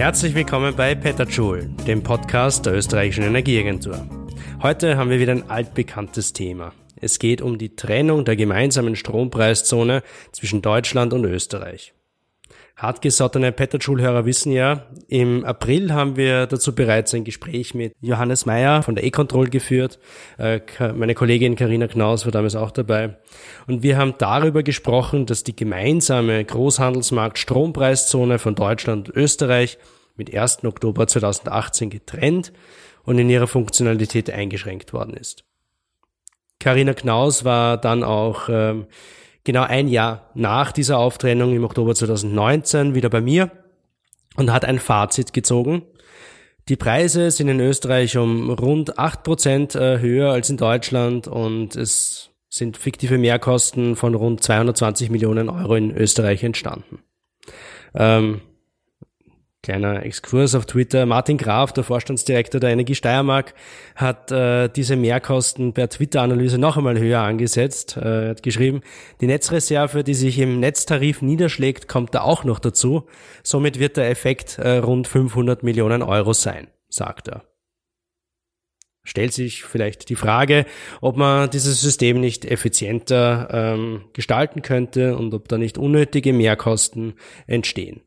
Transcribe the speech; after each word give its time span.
Herzlich 0.00 0.34
willkommen 0.34 0.76
bei 0.76 0.94
Petajoule, 0.94 1.70
dem 1.86 2.02
Podcast 2.02 2.66
der 2.66 2.74
österreichischen 2.74 3.24
Energieagentur. 3.24 4.06
Heute 4.62 4.98
haben 4.98 5.08
wir 5.08 5.20
wieder 5.20 5.32
ein 5.32 5.48
altbekanntes 5.48 6.34
Thema. 6.34 6.72
Es 6.96 7.18
geht 7.18 7.40
um 7.40 7.56
die 7.56 7.76
Trennung 7.76 8.26
der 8.26 8.36
gemeinsamen 8.36 8.94
Strompreiszone 8.94 10.02
zwischen 10.32 10.60
Deutschland 10.60 11.14
und 11.14 11.24
Österreich. 11.24 11.94
Hartgesottene 12.80 13.52
Petajoule-Hörer 13.52 14.24
wissen 14.24 14.52
ja, 14.52 14.86
im 15.08 15.44
April 15.44 15.92
haben 15.92 16.16
wir 16.16 16.46
dazu 16.46 16.74
bereits 16.74 17.12
ein 17.12 17.24
Gespräch 17.24 17.74
mit 17.74 17.92
Johannes 18.00 18.46
Meyer 18.46 18.82
von 18.82 18.94
der 18.94 19.04
E-Control 19.04 19.50
geführt. 19.50 19.98
Äh, 20.38 20.60
meine 20.94 21.14
Kollegin 21.14 21.56
Karina 21.56 21.88
Knaus 21.88 22.24
war 22.24 22.32
damals 22.32 22.56
auch 22.56 22.70
dabei. 22.70 23.18
Und 23.66 23.82
wir 23.82 23.98
haben 23.98 24.14
darüber 24.16 24.62
gesprochen, 24.62 25.26
dass 25.26 25.44
die 25.44 25.54
gemeinsame 25.54 26.42
Großhandelsmarkt 26.42 27.38
Strompreiszone 27.38 28.38
von 28.38 28.54
Deutschland 28.54 29.10
und 29.10 29.16
Österreich 29.16 29.76
mit 30.16 30.34
1. 30.34 30.64
Oktober 30.64 31.06
2018 31.06 31.90
getrennt 31.90 32.50
und 33.04 33.18
in 33.18 33.28
ihrer 33.28 33.46
Funktionalität 33.46 34.30
eingeschränkt 34.30 34.94
worden 34.94 35.12
ist. 35.12 35.44
Karina 36.58 36.94
Knaus 36.94 37.44
war 37.44 37.76
dann 37.76 38.04
auch 38.04 38.48
ähm, 38.48 38.86
genau 39.44 39.62
ein 39.62 39.88
Jahr 39.88 40.30
nach 40.34 40.72
dieser 40.72 40.98
Auftrennung 40.98 41.54
im 41.54 41.64
Oktober 41.64 41.94
2019 41.94 42.94
wieder 42.94 43.08
bei 43.08 43.20
mir 43.20 43.50
und 44.36 44.52
hat 44.52 44.64
ein 44.64 44.78
Fazit 44.78 45.32
gezogen. 45.32 45.82
Die 46.68 46.76
Preise 46.76 47.30
sind 47.30 47.48
in 47.48 47.60
Österreich 47.60 48.16
um 48.16 48.50
rund 48.50 48.98
acht 48.98 49.24
Prozent 49.24 49.74
äh, 49.74 49.98
höher 49.98 50.30
als 50.30 50.50
in 50.50 50.56
Deutschland 50.56 51.26
und 51.26 51.74
es 51.74 52.30
sind 52.48 52.76
fiktive 52.76 53.18
Mehrkosten 53.18 53.96
von 53.96 54.14
rund 54.14 54.42
220 54.42 55.10
Millionen 55.10 55.48
Euro 55.48 55.74
in 55.76 55.96
Österreich 55.96 56.42
entstanden. 56.42 56.98
Ähm, 57.94 58.40
Kleiner 59.62 60.06
Exkurs 60.06 60.54
auf 60.54 60.64
Twitter. 60.64 61.04
Martin 61.04 61.36
Graf, 61.36 61.74
der 61.74 61.84
Vorstandsdirektor 61.84 62.60
der 62.60 62.70
Energie 62.70 62.94
Steiermark, 62.94 63.52
hat 63.94 64.32
äh, 64.32 64.68
diese 64.68 64.96
Mehrkosten 64.96 65.74
per 65.74 65.90
Twitter-Analyse 65.90 66.56
noch 66.56 66.78
einmal 66.78 66.98
höher 66.98 67.20
angesetzt. 67.20 67.98
Äh, 67.98 68.24
er 68.24 68.30
hat 68.30 68.42
geschrieben, 68.42 68.80
die 69.20 69.26
Netzreserve, 69.26 70.02
die 70.02 70.14
sich 70.14 70.38
im 70.38 70.60
Netztarif 70.60 71.20
niederschlägt, 71.20 71.88
kommt 71.88 72.14
da 72.14 72.22
auch 72.22 72.44
noch 72.44 72.58
dazu. 72.58 73.06
Somit 73.42 73.78
wird 73.78 73.98
der 73.98 74.08
Effekt 74.08 74.58
äh, 74.58 74.78
rund 74.78 75.06
500 75.06 75.62
Millionen 75.62 76.02
Euro 76.02 76.32
sein, 76.32 76.68
sagt 76.88 77.28
er. 77.28 77.44
Stellt 79.02 79.34
sich 79.34 79.64
vielleicht 79.64 80.08
die 80.08 80.16
Frage, 80.16 80.64
ob 81.02 81.18
man 81.18 81.50
dieses 81.50 81.82
System 81.82 82.20
nicht 82.20 82.46
effizienter 82.46 83.48
ähm, 83.52 84.04
gestalten 84.14 84.62
könnte 84.62 85.18
und 85.18 85.34
ob 85.34 85.48
da 85.48 85.58
nicht 85.58 85.76
unnötige 85.76 86.32
Mehrkosten 86.32 87.14
entstehen. 87.46 88.00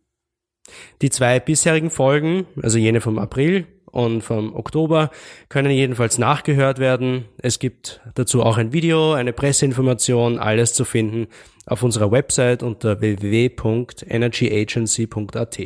Die 1.02 1.10
zwei 1.10 1.40
bisherigen 1.40 1.90
Folgen, 1.90 2.46
also 2.62 2.78
jene 2.78 3.00
vom 3.02 3.18
April 3.20 3.68
und 3.86 4.22
vom 4.22 4.56
Oktober, 4.56 5.12
können 5.50 5.72
jedenfalls 5.72 6.18
nachgehört 6.18 6.80
werden. 6.80 7.26
Es 7.38 7.60
gibt 7.60 8.00
dazu 8.16 8.42
auch 8.44 8.58
ein 8.58 8.72
Video, 8.74 9.14
eine 9.14 9.34
Presseinformation, 9.34 10.40
alles 10.40 10.74
zu 10.74 10.86
finden 10.86 11.28
auf 11.66 11.84
unserer 11.84 12.12
Website 12.12 12.64
unter 12.64 13.02
www.energyagency.at. 13.02 15.60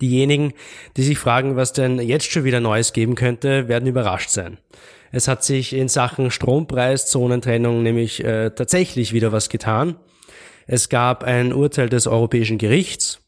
Diejenigen, 0.00 0.52
die 0.96 1.02
sich 1.02 1.18
fragen, 1.18 1.56
was 1.56 1.72
denn 1.72 1.98
jetzt 1.98 2.30
schon 2.30 2.44
wieder 2.44 2.60
Neues 2.60 2.92
geben 2.92 3.14
könnte, 3.14 3.68
werden 3.68 3.88
überrascht 3.88 4.28
sein. 4.30 4.58
Es 5.10 5.28
hat 5.28 5.42
sich 5.42 5.74
in 5.74 5.88
Sachen 5.88 6.30
Strompreiszonentrennung 6.30 7.82
nämlich 7.82 8.22
äh, 8.22 8.50
tatsächlich 8.50 9.14
wieder 9.14 9.32
was 9.32 9.48
getan. 9.48 9.96
Es 10.66 10.90
gab 10.90 11.24
ein 11.24 11.54
Urteil 11.54 11.88
des 11.88 12.06
Europäischen 12.06 12.58
Gerichts, 12.58 13.22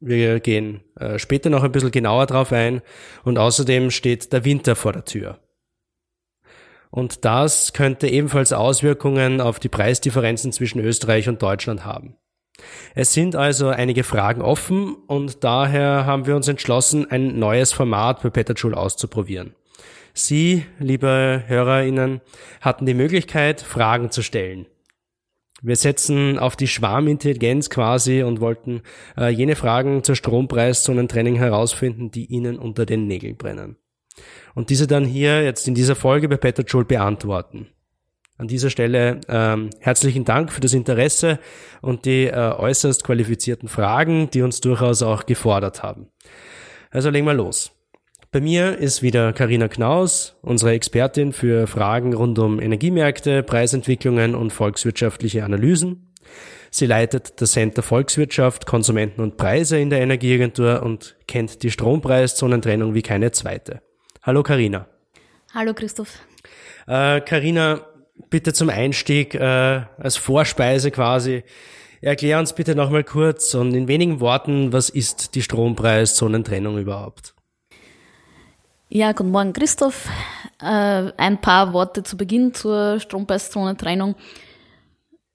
wir 0.00 0.40
gehen 0.40 0.80
äh, 0.96 1.18
später 1.18 1.50
noch 1.50 1.62
ein 1.62 1.72
bisschen 1.72 1.90
genauer 1.90 2.26
drauf 2.26 2.52
ein. 2.52 2.82
Und 3.22 3.38
außerdem 3.38 3.90
steht 3.90 4.32
der 4.32 4.44
Winter 4.44 4.74
vor 4.74 4.92
der 4.92 5.04
Tür. 5.04 5.38
Und 6.90 7.24
das 7.24 7.72
könnte 7.72 8.08
ebenfalls 8.08 8.52
Auswirkungen 8.52 9.40
auf 9.40 9.60
die 9.60 9.68
Preisdifferenzen 9.68 10.52
zwischen 10.52 10.80
Österreich 10.80 11.28
und 11.28 11.40
Deutschland 11.40 11.84
haben. 11.84 12.16
Es 12.94 13.12
sind 13.12 13.36
also 13.36 13.68
einige 13.68 14.02
Fragen 14.02 14.42
offen 14.42 14.94
und 15.06 15.44
daher 15.44 16.04
haben 16.04 16.26
wir 16.26 16.36
uns 16.36 16.48
entschlossen, 16.48 17.10
ein 17.10 17.38
neues 17.38 17.72
Format 17.72 18.22
bei 18.22 18.30
Petajoule 18.30 18.76
auszuprobieren. 18.76 19.54
Sie, 20.12 20.66
liebe 20.78 21.44
HörerInnen, 21.46 22.20
hatten 22.60 22.84
die 22.84 22.94
Möglichkeit, 22.94 23.60
Fragen 23.60 24.10
zu 24.10 24.22
stellen. 24.22 24.66
Wir 25.62 25.76
setzen 25.76 26.38
auf 26.38 26.56
die 26.56 26.68
Schwarmintelligenz 26.68 27.70
quasi 27.70 28.22
und 28.22 28.40
wollten 28.40 28.82
äh, 29.16 29.28
jene 29.28 29.56
Fragen 29.56 30.02
zur 30.02 30.16
Strompreiszonentrennung 30.16 31.36
herausfinden, 31.36 32.10
die 32.10 32.26
Ihnen 32.26 32.58
unter 32.58 32.86
den 32.86 33.06
Nägeln 33.06 33.36
brennen. 33.36 33.76
Und 34.54 34.70
diese 34.70 34.86
dann 34.86 35.04
hier 35.04 35.42
jetzt 35.44 35.68
in 35.68 35.74
dieser 35.74 35.96
Folge 35.96 36.28
bei 36.28 36.36
Peter 36.36 36.62
Joel 36.62 36.84
beantworten. 36.84 37.68
An 38.36 38.48
dieser 38.48 38.70
Stelle 38.70 39.20
ähm, 39.28 39.68
herzlichen 39.80 40.24
Dank 40.24 40.50
für 40.50 40.62
das 40.62 40.72
Interesse 40.72 41.38
und 41.82 42.06
die 42.06 42.26
äh, 42.26 42.32
äußerst 42.32 43.04
qualifizierten 43.04 43.68
Fragen, 43.68 44.30
die 44.30 44.40
uns 44.40 44.60
durchaus 44.60 45.02
auch 45.02 45.26
gefordert 45.26 45.82
haben. 45.82 46.08
Also 46.90 47.10
legen 47.10 47.26
wir 47.26 47.34
los. 47.34 47.70
Bei 48.32 48.40
mir 48.40 48.78
ist 48.78 49.02
wieder 49.02 49.32
Karina 49.32 49.66
Knaus, 49.66 50.36
unsere 50.40 50.70
Expertin 50.70 51.32
für 51.32 51.66
Fragen 51.66 52.14
rund 52.14 52.38
um 52.38 52.60
Energiemärkte, 52.60 53.42
Preisentwicklungen 53.42 54.36
und 54.36 54.52
volkswirtschaftliche 54.52 55.42
Analysen. 55.42 56.14
Sie 56.70 56.86
leitet 56.86 57.40
das 57.40 57.50
Center 57.50 57.82
Volkswirtschaft, 57.82 58.66
Konsumenten 58.66 59.20
und 59.20 59.36
Preise 59.36 59.80
in 59.80 59.90
der 59.90 60.00
Energieagentur 60.00 60.80
und 60.84 61.16
kennt 61.26 61.64
die 61.64 61.72
Strompreiszonentrennung 61.72 62.94
wie 62.94 63.02
keine 63.02 63.32
zweite. 63.32 63.82
Hallo 64.22 64.44
Karina. 64.44 64.86
Hallo 65.52 65.74
Christoph. 65.74 66.20
Karina, 66.86 67.74
äh, 67.74 67.80
bitte 68.30 68.52
zum 68.52 68.70
Einstieg 68.70 69.34
äh, 69.34 69.40
als 69.98 70.16
Vorspeise 70.16 70.92
quasi. 70.92 71.42
Erklär 72.00 72.38
uns 72.38 72.52
bitte 72.52 72.76
nochmal 72.76 73.02
kurz 73.02 73.54
und 73.54 73.74
in 73.74 73.88
wenigen 73.88 74.20
Worten, 74.20 74.72
was 74.72 74.88
ist 74.88 75.34
die 75.34 75.42
Strompreiszonentrennung 75.42 76.78
überhaupt? 76.78 77.34
Ja, 78.92 79.12
guten 79.12 79.30
Morgen 79.30 79.52
Christoph. 79.52 80.08
Äh, 80.60 81.12
ein 81.16 81.40
paar 81.40 81.72
Worte 81.72 82.02
zu 82.02 82.16
Beginn 82.16 82.54
zur 82.54 82.98
Strompreiszone-Trennung. 82.98 84.16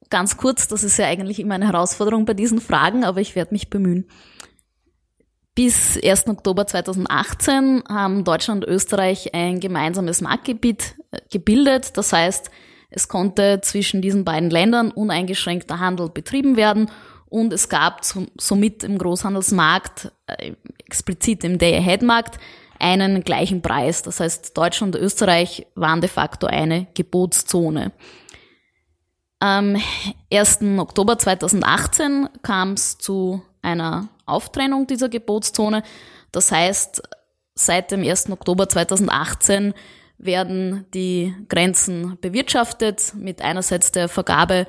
Ganz 0.09 0.35
kurz, 0.35 0.67
das 0.67 0.83
ist 0.83 0.97
ja 0.97 1.05
eigentlich 1.05 1.39
immer 1.39 1.55
eine 1.55 1.67
Herausforderung 1.67 2.25
bei 2.25 2.33
diesen 2.33 2.59
Fragen, 2.59 3.05
aber 3.05 3.21
ich 3.21 3.33
werde 3.33 3.53
mich 3.53 3.69
bemühen. 3.69 4.09
Bis 5.55 5.97
1. 6.03 6.27
Oktober 6.27 6.67
2018 6.67 7.83
haben 7.87 8.25
Deutschland 8.25 8.65
und 8.65 8.69
Österreich 8.69 9.33
ein 9.33 9.61
gemeinsames 9.61 10.19
Marktgebiet 10.19 10.95
äh, 11.11 11.21
gebildet. 11.31 11.95
Das 11.95 12.11
heißt, 12.11 12.51
es 12.89 13.07
konnte 13.07 13.61
zwischen 13.61 14.01
diesen 14.01 14.25
beiden 14.25 14.49
Ländern 14.49 14.91
uneingeschränkter 14.91 15.79
Handel 15.79 16.09
betrieben 16.09 16.57
werden 16.57 16.91
und 17.27 17.53
es 17.53 17.69
gab 17.69 18.01
somit 18.03 18.83
im 18.83 18.97
Großhandelsmarkt, 18.97 20.11
äh, 20.27 20.55
explizit 20.85 21.45
im 21.45 21.57
Day-Ahead-Markt, 21.57 22.37
einen 22.79 23.23
gleichen 23.23 23.61
Preis. 23.61 24.01
Das 24.01 24.19
heißt, 24.19 24.57
Deutschland 24.57 24.95
und 24.95 25.01
Österreich 25.01 25.67
waren 25.75 26.01
de 26.01 26.09
facto 26.09 26.47
eine 26.47 26.87
Gebotszone. 26.93 27.91
Am 29.39 29.77
1. 30.31 30.59
Oktober 30.77 31.17
2018 31.17 32.29
kam 32.41 32.73
es 32.73 32.97
zu 32.97 33.41
einer 33.61 34.07
Auftrennung 34.25 34.87
dieser 34.87 35.09
Gebotszone. 35.09 35.83
Das 36.31 36.51
heißt, 36.51 37.03
seit 37.53 37.91
dem 37.91 38.03
1. 38.03 38.29
Oktober 38.31 38.67
2018 38.67 39.73
werden 40.17 40.85
die 40.93 41.35
Grenzen 41.49 42.17
bewirtschaftet 42.21 43.13
mit 43.15 43.41
einerseits 43.41 43.91
der 43.91 44.07
Vergabe 44.07 44.67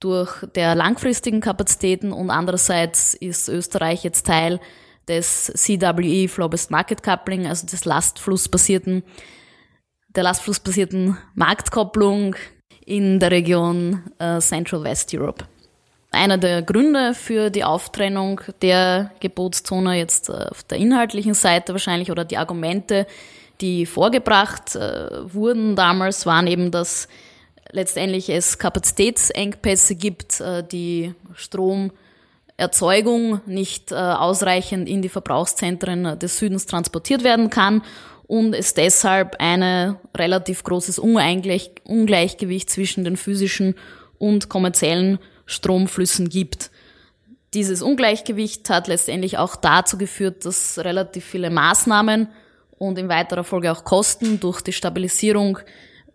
durch 0.00 0.44
der 0.54 0.74
langfristigen 0.74 1.40
Kapazitäten 1.40 2.12
und 2.12 2.30
andererseits 2.30 3.14
ist 3.14 3.48
Österreich 3.48 4.04
jetzt 4.04 4.26
Teil 4.26 4.60
des 5.08 5.52
CWE 5.54 6.28
Flow-Based 6.28 6.70
Market 6.70 7.02
Coupling, 7.02 7.46
also 7.46 7.66
des 7.66 7.84
Lastflussbasierten, 7.84 9.02
der 10.08 10.24
Lastflussbasierten 10.24 11.16
Marktkopplung 11.34 12.36
in 12.84 13.20
der 13.20 13.30
Region 13.30 14.02
äh, 14.18 14.38
Central 14.40 14.84
West 14.84 15.12
Europe. 15.14 15.44
Einer 16.12 16.38
der 16.38 16.62
Gründe 16.62 17.14
für 17.14 17.50
die 17.50 17.64
Auftrennung 17.64 18.40
der 18.62 19.10
Gebotszone 19.20 19.98
jetzt 19.98 20.28
äh, 20.28 20.32
auf 20.50 20.62
der 20.62 20.78
inhaltlichen 20.78 21.34
Seite 21.34 21.72
wahrscheinlich 21.72 22.10
oder 22.10 22.24
die 22.24 22.38
Argumente, 22.38 23.06
die 23.60 23.86
vorgebracht 23.86 24.76
äh, 24.76 25.08
wurden 25.32 25.76
damals, 25.76 26.24
waren 26.26 26.46
eben, 26.46 26.70
dass 26.70 27.08
letztendlich 27.70 28.30
es 28.30 28.58
Kapazitätsengpässe 28.58 29.96
gibt, 29.96 30.40
äh, 30.40 30.62
die 30.62 31.14
Strom 31.34 31.90
Erzeugung 32.56 33.40
nicht 33.46 33.92
äh, 33.92 33.96
ausreichend 33.96 34.88
in 34.88 35.02
die 35.02 35.08
Verbrauchszentren 35.08 36.18
des 36.18 36.38
Südens 36.38 36.66
transportiert 36.66 37.22
werden 37.22 37.50
kann 37.50 37.82
und 38.26 38.54
es 38.54 38.74
deshalb 38.74 39.36
ein 39.38 39.96
relativ 40.16 40.64
großes 40.64 40.98
Ungleich 40.98 41.70
Ungleichgewicht 41.84 42.70
zwischen 42.70 43.04
den 43.04 43.16
physischen 43.16 43.74
und 44.18 44.48
kommerziellen 44.48 45.18
Stromflüssen 45.44 46.28
gibt. 46.28 46.70
Dieses 47.54 47.82
Ungleichgewicht 47.82 48.68
hat 48.70 48.88
letztendlich 48.88 49.38
auch 49.38 49.56
dazu 49.56 49.96
geführt, 49.98 50.44
dass 50.44 50.78
relativ 50.78 51.24
viele 51.24 51.50
Maßnahmen 51.50 52.28
und 52.78 52.98
in 52.98 53.08
weiterer 53.08 53.44
Folge 53.44 53.70
auch 53.70 53.84
Kosten 53.84 54.40
durch 54.40 54.60
die 54.60 54.72
Stabilisierung 54.72 55.58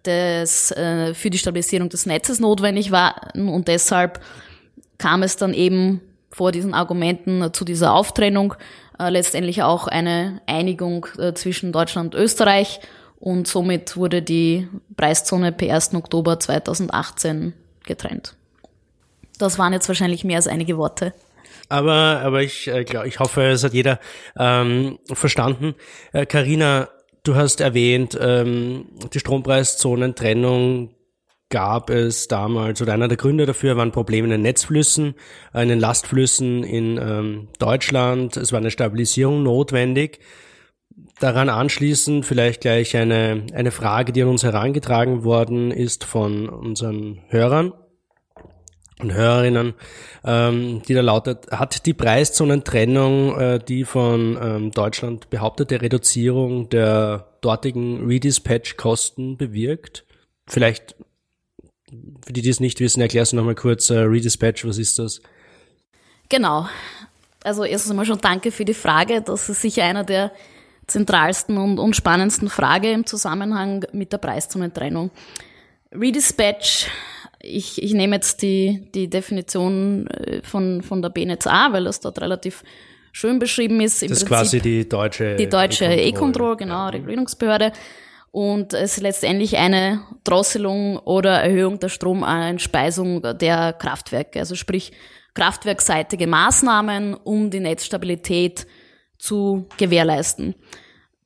des, 0.05 0.71
äh, 0.71 1.13
für 1.13 1.29
die 1.29 1.37
Stabilisierung 1.37 1.89
des 1.89 2.05
Netzes 2.05 2.39
notwendig 2.39 2.91
waren 2.91 3.47
und 3.47 3.67
deshalb 3.67 4.19
kam 4.97 5.23
es 5.23 5.37
dann 5.37 5.53
eben 5.53 6.01
vor 6.31 6.51
diesen 6.51 6.73
Argumenten 6.73 7.53
zu 7.53 7.65
dieser 7.65 7.93
Auftrennung 7.93 8.55
äh, 8.99 9.09
letztendlich 9.09 9.63
auch 9.63 9.87
eine 9.87 10.41
Einigung 10.45 11.07
äh, 11.17 11.33
zwischen 11.33 11.71
Deutschland 11.71 12.15
und 12.15 12.21
Österreich 12.21 12.79
und 13.19 13.47
somit 13.47 13.97
wurde 13.97 14.21
die 14.21 14.67
Preiszone 14.95 15.51
per 15.51 15.73
1. 15.73 15.93
Oktober 15.93 16.39
2018 16.39 17.53
getrennt. 17.83 18.35
Das 19.37 19.59
waren 19.59 19.73
jetzt 19.73 19.87
wahrscheinlich 19.87 20.23
mehr 20.23 20.37
als 20.37 20.47
einige 20.47 20.77
Worte. 20.77 21.13
Aber, 21.69 22.21
aber 22.23 22.41
ich, 22.43 22.67
äh, 22.67 22.83
glaub, 22.83 23.05
ich 23.05 23.19
hoffe, 23.19 23.43
es 23.43 23.63
hat 23.63 23.73
jeder 23.73 23.99
ähm, 24.37 24.99
verstanden. 25.11 25.75
Karina, 26.27 26.83
äh, 26.83 26.87
du 27.23 27.35
hast 27.35 27.61
erwähnt, 27.61 28.17
ähm, 28.19 28.85
die 29.13 29.19
Strompreiszonentrennung 29.19 30.93
gab 31.51 31.91
es 31.91 32.27
damals, 32.27 32.81
oder 32.81 32.93
einer 32.93 33.07
der 33.07 33.17
Gründe 33.17 33.45
dafür 33.45 33.77
waren 33.77 33.91
Probleme 33.91 34.25
in 34.25 34.31
den 34.31 34.41
Netzflüssen, 34.41 35.13
in 35.53 35.69
den 35.69 35.79
Lastflüssen 35.79 36.63
in 36.63 36.97
ähm, 36.97 37.47
Deutschland. 37.59 38.37
Es 38.37 38.51
war 38.51 38.59
eine 38.59 38.71
Stabilisierung 38.71 39.43
notwendig. 39.43 40.19
Daran 41.19 41.49
anschließend 41.49 42.25
vielleicht 42.25 42.61
gleich 42.61 42.97
eine, 42.97 43.45
eine 43.53 43.71
Frage, 43.71 44.11
die 44.11 44.23
an 44.23 44.29
uns 44.29 44.43
herangetragen 44.43 45.23
worden 45.23 45.69
ist 45.69 46.03
von 46.03 46.49
unseren 46.49 47.21
Hörern 47.27 47.73
und 49.01 49.13
Hörerinnen, 49.13 49.73
ähm, 50.23 50.81
die 50.87 50.93
da 50.93 51.01
lautet, 51.01 51.51
hat 51.51 51.85
die 51.85 51.93
Preiszonentrennung 51.93 53.37
äh, 53.39 53.59
die 53.59 53.83
von 53.83 54.37
ähm, 54.41 54.71
Deutschland 54.71 55.29
behauptete 55.29 55.81
Reduzierung 55.81 56.69
der 56.69 57.27
dortigen 57.41 58.05
Redispatch-Kosten 58.07 59.37
bewirkt? 59.37 60.05
Vielleicht, 60.47 60.95
für 62.25 62.33
die, 62.33 62.41
die 62.41 62.49
es 62.49 62.59
nicht 62.59 62.79
wissen, 62.79 63.01
erklärst 63.01 63.31
du 63.31 63.37
nochmal 63.37 63.55
kurz, 63.55 63.89
äh, 63.89 63.99
Redispatch, 63.99 64.65
was 64.65 64.77
ist 64.77 64.99
das? 64.99 65.21
Genau. 66.29 66.67
Also 67.43 67.63
erstens 67.63 67.91
einmal 67.91 68.05
schon 68.05 68.19
danke 68.21 68.51
für 68.51 68.65
die 68.65 68.73
Frage. 68.73 69.21
Das 69.21 69.49
ist 69.49 69.61
sicher 69.61 69.83
einer 69.83 70.03
der 70.03 70.31
zentralsten 70.87 71.57
und, 71.57 71.79
und 71.79 71.95
spannendsten 71.95 72.49
Frage 72.49 72.91
im 72.91 73.05
Zusammenhang 73.05 73.85
mit 73.93 74.13
der 74.13 74.17
Preiszonentrennung. 74.17 75.11
Redispatch 75.91 76.87
ich, 77.43 77.81
ich 77.81 77.93
nehme 77.93 78.15
jetzt 78.15 78.41
die, 78.41 78.87
die 78.93 79.09
Definition 79.09 80.07
äh, 80.07 80.41
von, 80.43 80.81
von 80.81 81.01
der 81.01 81.09
BNetzA, 81.09 81.73
weil 81.73 81.85
das 81.85 81.99
dort 81.99 82.21
relativ 82.21 82.63
schön 83.11 83.39
beschrieben 83.39 83.81
ist. 83.81 84.01
Im 84.03 84.09
das 84.09 84.19
ist 84.19 84.27
quasi 84.27 84.61
die 84.61 84.87
deutsche 84.87 85.35
Die 85.35 85.49
deutsche 85.49 85.85
E-Control, 85.85 86.55
genau, 86.57 86.87
Regulierungsbehörde. 86.89 87.73
Und 88.31 88.73
es 88.73 88.93
ist 88.97 89.01
letztendlich 89.01 89.57
eine 89.57 90.01
Drosselung 90.23 90.97
oder 90.97 91.41
Erhöhung 91.41 91.79
der 91.79 91.89
Stromeinspeisung 91.89 93.21
der 93.37 93.73
Kraftwerke. 93.73 94.39
Also 94.39 94.55
sprich, 94.55 94.93
kraftwerkseitige 95.33 96.27
Maßnahmen, 96.27 97.13
um 97.13 97.49
die 97.49 97.59
Netzstabilität 97.59 98.65
zu 99.17 99.67
gewährleisten. 99.77 100.55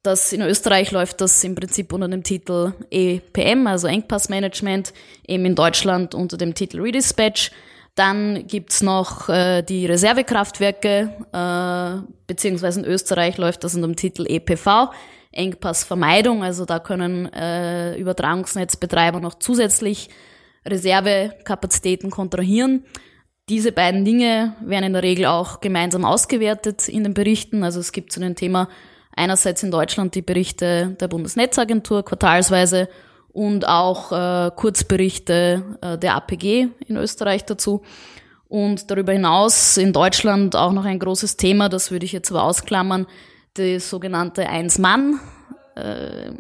Das 0.03 0.33
in 0.33 0.41
Österreich 0.41 0.91
läuft 0.91 1.21
das 1.21 1.43
im 1.43 1.55
Prinzip 1.55 1.91
unter 1.91 2.07
dem 2.07 2.21
Titel 2.21 2.73
EPM, 2.91 3.65
also 3.65 3.87
Engpassmanagement, 3.87 4.93
eben 5.27 5.45
in 5.45 5.55
Deutschland 5.55 6.13
unter 6.13 6.37
dem 6.37 6.53
Titel 6.53 6.81
Redispatch. 6.81 7.51
Dann 7.95 8.45
gibt's 8.45 8.83
noch 8.83 9.29
äh, 9.29 9.63
die 9.63 9.85
Reservekraftwerke, 9.85 11.15
äh, 11.31 12.07
beziehungsweise 12.27 12.81
in 12.81 12.85
Österreich 12.85 13.37
läuft 13.37 13.63
das 13.63 13.73
unter 13.73 13.87
dem 13.87 13.95
Titel 13.95 14.25
EPV, 14.27 14.91
Engpassvermeidung. 15.35 16.43
Also 16.43 16.65
da 16.65 16.79
können 16.79 17.31
äh, 17.33 17.95
Übertragungsnetzbetreiber 17.97 19.19
noch 19.19 19.35
zusätzlich 19.35 20.09
Reservekapazitäten 20.65 22.09
kontrahieren. 22.09 22.85
Diese 23.47 23.71
beiden 23.71 24.03
Dinge 24.05 24.55
werden 24.61 24.85
in 24.85 24.93
der 24.93 25.03
Regel 25.03 25.27
auch 25.27 25.61
gemeinsam 25.61 26.03
ausgewertet 26.03 26.89
in 26.89 27.03
den 27.03 27.13
Berichten. 27.13 27.63
Also 27.63 27.79
es 27.79 27.91
gibt 27.91 28.11
zu 28.11 28.19
dem 28.19 28.35
Thema 28.35 28.69
einerseits 29.15 29.61
in 29.61 29.71
Deutschland 29.71 30.15
die 30.15 30.23
Berichte 30.23 30.97
der 30.99 31.07
Bundesnetzagentur 31.07 32.03
quartalsweise 32.03 32.89
und 33.31 33.67
auch 33.67 34.11
äh, 34.11 34.51
Kurzberichte 34.55 35.77
äh, 35.81 35.97
der 35.97 36.15
APG 36.15 36.69
in 36.87 36.97
Österreich 36.97 37.45
dazu. 37.45 37.83
Und 38.47 38.89
darüber 38.89 39.11
hinaus 39.11 39.77
in 39.77 39.91
Deutschland 39.91 40.55
auch 40.55 40.71
noch 40.71 40.85
ein 40.85 40.99
großes 40.99 41.35
Thema, 41.37 41.67
das 41.67 41.91
würde 41.91 42.05
ich 42.05 42.13
jetzt 42.13 42.31
aber 42.31 42.43
ausklammern, 42.43 43.07
die 43.57 43.79
sogenannte 43.79 44.47
Eins-Mann. 44.47 45.19
Äh. 45.75 46.31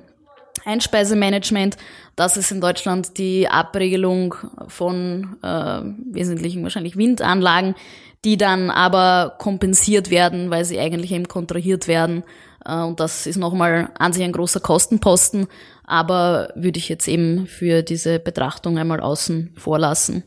Das 2.15 2.37
ist 2.37 2.51
in 2.51 2.59
Deutschland 2.59 3.19
die 3.19 3.47
Abregelung 3.47 4.33
von 4.67 5.37
äh, 5.43 5.81
wesentlichen 6.11 6.63
wahrscheinlich 6.63 6.97
Windanlagen, 6.97 7.75
die 8.23 8.35
dann 8.37 8.71
aber 8.71 9.35
kompensiert 9.37 10.09
werden, 10.09 10.49
weil 10.49 10.65
sie 10.65 10.79
eigentlich 10.79 11.11
eben 11.11 11.27
kontrahiert 11.27 11.87
werden 11.87 12.23
äh, 12.65 12.81
und 12.81 12.99
das 12.99 13.27
ist 13.27 13.37
nochmal 13.37 13.89
an 13.97 14.11
sich 14.11 14.23
ein 14.23 14.31
großer 14.31 14.59
Kostenposten, 14.59 15.47
aber 15.85 16.49
würde 16.55 16.79
ich 16.79 16.89
jetzt 16.89 17.07
eben 17.07 17.47
für 17.47 17.83
diese 17.83 18.19
Betrachtung 18.19 18.77
einmal 18.77 18.99
außen 18.99 19.53
vorlassen. 19.55 20.23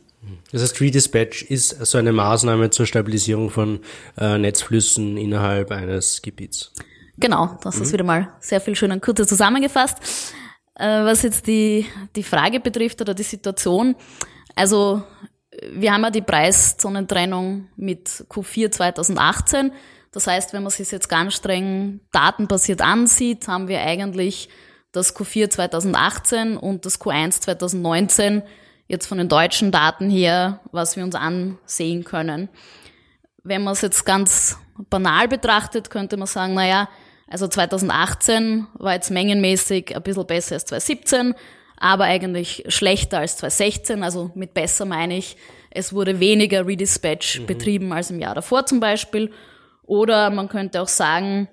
Das 0.52 0.62
heißt, 0.62 0.80
Redispatch 0.80 1.42
ist 1.44 1.84
so 1.86 1.98
eine 1.98 2.12
Maßnahme 2.12 2.70
zur 2.70 2.86
Stabilisierung 2.86 3.50
von 3.50 3.80
äh, 4.16 4.38
Netzflüssen 4.38 5.16
innerhalb 5.16 5.70
eines 5.70 6.22
Gebiets. 6.22 6.72
Genau, 7.16 7.58
das 7.62 7.76
mhm. 7.76 7.82
ist 7.82 7.92
wieder 7.92 8.04
mal 8.04 8.28
sehr 8.40 8.60
viel 8.60 8.76
schön 8.76 8.92
und 8.92 9.02
kurz 9.02 9.26
zusammengefasst. 9.28 9.98
Äh, 10.74 11.04
was 11.04 11.22
jetzt 11.22 11.46
die, 11.46 11.86
die 12.14 12.22
Frage 12.22 12.60
betrifft 12.60 13.00
oder 13.00 13.14
die 13.14 13.22
Situation, 13.22 13.96
also 14.54 15.02
wir 15.72 15.92
haben 15.92 16.02
ja 16.02 16.10
die 16.10 16.22
Preiszonentrennung 16.22 17.68
mit 17.76 18.08
Q4 18.28 18.70
2018 18.70 19.72
das 20.12 20.26
heißt, 20.26 20.52
wenn 20.52 20.62
man 20.62 20.70
sich 20.70 20.90
jetzt 20.90 21.08
ganz 21.08 21.34
streng 21.34 22.00
datenbasiert 22.12 22.80
ansieht, 22.80 23.46
haben 23.48 23.68
wir 23.68 23.80
eigentlich 23.80 24.48
das 24.92 25.14
Q4 25.14 25.50
2018 25.50 26.56
und 26.56 26.86
das 26.86 27.00
Q1 27.00 27.40
2019 27.40 28.42
jetzt 28.88 29.06
von 29.06 29.18
den 29.18 29.28
deutschen 29.28 29.70
Daten 29.70 30.10
her, 30.10 30.60
was 30.72 30.96
wir 30.96 31.04
uns 31.04 31.14
ansehen 31.14 32.04
können. 32.04 32.48
Wenn 33.44 33.62
man 33.62 33.74
es 33.74 33.82
jetzt 33.82 34.04
ganz 34.04 34.58
banal 34.90 35.28
betrachtet, 35.28 35.90
könnte 35.90 36.16
man 36.16 36.26
sagen, 36.26 36.54
naja, 36.54 36.88
also 37.28 37.46
2018 37.46 38.66
war 38.74 38.94
jetzt 38.94 39.10
mengenmäßig 39.10 39.94
ein 39.94 40.02
bisschen 40.02 40.26
besser 40.26 40.54
als 40.54 40.64
2017, 40.64 41.34
aber 41.76 42.04
eigentlich 42.04 42.64
schlechter 42.68 43.18
als 43.18 43.36
2016. 43.36 44.02
Also 44.02 44.30
mit 44.34 44.54
besser 44.54 44.86
meine 44.86 45.18
ich, 45.18 45.36
es 45.70 45.92
wurde 45.92 46.20
weniger 46.20 46.66
Redispatch 46.66 47.40
mhm. 47.40 47.46
betrieben 47.46 47.92
als 47.92 48.10
im 48.10 48.18
Jahr 48.18 48.34
davor 48.34 48.64
zum 48.64 48.80
Beispiel. 48.80 49.30
Oder 49.82 50.30
man 50.30 50.48
könnte 50.48 50.80
auch 50.80 50.88
sagen, 50.88 51.48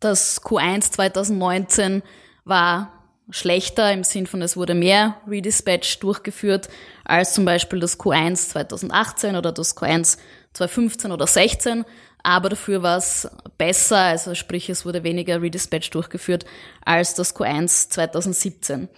das 0.00 0.42
Q1 0.42 0.92
2019 0.92 2.02
war 2.44 3.01
schlechter 3.32 3.92
im 3.92 4.04
Sinn 4.04 4.26
von, 4.26 4.42
es 4.42 4.56
wurde 4.56 4.74
mehr 4.74 5.16
Redispatch 5.28 5.98
durchgeführt 5.98 6.68
als 7.04 7.34
zum 7.34 7.44
Beispiel 7.44 7.80
das 7.80 7.98
Q1 7.98 8.50
2018 8.50 9.36
oder 9.36 9.50
das 9.50 9.76
Q1 9.76 10.18
2015 10.52 11.10
oder 11.10 11.26
16. 11.26 11.84
Aber 12.22 12.50
dafür 12.50 12.82
war 12.82 12.98
es 12.98 13.28
besser, 13.58 13.98
also 13.98 14.34
sprich, 14.34 14.70
es 14.70 14.86
wurde 14.86 15.02
weniger 15.02 15.42
Redispatch 15.42 15.90
durchgeführt 15.90 16.44
als 16.84 17.14
das 17.14 17.34
Q1 17.34 17.90
2017. 17.90 18.88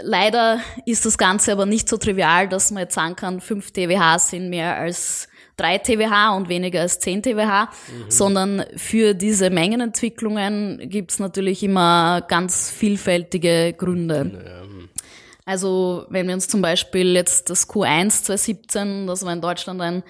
Leider 0.00 0.60
ist 0.86 1.04
das 1.04 1.18
Ganze 1.18 1.52
aber 1.52 1.66
nicht 1.66 1.88
so 1.88 1.98
trivial, 1.98 2.48
dass 2.48 2.70
man 2.70 2.84
jetzt 2.84 2.94
sagen 2.94 3.16
kann, 3.16 3.42
5 3.42 3.72
TWH 3.72 4.18
sind 4.18 4.48
mehr 4.48 4.76
als 4.76 5.28
3 5.56 5.78
TWH 5.78 6.36
und 6.36 6.48
weniger 6.48 6.80
als 6.80 6.98
10 7.00 7.22
TWH, 7.22 7.64
mhm. 7.64 8.10
sondern 8.10 8.64
für 8.76 9.14
diese 9.14 9.50
Mengenentwicklungen 9.50 10.88
gibt's 10.88 11.18
natürlich 11.18 11.62
immer 11.62 12.22
ganz 12.22 12.70
vielfältige 12.70 13.74
Gründe. 13.76 14.88
Also 15.44 16.06
wenn 16.08 16.26
wir 16.26 16.34
uns 16.34 16.48
zum 16.48 16.62
Beispiel 16.62 17.14
jetzt 17.14 17.50
das 17.50 17.68
Q1 17.68 18.24
2017, 18.24 19.06
das 19.06 19.24
war 19.24 19.32
in 19.32 19.40
Deutschland 19.40 19.80
ein 19.80 20.02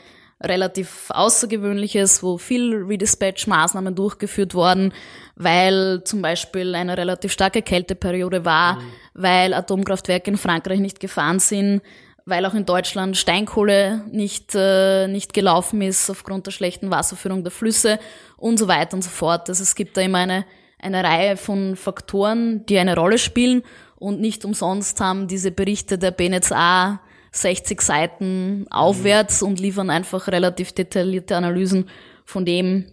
relativ 0.42 1.06
außergewöhnliches, 1.10 2.22
wo 2.22 2.36
viel 2.36 2.84
Redispatch-Maßnahmen 2.84 3.94
durchgeführt 3.94 4.54
wurden, 4.54 4.92
weil 5.36 6.02
zum 6.04 6.20
Beispiel 6.20 6.74
eine 6.74 6.98
relativ 6.98 7.32
starke 7.32 7.62
Kälteperiode 7.62 8.44
war, 8.44 8.74
mhm. 8.76 8.92
weil 9.14 9.54
Atomkraftwerke 9.54 10.30
in 10.30 10.36
Frankreich 10.36 10.80
nicht 10.80 11.00
gefahren 11.00 11.38
sind, 11.38 11.80
weil 12.24 12.46
auch 12.46 12.54
in 12.54 12.64
Deutschland 12.64 13.16
Steinkohle 13.16 14.04
nicht, 14.10 14.54
äh, 14.54 15.08
nicht 15.08 15.34
gelaufen 15.34 15.82
ist 15.82 16.08
aufgrund 16.10 16.46
der 16.46 16.52
schlechten 16.52 16.90
Wasserführung 16.90 17.42
der 17.42 17.50
Flüsse 17.50 17.98
und 18.36 18.58
so 18.58 18.68
weiter 18.68 18.94
und 18.94 19.02
so 19.02 19.10
fort. 19.10 19.48
Also 19.48 19.62
es 19.62 19.74
gibt 19.74 19.96
da 19.96 20.02
immer 20.02 20.18
eine, 20.18 20.44
eine 20.78 21.02
Reihe 21.02 21.36
von 21.36 21.76
Faktoren, 21.76 22.64
die 22.66 22.78
eine 22.78 22.96
Rolle 22.96 23.18
spielen 23.18 23.62
und 23.96 24.20
nicht 24.20 24.44
umsonst 24.44 25.00
haben 25.00 25.28
diese 25.28 25.50
Berichte 25.50 25.98
der 25.98 26.10
BNetzA 26.10 27.00
60 27.32 27.80
Seiten 27.80 28.66
aufwärts 28.70 29.42
und 29.42 29.58
liefern 29.58 29.90
einfach 29.90 30.28
relativ 30.28 30.72
detaillierte 30.72 31.36
Analysen 31.36 31.88
von 32.24 32.44
dem, 32.44 32.86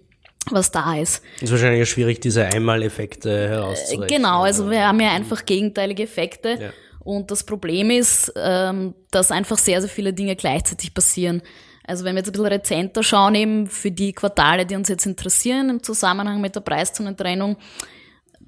was 0.49 0.71
da 0.71 0.95
ist. 0.95 1.21
Es 1.37 1.43
ist 1.43 1.51
wahrscheinlich 1.51 1.89
schwierig, 1.89 2.21
diese 2.21 2.45
Einmaleffekte 2.45 3.49
herauszurechnen. 3.49 4.07
Genau, 4.07 4.43
also 4.43 4.69
wir 4.69 4.87
haben 4.87 4.99
ja 5.01 5.11
einfach 5.11 5.45
gegenteilige 5.45 6.03
Effekte. 6.03 6.57
Ja. 6.59 6.69
Und 6.99 7.31
das 7.31 7.43
Problem 7.43 7.89
ist, 7.89 8.31
ähm, 8.35 8.93
dass 9.11 9.31
einfach 9.31 9.57
sehr, 9.57 9.81
sehr 9.81 9.89
viele 9.89 10.13
Dinge 10.13 10.35
gleichzeitig 10.35 10.93
passieren. 10.93 11.41
Also 11.85 12.05
wenn 12.05 12.13
wir 12.13 12.19
jetzt 12.19 12.29
ein 12.29 12.33
bisschen 12.33 12.47
rezenter 12.47 13.03
schauen, 13.03 13.35
eben 13.35 13.67
für 13.67 13.89
die 13.89 14.13
Quartale, 14.13 14.65
die 14.65 14.75
uns 14.75 14.89
jetzt 14.89 15.05
interessieren 15.05 15.69
im 15.69 15.81
Zusammenhang 15.81 16.39
mit 16.39 16.55
der 16.55 16.61
Preiszonentrennung, 16.61 17.57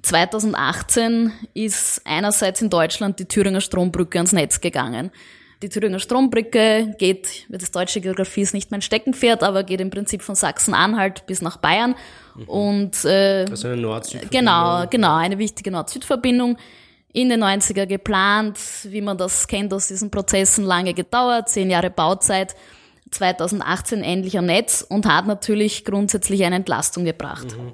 2018 0.02 1.32
ist 1.54 2.02
einerseits 2.04 2.60
in 2.60 2.70
Deutschland 2.70 3.18
die 3.18 3.26
Thüringer 3.26 3.60
Strombrücke 3.60 4.18
ans 4.18 4.32
Netz 4.32 4.60
gegangen. 4.60 5.10
Die 5.62 5.68
Thüringer 5.68 6.00
Strombrücke 6.00 6.96
geht, 6.98 7.46
das 7.48 7.70
deutsche 7.70 8.00
Geografie 8.00 8.42
ist 8.42 8.52
nicht 8.52 8.72
mein 8.72 8.82
Steckenpferd, 8.82 9.44
aber 9.44 9.62
geht 9.62 9.80
im 9.80 9.90
Prinzip 9.90 10.22
von 10.22 10.34
Sachsen-Anhalt 10.34 11.24
bis 11.26 11.40
nach 11.40 11.56
Bayern. 11.56 11.94
Mhm. 12.34 12.48
Und 12.48 13.04
äh, 13.04 13.46
also 13.48 13.68
eine 13.68 13.76
Nord-Süd-Verbindung. 13.76 14.40
Genau, 14.40 14.86
genau, 14.90 15.16
eine 15.16 15.38
wichtige 15.38 15.70
Nord-Süd-Verbindung. 15.70 16.58
In 17.12 17.28
den 17.28 17.44
90er 17.44 17.86
geplant, 17.86 18.58
wie 18.84 19.02
man 19.02 19.18
das 19.18 19.46
kennt 19.46 19.72
aus 19.74 19.88
diesen 19.88 20.10
Prozessen, 20.10 20.64
lange 20.64 20.94
gedauert, 20.94 21.48
zehn 21.48 21.68
Jahre 21.70 21.90
Bauzeit, 21.90 22.54
2018 23.10 24.02
endlich 24.02 24.38
am 24.38 24.46
Netz 24.46 24.84
und 24.88 25.06
hat 25.06 25.26
natürlich 25.26 25.84
grundsätzlich 25.84 26.44
eine 26.44 26.56
Entlastung 26.56 27.04
gebracht. 27.04 27.56
Mhm. 27.56 27.72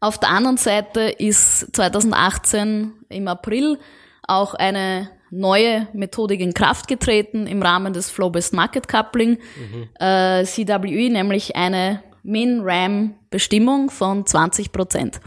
Auf 0.00 0.18
der 0.18 0.30
anderen 0.30 0.56
Seite 0.56 1.00
ist 1.00 1.74
2018 1.74 2.92
im 3.08 3.26
April 3.26 3.78
auch 4.22 4.54
eine 4.54 5.10
neue 5.30 5.88
Methodik 5.92 6.40
in 6.40 6.54
Kraft 6.54 6.86
getreten 6.86 7.46
im 7.46 7.62
Rahmen 7.62 7.92
des 7.92 8.10
Flow-Based 8.10 8.52
Market 8.52 8.88
Coupling, 8.88 9.30
mhm. 9.30 9.88
äh, 9.98 10.44
CWE, 10.44 11.10
nämlich 11.10 11.56
eine 11.56 12.02
Min-RAM-Bestimmung 12.22 13.90
von 13.90 14.24
20 14.24 14.72
Prozent. 14.72 15.20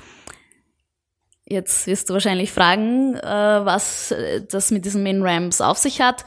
Jetzt 1.51 1.85
wirst 1.85 2.09
du 2.09 2.13
wahrscheinlich 2.13 2.51
fragen, 2.51 3.15
äh, 3.15 3.21
was 3.21 4.15
das 4.49 4.71
mit 4.71 4.85
diesen 4.85 5.03
Min-Rams 5.03 5.59
auf 5.59 5.77
sich 5.77 5.99
hat. 5.99 6.25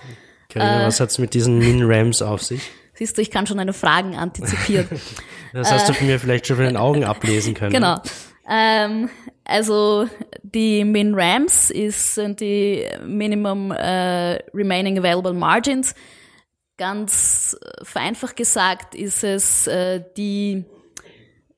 Carina, 0.51 0.83
äh, 0.83 0.87
was 0.87 1.01
hat's 1.01 1.19
mit 1.19 1.33
diesen 1.33 1.59
Min-Rams 1.59 2.21
auf 2.21 2.43
sich? 2.43 2.61
Siehst 2.93 3.17
du, 3.17 3.23
ich 3.23 3.31
kann 3.31 3.47
schon 3.47 3.59
eine 3.59 3.73
Fragen 3.73 4.17
antizipieren. 4.17 4.89
das 5.55 5.73
hast 5.73 5.89
du 5.89 5.95
von 5.95 6.07
mir 6.07 6.21
vielleicht 6.21 6.47
schon 6.47 6.57
von 6.57 6.67
den 6.67 6.77
Augen 6.77 7.05
ablesen 7.05 7.55
können. 7.55 7.73
Genau. 7.73 8.01
Ähm, 8.49 9.09
also 9.45 10.09
die 10.43 10.85
Min 10.85 11.15
Rams 11.15 11.71
ist, 11.71 12.17
sind 12.17 12.41
die 12.41 12.87
Minimum 13.05 13.73
äh, 13.73 14.35
Remaining 14.53 14.99
Available 14.99 15.33
Margins. 15.33 15.95
Ganz 16.77 17.57
vereinfacht 17.83 18.37
gesagt 18.37 18.95
ist 18.95 19.25
es 19.25 19.67
äh, 19.69 20.03
die 20.17 20.65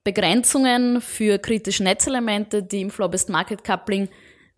Begrenzungen 0.07 1.01
für 1.01 1.37
kritische 1.39 1.83
Netzelemente, 1.83 2.63
die 2.63 2.83
im 2.83 2.91
Flow-Based 2.91 3.29
Market 3.29 3.65
Coupling 3.65 4.09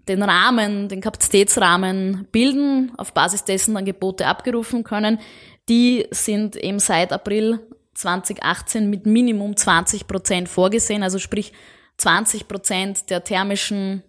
den 0.06 0.22
Rahmen, 0.22 0.90
den 0.90 1.00
Kapazitätsrahmen 1.00 2.28
bilden, 2.30 2.92
auf 2.98 3.14
Basis 3.14 3.44
dessen 3.44 3.74
Angebote 3.74 4.26
abgerufen 4.26 4.84
können. 4.84 5.18
Die 5.70 6.06
sind 6.10 6.54
eben 6.56 6.80
seit 6.80 7.14
April 7.14 7.60
2018 7.94 8.90
mit 8.90 9.06
Minimum 9.06 9.56
20 9.56 10.06
Prozent 10.06 10.50
vorgesehen, 10.50 11.02
also 11.02 11.18
sprich 11.18 11.54
20 11.96 12.46
Prozent 12.46 13.08
der 13.08 13.24
thermischen 13.24 14.02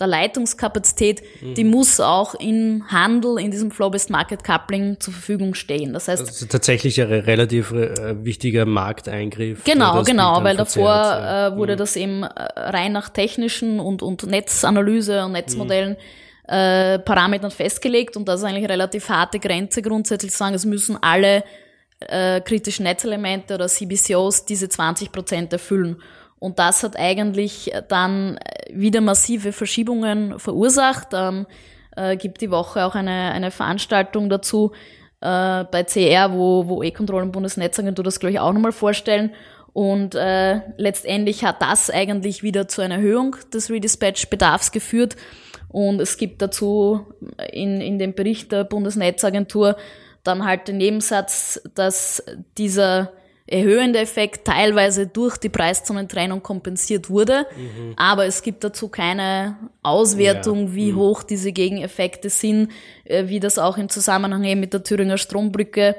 der 0.00 0.06
Leitungskapazität, 0.06 1.22
mhm. 1.40 1.54
die 1.54 1.64
muss 1.64 1.98
auch 1.98 2.34
im 2.34 2.84
Handel, 2.88 3.38
in 3.38 3.50
diesem 3.50 3.70
Flow-Based 3.70 4.10
Market 4.10 4.44
Coupling 4.44 5.00
zur 5.00 5.12
Verfügung 5.12 5.54
stehen. 5.54 5.92
Das 5.92 6.06
heißt. 6.06 6.26
Also 6.26 6.46
tatsächlich 6.46 7.00
ein 7.00 7.08
relativ 7.08 7.72
äh, 7.72 8.24
wichtiger 8.24 8.64
Markteingriff. 8.64 9.64
Genau, 9.64 10.02
genau, 10.04 10.44
weil 10.44 10.56
davor 10.56 11.50
äh, 11.52 11.56
wurde 11.56 11.72
mhm. 11.72 11.78
das 11.78 11.96
eben 11.96 12.22
äh, 12.22 12.28
rein 12.56 12.92
nach 12.92 13.08
technischen 13.08 13.80
und, 13.80 14.02
und 14.02 14.24
Netzanalyse 14.24 15.24
und 15.24 15.32
Netzmodellen 15.32 15.96
mhm. 16.46 16.54
äh, 16.54 16.98
Parametern 17.00 17.50
festgelegt 17.50 18.16
und 18.16 18.28
das 18.28 18.40
ist 18.40 18.46
eigentlich 18.46 18.64
eine 18.64 18.74
relativ 18.74 19.08
harte 19.08 19.40
Grenze 19.40 19.82
grundsätzlich 19.82 20.30
zu 20.30 20.38
sagen, 20.38 20.54
es 20.54 20.64
müssen 20.64 20.96
alle 21.02 21.42
äh, 22.00 22.40
kritischen 22.40 22.84
Netzelemente 22.84 23.54
oder 23.54 23.66
CBCOs 23.66 24.44
diese 24.44 24.68
20 24.68 25.10
Prozent 25.10 25.52
erfüllen. 25.52 26.00
Und 26.38 26.58
das 26.58 26.82
hat 26.82 26.96
eigentlich 26.96 27.72
dann 27.88 28.38
wieder 28.70 29.00
massive 29.00 29.52
Verschiebungen 29.52 30.38
verursacht. 30.38 31.08
Ähm, 31.12 31.46
äh, 31.96 32.16
gibt 32.16 32.40
die 32.40 32.50
Woche 32.50 32.84
auch 32.84 32.94
eine, 32.94 33.32
eine 33.32 33.50
Veranstaltung 33.50 34.30
dazu 34.30 34.72
äh, 35.20 35.64
bei 35.64 35.84
CR, 35.84 36.32
wo, 36.32 36.68
wo 36.68 36.82
E-Control 36.82 37.22
und 37.22 37.32
Bundesnetzagentur 37.32 38.04
das, 38.04 38.20
glaube 38.20 38.32
ich, 38.32 38.40
auch 38.40 38.52
nochmal 38.52 38.72
vorstellen. 38.72 39.32
Und 39.72 40.14
äh, 40.14 40.60
letztendlich 40.76 41.44
hat 41.44 41.60
das 41.60 41.90
eigentlich 41.90 42.42
wieder 42.42 42.68
zu 42.68 42.82
einer 42.82 42.96
Erhöhung 42.96 43.36
des 43.52 43.70
Redispatch-Bedarfs 43.70 44.72
geführt. 44.72 45.16
Und 45.68 46.00
es 46.00 46.16
gibt 46.16 46.40
dazu 46.40 47.06
in, 47.52 47.80
in 47.80 47.98
dem 47.98 48.14
Bericht 48.14 48.52
der 48.52 48.64
Bundesnetzagentur 48.64 49.76
dann 50.24 50.44
halt 50.44 50.68
den 50.68 50.78
Nebensatz, 50.78 51.60
dass 51.74 52.22
dieser 52.56 53.12
erhöhende 53.48 53.98
Effekt 53.98 54.44
teilweise 54.46 55.06
durch 55.06 55.38
die 55.38 55.48
Preiszonentrennung 55.48 56.42
kompensiert 56.42 57.08
wurde. 57.08 57.46
Mhm. 57.56 57.94
Aber 57.96 58.26
es 58.26 58.42
gibt 58.42 58.62
dazu 58.62 58.88
keine 58.88 59.56
Auswertung, 59.82 60.68
ja. 60.68 60.74
wie 60.74 60.92
mhm. 60.92 60.96
hoch 60.96 61.22
diese 61.22 61.52
Gegeneffekte 61.52 62.30
sind, 62.30 62.70
äh, 63.04 63.28
wie 63.28 63.40
das 63.40 63.58
auch 63.58 63.78
im 63.78 63.88
Zusammenhang 63.88 64.44
eben 64.44 64.60
mit 64.60 64.74
der 64.74 64.84
Thüringer 64.84 65.18
Strombrücke 65.18 65.96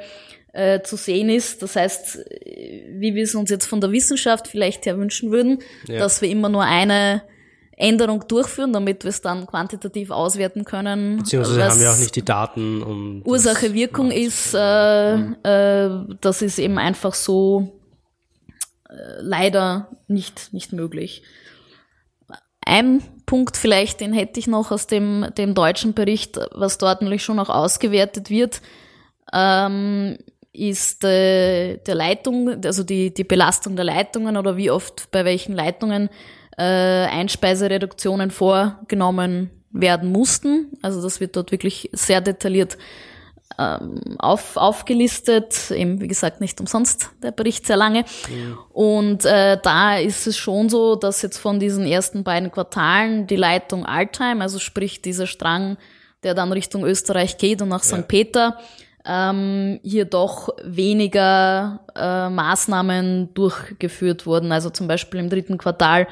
äh, 0.54 0.82
zu 0.82 0.96
sehen 0.96 1.30
ist. 1.30 1.62
Das 1.64 1.76
heißt, 1.76 2.26
wie 2.92 3.16
wir 3.16 3.24
es 3.24 3.36
uns 3.36 3.50
jetzt 3.50 3.66
von 3.66 3.82
der 3.82 3.92
Wissenschaft 3.92 4.48
vielleicht 4.48 4.86
her 4.86 4.98
wünschen 4.98 5.32
würden, 5.32 5.60
ja. 5.88 6.00
dass 6.00 6.22
wir 6.22 6.30
immer 6.30 6.50
nur 6.50 6.64
eine 6.64 7.24
Änderung 7.80 8.28
durchführen, 8.28 8.74
damit 8.74 9.06
wir 9.06 9.10
es 9.10 9.22
dann 9.22 9.48
quantitativ 9.48 10.12
auswerten 10.12 10.66
können. 10.66 11.18
Beziehungsweise 11.18 11.64
haben 11.64 11.80
wir 11.80 11.92
auch 11.92 11.98
nicht 11.98 12.16
die 12.16 12.26
Daten, 12.26 12.84
um 12.84 13.22
Ursache 13.24 13.74
Wirkung 13.74 14.12
ist, 14.12 14.54
äh, 14.54 15.16
äh, 15.16 16.06
das 16.20 16.42
ist 16.42 16.60
eben 16.60 16.78
einfach 16.78 17.14
so 17.14 17.80
äh, 18.90 18.94
leider 19.22 19.90
nicht 20.08 20.52
nicht 20.52 20.74
möglich. 20.74 21.24
Ein 22.66 23.02
Punkt 23.26 23.56
vielleicht, 23.56 24.02
den 24.02 24.12
hätte 24.12 24.42
ich 24.42 24.48
noch 24.48 24.72
aus 24.72 24.88
dem 24.88 25.28
dem 25.38 25.56
deutschen 25.56 25.94
Bericht, 25.94 26.38
was 26.52 26.80
dort 26.80 27.02
natürlich 27.02 27.24
schon 27.24 27.40
auch 27.40 27.50
ausgewertet 27.50 28.30
wird, 28.30 28.62
ähm, 29.32 30.18
ist 30.52 31.06
äh, 31.06 31.78
der 31.78 31.96
Leitung, 31.96 32.62
also 32.66 32.84
die 32.84 33.14
die 33.14 33.24
Belastung 33.24 33.78
der 33.78 33.86
Leitungen 33.86 34.36
oder 34.36 34.58
wie 34.58 34.70
oft 34.70 35.12
bei 35.12 35.24
welchen 35.24 35.56
Leitungen 35.56 36.10
äh, 36.60 37.06
Einspeisereduktionen 37.06 38.32
vorgenommen 38.32 39.50
werden 39.72 40.12
mussten. 40.12 40.68
Also 40.82 41.02
das 41.02 41.22
wird 41.22 41.38
dort 41.38 41.54
wirklich 41.54 41.90
sehr 41.94 42.20
detailliert 42.20 42.78
ähm, 43.58 44.18
auf, 44.20 44.58
aufgelistet. 44.58 45.72
Eben, 45.72 46.02
wie 46.02 46.10
gesagt, 46.10 46.42
nicht 46.42 46.60
umsonst 46.60 47.12
der 47.24 47.32
Bericht 47.32 47.66
sehr 47.66 47.78
lange. 47.78 48.04
Mhm. 48.30 48.58
Und 48.74 49.26
äh, 49.26 49.58
da 49.62 49.98
ist 49.98 50.28
es 50.28 50.38
schon 50.38 50.68
so, 50.68 50.96
dass 50.96 51.22
jetzt 51.22 51.38
von 51.38 51.62
diesen 51.62 51.86
ersten 51.86 52.26
beiden 52.26 52.52
Quartalen 52.52 53.26
die 53.26 53.38
Leitung 53.38 53.86
Altheim, 53.86 54.42
also 54.42 54.60
sprich 54.60 55.02
dieser 55.02 55.28
Strang, 55.28 55.78
der 56.24 56.34
dann 56.34 56.52
Richtung 56.52 56.84
Österreich 56.84 57.38
geht 57.38 57.62
und 57.62 57.70
nach 57.70 57.86
ja. 57.86 57.98
St. 57.98 58.08
Peter, 58.10 58.58
ähm, 59.06 59.80
hier 59.82 60.04
doch 60.04 60.50
weniger 60.62 61.86
äh, 61.96 62.30
Maßnahmen 62.30 63.34
durchgeführt 63.34 64.26
wurden. 64.26 64.52
Also 64.52 64.70
zum 64.70 64.90
Beispiel 64.90 65.22
im 65.22 65.30
dritten 65.30 65.58
Quartal 65.58 66.08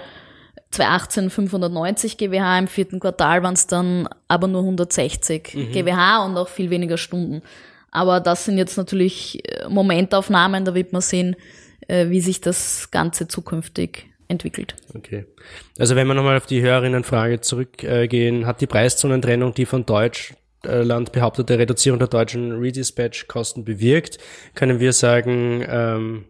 2018 0.72 1.30
590 1.30 2.18
GWH, 2.18 2.60
im 2.60 2.68
vierten 2.68 3.00
Quartal 3.00 3.44
waren 3.44 3.54
es 3.54 3.68
dann 3.68 4.08
aber 4.28 4.48
nur 4.48 4.62
160 4.62 5.54
mhm. 5.54 5.72
GWH 5.72 6.26
und 6.26 6.38
auch 6.38 6.50
viel 6.50 6.70
weniger 6.70 6.98
Stunden. 6.98 7.42
Aber 7.92 8.20
das 8.20 8.46
sind 8.46 8.58
jetzt 8.58 8.78
natürlich 8.78 9.42
äh, 9.50 9.68
Momentaufnahmen, 9.70 10.66
da 10.66 10.76
wird 10.76 10.94
man 10.94 11.02
sehen, 11.02 11.36
äh, 11.88 12.10
wie 12.10 12.22
sich 12.22 12.42
das 12.42 12.92
Ganze 12.92 13.28
zukünftig 13.28 14.08
entwickelt. 14.28 14.76
Okay. 14.94 15.26
Also 15.80 15.96
wenn 15.96 16.08
wir 16.08 16.14
nochmal 16.14 16.38
auf 16.38 16.46
die 16.46 16.62
Hörerinnenfrage 16.62 17.42
zurückgehen, 17.42 18.46
hat 18.46 18.62
die 18.62 18.68
Preiszonentrennung 18.68 19.54
die 19.54 19.66
von 19.66 19.86
Deutschland 19.86 21.12
behauptete 21.12 21.58
Reduzierung 21.58 22.00
der 22.00 22.10
deutschen 22.10 22.60
Redispatch-Kosten 22.60 23.64
bewirkt, 23.64 24.18
können 24.54 24.80
wir 24.80 24.92
sagen, 24.92 25.66
ähm, 25.68 26.26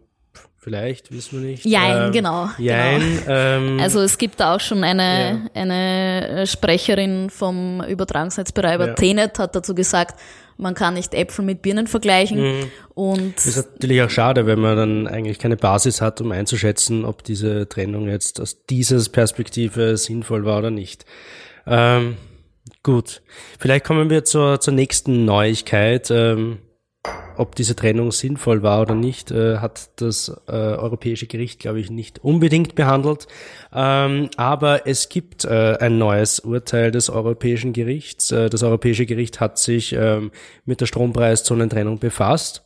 vielleicht, 0.68 1.10
wissen 1.12 1.40
wir 1.42 1.50
nicht. 1.50 1.64
Jein, 1.64 2.06
Ähm, 2.06 2.12
genau. 2.12 2.48
Jein, 2.58 3.00
genau. 3.00 3.22
ähm, 3.28 3.80
Also 3.80 4.00
es 4.00 4.18
gibt 4.18 4.38
da 4.40 4.54
auch 4.54 4.60
schon 4.60 4.84
eine, 4.84 5.48
Ja. 5.54 5.60
eine 5.62 6.46
Sprecherin 6.46 7.30
vom 7.30 7.82
Übertragungsnetzbetreiber 7.82 8.88
Ja. 8.88 8.94
Tenet 8.94 9.38
hat 9.38 9.56
dazu 9.56 9.74
gesagt, 9.74 10.20
man 10.60 10.74
kann 10.74 10.94
nicht 10.94 11.14
Äpfel 11.14 11.44
mit 11.44 11.62
Birnen 11.62 11.86
vergleichen. 11.86 12.40
Mhm. 12.40 12.64
Und 12.94 13.36
Das 13.36 13.46
ist 13.46 13.56
natürlich 13.74 14.02
auch 14.02 14.10
schade, 14.10 14.44
wenn 14.46 14.58
man 14.60 14.76
dann 14.76 15.06
eigentlich 15.06 15.38
keine 15.38 15.56
Basis 15.56 16.00
hat, 16.00 16.20
um 16.20 16.32
einzuschätzen, 16.32 17.04
ob 17.04 17.22
diese 17.22 17.68
Trennung 17.68 18.08
jetzt 18.08 18.40
aus 18.40 18.64
dieser 18.66 18.98
Perspektive 19.10 19.96
sinnvoll 19.96 20.44
war 20.44 20.58
oder 20.58 20.70
nicht. 20.70 21.04
Ähm, 21.66 22.16
gut, 22.82 23.22
vielleicht 23.58 23.84
kommen 23.84 24.10
wir 24.10 24.24
zur, 24.24 24.60
zur 24.60 24.74
nächsten 24.74 25.24
Neuigkeit. 25.24 26.10
Ähm, 26.10 26.58
ob 27.36 27.54
diese 27.54 27.76
Trennung 27.76 28.10
sinnvoll 28.10 28.62
war 28.62 28.82
oder 28.82 28.94
nicht, 28.94 29.30
äh, 29.30 29.58
hat 29.58 29.90
das 30.00 30.28
äh, 30.48 30.52
Europäische 30.52 31.26
Gericht, 31.26 31.60
glaube 31.60 31.80
ich, 31.80 31.90
nicht 31.90 32.24
unbedingt 32.24 32.74
behandelt. 32.74 33.28
Ähm, 33.72 34.28
aber 34.36 34.86
es 34.86 35.08
gibt 35.08 35.44
äh, 35.44 35.76
ein 35.78 35.98
neues 35.98 36.40
Urteil 36.40 36.90
des 36.90 37.10
Europäischen 37.10 37.72
Gerichts. 37.72 38.32
Äh, 38.32 38.50
das 38.50 38.62
Europäische 38.62 39.06
Gericht 39.06 39.40
hat 39.40 39.58
sich 39.58 39.92
ähm, 39.92 40.32
mit 40.64 40.80
der 40.80 40.86
Strompreiszonentrennung 40.86 41.98
befasst. 41.98 42.64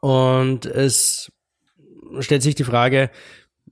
Und 0.00 0.64
es 0.64 1.30
stellt 2.20 2.42
sich 2.42 2.54
die 2.54 2.64
Frage, 2.64 3.10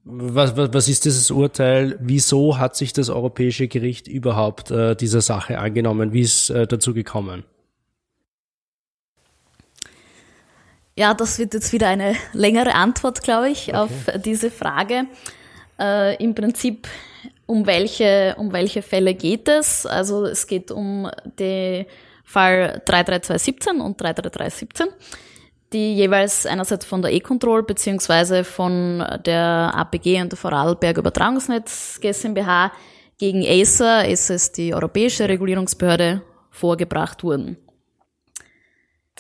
was, 0.05 0.57
was, 0.57 0.73
was 0.73 0.89
ist 0.89 1.05
dieses 1.05 1.31
Urteil? 1.31 1.99
Wieso 2.01 2.59
hat 2.59 2.77
sich 2.77 2.93
das 2.93 3.11
Europäische 3.11 3.69
Gericht 3.69 4.09
überhaupt 4.09 4.71
äh, 4.71 4.95
dieser 4.95 5.21
Sache 5.21 5.59
angenommen? 5.59 6.13
Wie 6.13 6.21
ist 6.21 6.51
äh, 6.51 6.67
dazu 6.67 6.95
gekommen? 6.95 7.45
Ja, 10.99 11.15
das 11.15 11.39
wird 11.39 11.55
jetzt 11.55 11.73
wieder 11.73 11.87
eine 11.87 12.17
längere 12.33 12.75
Antwort, 12.75 13.23
glaube 13.23 13.51
ich, 13.51 13.73
auf 13.73 13.91
diese 14.25 14.51
Frage. 14.51 15.07
Äh, 15.79 16.21
Im 16.23 16.35
Prinzip, 16.35 16.89
um 17.47 17.67
welche, 17.67 18.35
um 18.37 18.53
welche 18.53 18.83
Fälle 18.83 19.15
geht 19.15 19.47
es? 19.47 19.87
Also 19.87 20.25
es 20.25 20.49
geht 20.49 20.73
um 20.73 21.09
den 21.39 21.87
Fall 22.25 22.83
33217 22.85 23.81
und 23.81 24.01
33317, 24.01 24.89
die 25.73 25.95
jeweils 25.95 26.47
einerseits 26.47 26.85
von 26.85 27.01
der 27.01 27.13
E-Control 27.13 27.63
beziehungsweise 27.63 28.43
von 28.43 29.05
der 29.25 29.73
APG 29.77 30.21
und 30.21 30.33
der 30.33 30.37
Vorarlberg 30.37 30.99
Übertragungsnetz 30.99 32.01
GmbH 32.01 32.73
gegen 33.19 33.47
Acer, 33.47 34.01
Acer 34.01 34.35
ist 34.35 34.57
die 34.59 34.75
europäische 34.75 35.29
Regulierungsbehörde, 35.29 36.23
vorgebracht 36.51 37.23
wurden. 37.23 37.57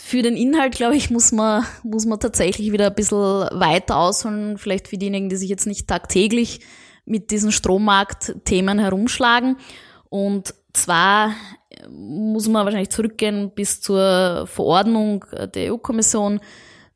Für 0.01 0.23
den 0.23 0.37
Inhalt, 0.37 0.77
glaube 0.77 0.97
ich, 0.97 1.11
muss 1.11 1.33
man, 1.33 1.65
muss 1.83 2.07
man 2.07 2.21
tatsächlich 2.21 2.73
wieder 2.73 2.87
ein 2.87 2.95
bisschen 2.95 3.19
weiter 3.19 3.97
ausholen, 3.97 4.57
vielleicht 4.57 4.89
für 4.89 4.97
diejenigen, 4.97 5.29
die 5.29 5.37
sich 5.37 5.51
jetzt 5.51 5.67
nicht 5.67 5.89
tagtäglich 5.89 6.61
mit 7.05 7.31
diesen 7.31 7.53
Strommarktthemen 7.53 8.79
herumschlagen. 8.79 9.57
Und 10.09 10.55
zwar 10.73 11.33
muss 11.91 12.49
man 12.49 12.65
wahrscheinlich 12.65 12.91
zurückgehen 12.91 13.51
bis 13.55 13.81
zur 13.81 14.47
Verordnung 14.47 15.25
der 15.55 15.73
EU-Kommission 15.73 16.41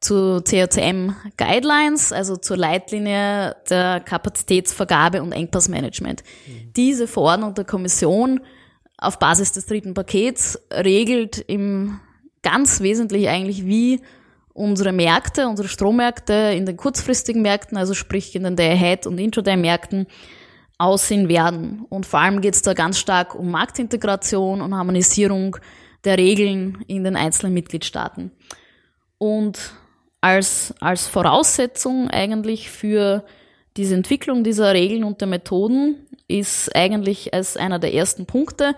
zu 0.00 0.42
COCM 0.42 1.14
Guidelines, 1.36 2.12
also 2.12 2.36
zur 2.36 2.56
Leitlinie 2.56 3.56
der 3.68 4.00
Kapazitätsvergabe 4.00 5.22
und 5.22 5.32
Engpassmanagement. 5.32 6.22
Diese 6.76 7.06
Verordnung 7.06 7.54
der 7.54 7.64
Kommission 7.64 8.40
auf 8.98 9.18
Basis 9.18 9.52
des 9.52 9.66
dritten 9.66 9.94
Pakets 9.94 10.58
regelt 10.72 11.38
im 11.38 12.00
ganz 12.42 12.80
wesentlich 12.80 13.28
eigentlich, 13.28 13.66
wie 13.66 14.00
unsere 14.52 14.92
Märkte, 14.92 15.48
unsere 15.48 15.68
Strommärkte 15.68 16.52
in 16.54 16.66
den 16.66 16.76
kurzfristigen 16.76 17.42
Märkten, 17.42 17.78
also 17.78 17.94
sprich 17.94 18.34
in 18.36 18.42
den 18.42 18.56
Day-Ahead- 18.56 19.06
und 19.06 19.18
Intraday-Märkten, 19.18 20.06
aussehen 20.78 21.28
werden. 21.28 21.86
Und 21.88 22.06
vor 22.06 22.20
allem 22.20 22.40
geht 22.40 22.54
es 22.54 22.62
da 22.62 22.74
ganz 22.74 22.98
stark 22.98 23.34
um 23.34 23.50
Marktintegration 23.50 24.60
und 24.60 24.74
Harmonisierung 24.74 25.56
der 26.04 26.18
Regeln 26.18 26.84
in 26.88 27.04
den 27.04 27.16
einzelnen 27.16 27.54
Mitgliedstaaten. 27.54 28.32
Und 29.18 29.74
als, 30.20 30.74
als 30.80 31.06
Voraussetzung 31.06 32.08
eigentlich 32.10 32.68
für 32.68 33.24
diese 33.76 33.94
Entwicklung 33.94 34.44
dieser 34.44 34.74
Regeln 34.74 35.04
und 35.04 35.20
der 35.20 35.28
Methoden 35.28 36.06
ist 36.28 36.74
eigentlich 36.74 37.32
als 37.32 37.56
einer 37.56 37.78
der 37.78 37.94
ersten 37.94 38.26
Punkte 38.26 38.74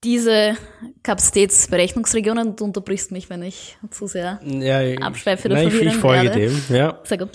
Diese 0.03 0.57
Kapazitätsberechnungsregionen, 1.03 2.57
du 2.57 2.65
unterbrichst 2.65 3.13
mich, 3.13 3.29
wenn 3.29 3.43
ich 3.43 3.77
zu 3.91 4.07
sehr 4.07 4.41
Ja, 4.45 4.81
abschweife 4.99 5.49
oder 5.49 5.57
nein, 5.57 5.69
ich, 5.69 5.75
ich 5.75 5.95
folge 5.95 6.25
werde. 6.25 6.41
dem, 6.41 6.63
ja. 6.75 6.99
Sehr 7.05 7.19
gut. 7.19 7.31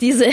Diese, 0.00 0.26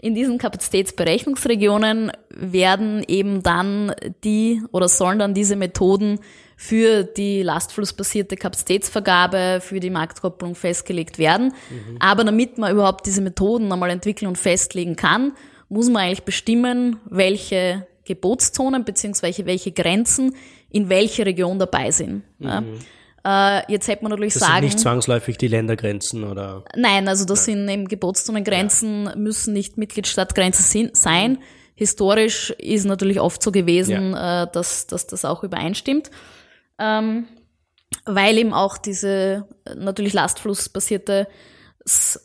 in 0.00 0.14
diesen 0.14 0.38
Kapazitätsberechnungsregionen 0.38 2.12
werden 2.38 3.04
eben 3.06 3.42
dann 3.42 3.92
die 4.24 4.62
oder 4.72 4.88
sollen 4.88 5.18
dann 5.18 5.34
diese 5.34 5.56
Methoden 5.56 6.20
für 6.56 7.04
die 7.04 7.42
lastflussbasierte 7.42 8.36
Kapazitätsvergabe, 8.36 9.60
für 9.60 9.80
die 9.80 9.90
Marktkopplung 9.90 10.54
festgelegt 10.54 11.18
werden. 11.18 11.52
Aber 12.00 12.24
damit 12.24 12.58
man 12.58 12.72
überhaupt 12.72 13.06
diese 13.06 13.20
Methoden 13.20 13.70
einmal 13.72 13.90
entwickeln 13.90 14.28
und 14.28 14.38
festlegen 14.38 14.96
kann, 14.96 15.32
muss 15.68 15.88
man 15.88 16.02
eigentlich 16.02 16.24
bestimmen, 16.24 16.96
welche 17.08 17.86
Gebotszonen 18.04 18.84
beziehungsweise 18.84 19.46
welche 19.46 19.70
Grenzen 19.72 20.34
in 20.70 20.88
welche 20.88 21.26
Region 21.26 21.58
dabei 21.58 21.90
sind. 21.90 22.22
Ja. 22.38 22.62
Äh, 23.24 23.62
jetzt 23.70 23.88
hätte 23.88 24.02
man 24.02 24.10
natürlich 24.10 24.34
Das 24.34 24.42
sagen. 24.42 24.54
sind 24.56 24.64
nicht 24.64 24.78
zwangsläufig 24.80 25.36
die 25.38 25.48
Ländergrenzen 25.48 26.24
oder 26.24 26.64
Nein, 26.76 27.08
also 27.08 27.24
das 27.24 27.44
sind 27.44 27.68
eben 27.68 27.86
Gebotszonengrenzen, 27.88 29.10
müssen 29.16 29.52
nicht 29.52 29.76
Mitgliedstadtgrenzen 29.76 30.64
sin- 30.64 30.90
sein. 30.94 31.38
Historisch 31.78 32.50
ist 32.58 32.86
natürlich 32.86 33.20
oft 33.20 33.40
so 33.40 33.52
gewesen, 33.52 34.12
äh, 34.12 34.48
dass, 34.52 34.88
dass 34.88 35.06
das 35.06 35.24
auch 35.24 35.44
übereinstimmt. 35.44 36.10
Ähm, 36.76 37.28
weil 38.04 38.36
eben 38.36 38.52
auch 38.52 38.78
diese 38.78 39.46
äh, 39.64 39.76
natürlich 39.76 40.12
lastflussbasierte 40.12 41.28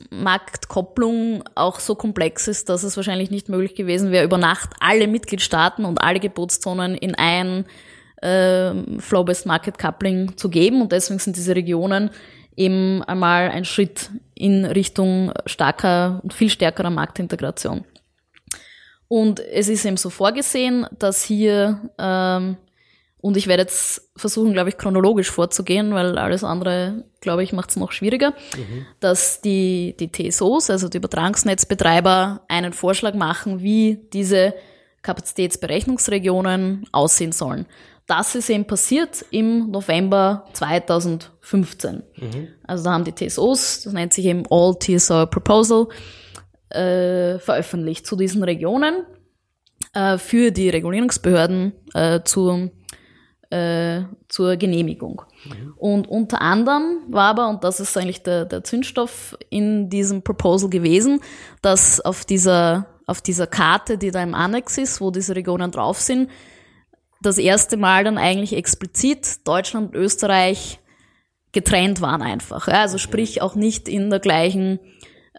Marktkopplung 0.10 1.44
auch 1.54 1.80
so 1.80 1.94
komplex 1.94 2.48
ist, 2.48 2.68
dass 2.68 2.82
es 2.82 2.98
wahrscheinlich 2.98 3.30
nicht 3.30 3.48
möglich 3.48 3.76
gewesen 3.76 4.12
wäre, 4.12 4.26
über 4.26 4.40
Nacht 4.40 4.72
alle 4.80 5.08
Mitgliedstaaten 5.08 5.86
und 5.86 6.02
alle 6.02 6.20
Gebotszonen 6.20 6.96
in 6.96 7.14
ein 7.14 7.66
ähm, 8.24 9.00
Flow-Based 9.00 9.46
Market 9.46 9.78
Coupling 9.78 10.36
zu 10.36 10.50
geben. 10.50 10.82
Und 10.82 10.92
deswegen 10.92 11.20
sind 11.20 11.36
diese 11.36 11.56
Regionen 11.56 12.10
eben 12.56 13.04
einmal 13.04 13.52
ein 13.52 13.66
Schritt 13.66 14.10
in 14.34 14.66
Richtung 14.66 15.32
starker 15.46 16.22
und 16.24 16.34
viel 16.34 16.50
stärkerer 16.50 16.90
Marktintegration. 16.90 17.86
Und 19.14 19.40
es 19.42 19.70
ist 19.70 19.86
eben 19.86 19.98
so 19.98 20.10
vorgesehen, 20.10 20.88
dass 20.98 21.24
hier, 21.24 21.88
ähm, 22.00 22.58
und 23.22 23.38
ich 23.38 23.46
werde 23.46 23.62
jetzt 23.62 24.10
versuchen, 24.16 24.54
glaube 24.54 24.70
ich, 24.70 24.78
chronologisch 24.80 25.30
vorzugehen, 25.30 25.94
weil 25.94 26.18
alles 26.18 26.44
andere, 26.44 27.04
glaube 27.22 27.44
ich, 27.44 27.54
macht 27.54 27.70
es 27.70 27.76
noch 27.76 27.92
schwieriger, 27.92 28.34
dass 29.02 29.40
die, 29.40 29.96
die 30.00 30.12
TSOs, 30.12 30.72
also 30.72 30.90
die 30.90 30.98
Übertragungsnetzbetreiber, 30.98 32.42
einen 32.48 32.74
Vorschlag 32.74 33.14
machen, 33.14 33.62
wie 33.62 34.00
diese 34.14 34.56
Kapazitätsberechnungsregionen 35.04 36.88
aussehen 36.92 37.34
sollen. 37.34 37.68
Das 38.08 38.34
ist 38.34 38.50
eben 38.50 38.66
passiert 38.66 39.24
im 39.30 39.70
November 39.70 40.48
2015. 40.54 42.02
Also 42.66 42.84
da 42.84 42.94
haben 42.94 43.04
die 43.04 43.14
TSOs, 43.14 43.84
das 43.84 43.94
nennt 43.94 44.12
sich 44.12 44.26
eben 44.26 44.42
All 44.50 44.74
TSO 44.80 45.28
Proposal, 45.28 45.86
äh, 46.74 47.40
veröffentlicht 47.40 48.06
zu 48.06 48.16
diesen 48.16 48.44
Regionen 48.44 49.06
äh, 49.94 50.18
für 50.18 50.52
die 50.52 50.70
Regulierungsbehörden 50.70 51.74
äh, 51.94 52.22
zur, 52.24 52.72
äh, 53.50 54.02
zur 54.28 54.56
Genehmigung. 54.58 55.22
Und 55.78 56.08
unter 56.08 56.42
anderem 56.42 57.04
war 57.10 57.30
aber, 57.30 57.50
und 57.50 57.64
das 57.64 57.80
ist 57.80 57.98
eigentlich 57.98 58.24
der, 58.24 58.46
der 58.46 58.64
Zündstoff 58.64 59.38
in 59.50 59.90
diesem 59.90 60.24
Proposal 60.24 60.70
gewesen, 60.70 61.20
dass 61.62 62.00
auf 62.02 62.26
dieser, 62.26 62.88
auf 63.06 63.22
dieser 63.22 63.48
Karte, 63.48 63.98
die 63.98 64.12
da 64.12 64.24
im 64.24 64.34
Annex 64.34 64.78
ist, 64.78 65.02
wo 65.02 65.12
diese 65.12 65.36
Regionen 65.36 65.72
drauf 65.72 66.00
sind, 66.00 66.30
das 67.22 67.38
erste 67.38 67.78
Mal 67.78 68.04
dann 68.04 68.18
eigentlich 68.18 68.56
explizit 68.56 69.48
Deutschland 69.48 69.90
und 69.90 69.96
Österreich 69.96 70.80
getrennt 71.54 72.02
waren 72.02 72.22
einfach. 72.22 72.68
Ja, 72.68 72.82
also 72.82 72.98
sprich 72.98 73.42
auch 73.42 73.56
nicht 73.56 73.88
in 73.88 74.10
der 74.10 74.20
gleichen 74.20 74.80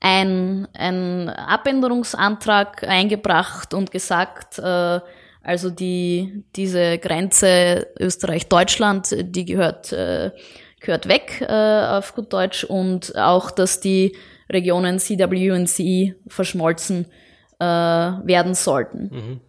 ein, 0.00 0.66
ein 0.74 1.30
Abänderungsantrag 1.30 2.82
eingebracht 2.82 3.74
und 3.74 3.90
gesagt, 3.90 4.58
äh, 4.58 5.00
also 5.44 5.70
die, 5.70 6.44
diese 6.56 6.98
Grenze 6.98 7.86
Österreich-Deutschland, 8.00 9.14
die 9.20 9.44
gehört, 9.44 9.92
äh, 9.92 10.32
gehört 10.80 11.06
weg 11.06 11.46
äh, 11.46 11.86
auf 11.86 12.14
gut 12.14 12.32
Deutsch 12.32 12.64
und 12.64 13.16
auch, 13.16 13.50
dass 13.50 13.78
die 13.78 14.16
Regionen 14.50 14.98
CW 14.98 15.52
und 15.52 15.68
CE 15.68 16.14
verschmolzen 16.26 17.06
äh, 17.58 17.64
werden 17.64 18.54
sollten. 18.54 19.10
Mhm. 19.12 19.40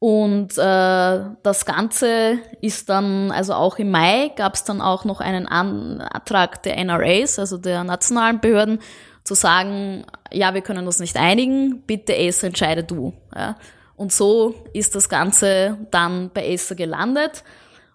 Und 0.00 0.56
äh, 0.56 1.20
das 1.42 1.66
Ganze 1.66 2.38
ist 2.62 2.88
dann, 2.88 3.30
also 3.30 3.52
auch 3.52 3.78
im 3.78 3.90
Mai 3.90 4.32
gab 4.34 4.54
es 4.54 4.64
dann 4.64 4.80
auch 4.80 5.04
noch 5.04 5.20
einen 5.20 5.46
Antrag 5.46 6.62
der 6.62 6.78
NRAs, 6.82 7.38
also 7.38 7.58
der 7.58 7.84
nationalen 7.84 8.40
Behörden, 8.40 8.78
zu 9.24 9.34
sagen, 9.34 10.06
ja, 10.32 10.54
wir 10.54 10.62
können 10.62 10.86
uns 10.86 11.00
nicht 11.00 11.18
einigen, 11.18 11.82
bitte 11.82 12.14
Acer 12.16 12.46
entscheide 12.46 12.82
du. 12.82 13.12
Ja. 13.36 13.56
Und 13.94 14.10
so 14.10 14.54
ist 14.72 14.94
das 14.94 15.10
Ganze 15.10 15.76
dann 15.90 16.30
bei 16.32 16.54
Acer 16.54 16.74
gelandet. 16.74 17.44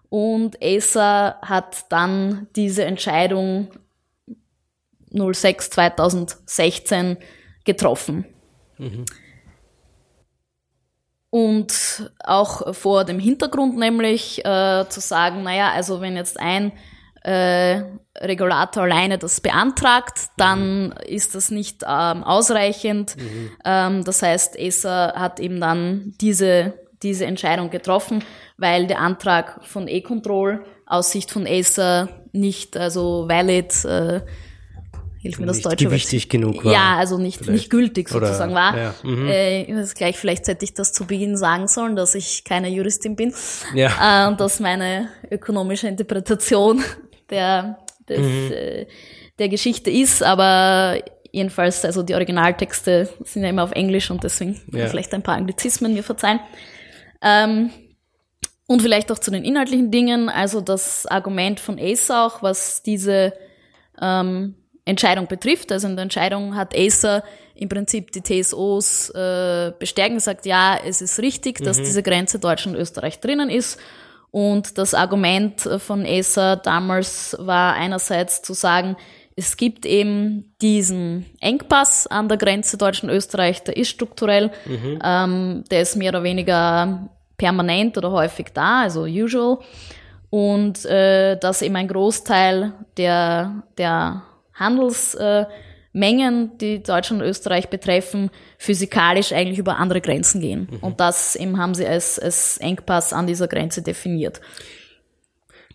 Und 0.08 0.62
Acer 0.62 1.36
hat 1.42 1.86
dann 1.90 2.46
diese 2.54 2.84
Entscheidung 2.84 3.68
06 5.10 5.70
2016 5.70 7.16
getroffen. 7.64 8.26
Mhm. 8.78 9.04
Und 11.30 12.10
auch 12.24 12.74
vor 12.74 13.04
dem 13.04 13.18
Hintergrund 13.18 13.76
nämlich 13.76 14.44
äh, 14.44 14.84
zu 14.88 15.00
sagen, 15.00 15.42
naja, 15.42 15.70
also 15.70 16.00
wenn 16.00 16.16
jetzt 16.16 16.40
ein 16.40 16.72
äh, 17.22 17.82
Regulator 18.20 18.84
alleine 18.84 19.18
das 19.18 19.40
beantragt, 19.40 20.30
dann 20.36 20.86
mhm. 20.86 20.92
ist 21.06 21.34
das 21.34 21.50
nicht 21.50 21.82
ähm, 21.82 22.22
ausreichend. 22.22 23.16
Mhm. 23.16 23.50
Ähm, 23.64 24.04
das 24.04 24.22
heißt, 24.22 24.56
ESA 24.56 25.14
hat 25.16 25.40
eben 25.40 25.60
dann 25.60 26.14
diese, 26.20 26.74
diese 27.02 27.26
Entscheidung 27.26 27.70
getroffen, 27.70 28.24
weil 28.56 28.86
der 28.86 29.00
Antrag 29.00 29.64
von 29.64 29.88
E-Control 29.88 30.64
aus 30.86 31.10
Sicht 31.10 31.32
von 31.32 31.46
ESA 31.46 32.08
nicht 32.32 32.76
also 32.76 33.28
valid 33.28 33.84
äh, 33.84 34.20
hilf 35.26 35.38
mir 35.38 35.46
das 35.46 35.56
nicht 35.56 35.66
deutsche 35.66 35.84
gewichtig 35.84 36.28
genug 36.28 36.64
war. 36.64 36.72
Ja, 36.72 36.96
also 36.96 37.18
nicht, 37.18 37.46
nicht 37.48 37.70
gültig 37.70 38.08
sozusagen 38.08 38.52
Oder, 38.52 38.60
war. 38.60 38.76
Ja, 38.76 38.94
mhm. 39.02 39.28
äh, 39.28 39.84
gleich, 39.94 40.16
vielleicht 40.18 40.46
hätte 40.48 40.64
ich 40.64 40.74
das 40.74 40.92
zu 40.92 41.06
Beginn 41.06 41.36
sagen 41.36 41.68
sollen, 41.68 41.96
dass 41.96 42.14
ich 42.14 42.44
keine 42.44 42.68
Juristin 42.68 43.16
bin. 43.16 43.34
Ja. 43.74 43.92
Äh, 44.06 44.28
und 44.28 44.40
dass 44.40 44.60
meine 44.60 45.08
ökonomische 45.30 45.88
Interpretation 45.88 46.82
der, 47.30 47.78
des, 48.08 48.20
mhm. 48.20 48.52
äh, 48.52 48.86
der 49.38 49.48
Geschichte 49.48 49.90
ist, 49.90 50.22
aber 50.22 51.00
jedenfalls, 51.32 51.84
also 51.84 52.02
die 52.02 52.14
Originaltexte 52.14 53.08
sind 53.24 53.42
ja 53.42 53.48
immer 53.48 53.64
auf 53.64 53.72
Englisch 53.72 54.10
und 54.10 54.22
deswegen 54.22 54.60
ja. 54.72 54.86
vielleicht 54.86 55.12
ein 55.14 55.22
paar 55.22 55.36
Anglizismen 55.36 55.94
mir 55.94 56.02
verzeihen. 56.02 56.40
Ähm, 57.22 57.70
und 58.68 58.82
vielleicht 58.82 59.10
auch 59.10 59.18
zu 59.18 59.30
den 59.30 59.44
inhaltlichen 59.44 59.90
Dingen, 59.90 60.28
also 60.28 60.60
das 60.60 61.06
Argument 61.06 61.58
von 61.58 61.78
Ace 61.78 62.10
auch, 62.10 62.42
was 62.42 62.82
diese 62.82 63.32
ähm, 64.00 64.54
Entscheidung 64.86 65.26
betrifft. 65.26 65.70
Also 65.70 65.86
in 65.86 65.96
der 65.96 66.04
Entscheidung 66.04 66.56
hat 66.56 66.74
Acer 66.74 67.22
im 67.54 67.68
Prinzip 67.68 68.12
die 68.12 68.22
TSOs 68.22 69.10
äh, 69.10 69.72
bestärkt 69.78 70.10
und 70.10 70.16
gesagt, 70.16 70.46
ja, 70.46 70.78
es 70.82 71.02
ist 71.02 71.18
richtig, 71.18 71.62
dass 71.62 71.78
mhm. 71.78 71.84
diese 71.84 72.02
Grenze 72.02 72.38
Deutschland 72.38 72.76
und 72.76 72.82
Österreich 72.82 73.20
drinnen 73.20 73.50
ist. 73.50 73.78
Und 74.30 74.78
das 74.78 74.94
Argument 74.94 75.60
von 75.78 76.06
Acer 76.06 76.56
damals 76.56 77.36
war 77.38 77.74
einerseits 77.74 78.42
zu 78.42 78.54
sagen, 78.54 78.96
es 79.34 79.56
gibt 79.56 79.84
eben 79.84 80.54
diesen 80.62 81.26
Engpass 81.40 82.06
an 82.06 82.28
der 82.28 82.38
Grenze 82.38 82.78
Deutschland-Österreich, 82.78 83.64
der 83.64 83.76
ist 83.76 83.90
strukturell, 83.90 84.50
mhm. 84.64 84.98
ähm, 85.04 85.64
der 85.70 85.82
ist 85.82 85.96
mehr 85.96 86.10
oder 86.10 86.22
weniger 86.22 87.10
permanent 87.36 87.98
oder 87.98 88.12
häufig 88.12 88.46
da, 88.54 88.82
also 88.82 89.02
usual. 89.02 89.58
Und 90.30 90.84
äh, 90.86 91.36
dass 91.38 91.62
eben 91.62 91.76
ein 91.76 91.88
Großteil 91.88 92.72
der, 92.96 93.62
der 93.76 94.22
Handelsmengen, 94.58 96.58
die 96.58 96.82
Deutschland 96.82 97.22
und 97.22 97.28
Österreich 97.28 97.68
betreffen, 97.68 98.30
physikalisch 98.58 99.32
eigentlich 99.32 99.58
über 99.58 99.76
andere 99.76 100.00
Grenzen 100.00 100.40
gehen. 100.40 100.68
Mhm. 100.70 100.78
Und 100.80 101.00
das 101.00 101.36
eben 101.36 101.58
haben 101.58 101.74
sie 101.74 101.86
als, 101.86 102.18
als 102.18 102.58
Engpass 102.58 103.12
an 103.12 103.26
dieser 103.26 103.48
Grenze 103.48 103.82
definiert. 103.82 104.40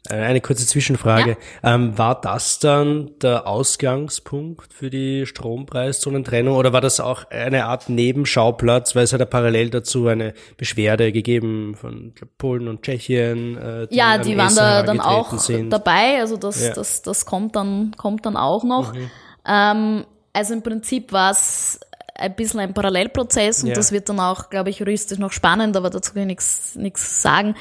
Äh, 0.09 0.15
eine 0.15 0.41
kurze 0.41 0.65
Zwischenfrage. 0.65 1.37
Ja. 1.61 1.75
Ähm, 1.75 1.95
war 1.95 2.19
das 2.19 2.57
dann 2.57 3.11
der 3.21 3.45
Ausgangspunkt 3.45 4.73
für 4.73 4.89
die 4.89 5.27
Strompreiszonentrennung 5.27 6.55
oder 6.55 6.73
war 6.73 6.81
das 6.81 6.99
auch 6.99 7.25
eine 7.29 7.65
Art 7.65 7.87
Nebenschauplatz, 7.87 8.95
weil 8.95 9.03
es 9.03 9.13
hat 9.13 9.19
ja 9.19 9.27
parallel 9.27 9.69
dazu 9.69 10.07
eine 10.07 10.33
Beschwerde 10.57 11.11
gegeben 11.11 11.75
von 11.75 12.13
glaub, 12.15 12.35
Polen 12.39 12.67
und 12.67 12.81
Tschechien? 12.81 13.57
Äh, 13.57 13.87
die 13.87 13.95
ja, 13.95 14.17
die 14.17 14.35
waren 14.37 14.55
da 14.55 14.81
dann 14.81 14.99
auch 14.99 15.37
sind. 15.37 15.69
dabei, 15.69 16.19
also 16.19 16.35
das, 16.35 16.63
ja. 16.63 16.73
das, 16.73 17.03
das 17.03 17.27
kommt 17.27 17.55
dann, 17.55 17.93
kommt 17.95 18.25
dann 18.25 18.37
auch 18.37 18.63
noch. 18.63 18.93
Mhm. 18.93 19.11
Ähm, 19.47 20.05
also 20.33 20.53
im 20.55 20.63
Prinzip 20.63 21.11
war 21.11 21.29
es 21.29 21.79
ein 22.15 22.35
bisschen 22.35 22.59
ein 22.59 22.73
Parallelprozess 22.73 23.61
und 23.61 23.69
ja. 23.69 23.75
das 23.75 23.91
wird 23.91 24.09
dann 24.09 24.19
auch, 24.19 24.49
glaube 24.49 24.71
ich, 24.71 24.79
juristisch 24.79 25.19
noch 25.19 25.31
spannend, 25.31 25.77
aber 25.77 25.91
dazu 25.91 26.13
kann 26.13 26.29
ich 26.29 26.39
nichts 26.75 27.21
sagen 27.21 27.55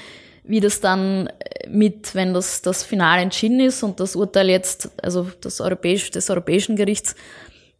wie 0.44 0.60
das 0.60 0.80
dann 0.80 1.28
mit, 1.68 2.14
wenn 2.14 2.34
das, 2.34 2.62
das 2.62 2.82
Final 2.82 3.20
entschieden 3.20 3.60
ist 3.60 3.82
und 3.82 4.00
das 4.00 4.16
Urteil 4.16 4.48
jetzt, 4.48 4.90
also 5.02 5.28
das 5.40 5.60
Europäisch, 5.60 6.10
des 6.10 6.30
Europäischen 6.30 6.76
Gerichts 6.76 7.14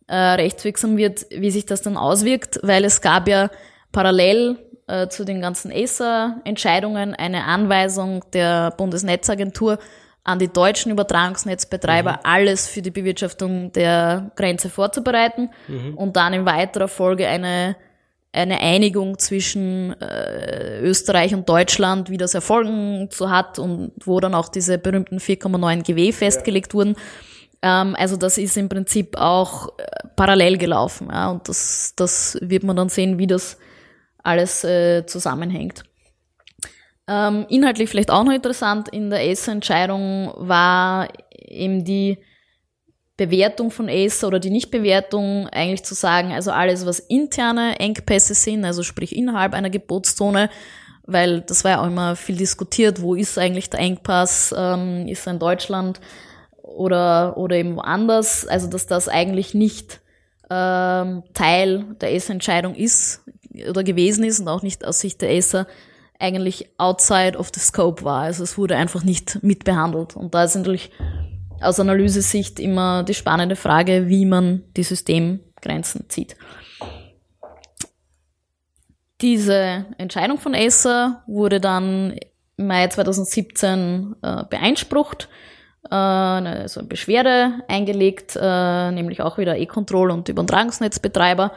äh, 0.07 0.15
rechtswirksam 0.15 0.97
wird, 0.97 1.27
wie 1.31 1.51
sich 1.51 1.67
das 1.67 1.83
dann 1.83 1.97
auswirkt, 1.97 2.61
weil 2.63 2.85
es 2.85 3.01
gab 3.01 3.29
ja 3.29 3.51
parallel 3.93 4.59
äh, 4.87 5.09
zu 5.09 5.25
den 5.25 5.41
ganzen 5.41 5.71
ESA-Entscheidungen 5.71 7.15
eine 7.15 7.45
Anweisung 7.45 8.25
der 8.33 8.73
Bundesnetzagentur 8.73 9.79
an 10.25 10.39
die 10.39 10.53
deutschen 10.53 10.93
Übertragungsnetzbetreiber, 10.93 12.13
mhm. 12.13 12.19
alles 12.25 12.69
für 12.69 12.83
die 12.83 12.91
Bewirtschaftung 12.91 13.73
der 13.73 14.33
Grenze 14.37 14.69
vorzubereiten 14.69 15.51
mhm. 15.67 15.95
und 15.95 16.17
dann 16.17 16.35
in 16.35 16.45
weiterer 16.45 16.89
Folge 16.89 17.27
eine 17.27 17.77
eine 18.33 18.61
Einigung 18.61 19.19
zwischen 19.19 20.01
äh, 20.01 20.81
Österreich 20.81 21.35
und 21.35 21.49
Deutschland, 21.49 22.11
wie 22.11 22.17
das 22.17 22.35
erfolgen 22.35 23.09
zu 23.11 23.31
hat 23.31 23.59
und 23.59 23.93
wo 24.05 24.21
dann 24.21 24.35
auch 24.35 24.49
diese 24.49 24.79
berühmten 24.79 25.19
4,9 25.19 25.83
GW 25.83 26.13
festgelegt 26.13 26.73
ja. 26.73 26.75
wurden. 26.75 26.97
Ähm, 27.63 27.97
also 27.99 28.17
das 28.17 28.39
ist 28.39 28.57
im 28.57 28.69
Prinzip 28.69 29.17
auch 29.17 29.77
äh, 29.79 29.85
parallel 30.15 30.59
gelaufen. 30.59 31.09
Ja, 31.11 31.31
und 31.31 31.49
das, 31.49 31.95
das 31.97 32.39
wird 32.41 32.63
man 32.63 32.77
dann 32.77 32.89
sehen, 32.89 33.19
wie 33.19 33.27
das 33.27 33.59
alles 34.23 34.63
äh, 34.65 35.05
zusammenhängt. 35.07 35.83
Ähm, 37.09 37.47
inhaltlich 37.49 37.91
vielleicht 37.91 38.13
auch 38.13 38.23
noch 38.23 38.33
interessant, 38.33 38.89
in 38.89 39.11
der 39.11 39.29
ESA-Entscheidung 39.29 40.33
war 40.37 41.09
eben 41.33 41.85
die 41.85 42.19
Bewertung 43.21 43.71
von 43.71 43.91
Acer 43.91 44.29
oder 44.29 44.39
die 44.39 44.49
Nichtbewertung 44.49 45.47
eigentlich 45.49 45.85
zu 45.85 45.95
sagen, 45.95 46.33
also 46.33 46.53
alles, 46.53 46.87
was 46.87 47.01
interne 47.01 47.79
Engpässe 47.79 48.33
sind, 48.33 48.65
also 48.65 48.83
sprich 48.83 49.15
innerhalb 49.15 49.53
einer 49.53 49.69
Gebotszone, 49.69 50.49
weil 51.05 51.43
das 51.43 51.63
war 51.63 51.73
ja 51.73 51.83
auch 51.83 51.87
immer 51.87 52.17
viel 52.17 52.37
diskutiert, 52.37 53.03
wo 53.03 53.15
ist 53.15 53.37
eigentlich 53.37 53.69
der 53.69 53.81
Engpass, 53.81 54.55
ähm, 54.57 55.07
ist 55.07 55.27
er 55.27 55.35
in 55.35 55.39
Deutschland 55.39 56.01
oder, 56.63 57.37
oder 57.37 57.57
eben 57.57 57.77
woanders. 57.77 58.47
Also 58.47 58.69
dass 58.69 58.87
das 58.87 59.07
eigentlich 59.07 59.53
nicht 59.53 60.01
ähm, 60.49 61.23
Teil 61.35 61.85
der 62.01 62.15
ACER-Entscheidung 62.15 62.75
ist 62.75 63.21
oder 63.69 63.85
gewesen 63.85 64.25
ist 64.25 64.41
und 64.41 64.49
auch 64.49 64.63
nicht 64.63 64.83
aus 64.83 65.01
Sicht 65.01 65.21
der 65.21 65.29
ACER 65.29 65.67
eigentlich 66.19 66.71
outside 66.79 67.37
of 67.37 67.51
the 67.55 67.61
scope 67.61 68.03
war. 68.03 68.23
Also 68.23 68.45
es 68.45 68.57
wurde 68.57 68.77
einfach 68.77 69.05
nicht 69.05 69.43
mitbehandelt. 69.43 70.17
Und 70.17 70.35
da 70.35 70.45
ist 70.45 70.55
natürlich 70.55 70.91
aus 71.61 71.81
Analysesicht 71.81 72.61
immer 72.61 73.03
die 73.03 73.15
spannende 73.15 73.57
Frage, 73.57 74.09
wie 74.09 74.25
man 74.25 74.63
die 74.77 74.83
Systemgrenzen 74.83 76.09
zieht. 76.09 76.37
Diese 79.21 79.85
Entscheidung 79.99 80.39
von 80.39 80.55
Acer 80.55 81.23
wurde 81.27 81.61
dann 81.61 82.17
im 82.57 82.67
Mai 82.67 82.89
2017 82.89 84.17
äh, 84.23 84.45
beeinsprucht, 84.49 85.29
äh, 85.91 85.95
also 85.95 86.81
eine 86.81 86.89
Beschwerde 86.89 87.61
eingelegt, 87.69 88.39
äh, 88.41 88.91
nämlich 88.93 89.21
auch 89.21 89.37
wieder 89.37 89.59
E-Control 89.59 90.11
und 90.11 90.29
Übertragungsnetzbetreiber 90.29 91.53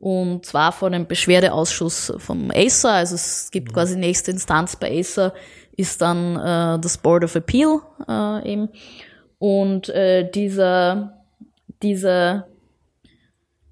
und 0.00 0.46
zwar 0.46 0.72
vor 0.72 0.90
dem 0.90 1.06
Beschwerdeausschuss 1.06 2.12
vom 2.16 2.50
Acer. 2.50 2.92
Also 2.92 3.14
es 3.14 3.50
gibt 3.50 3.68
mhm. 3.68 3.74
quasi 3.74 3.96
nächste 3.96 4.30
Instanz 4.30 4.74
bei 4.76 4.98
Acer 4.98 5.32
ist 5.76 6.02
dann 6.02 6.36
äh, 6.36 6.80
das 6.80 6.98
Board 6.98 7.24
of 7.24 7.34
Appeal 7.34 7.80
äh, 8.08 8.52
eben. 8.52 8.68
Und 9.42 9.88
äh, 9.88 10.30
dieser, 10.30 11.24
diese 11.82 12.46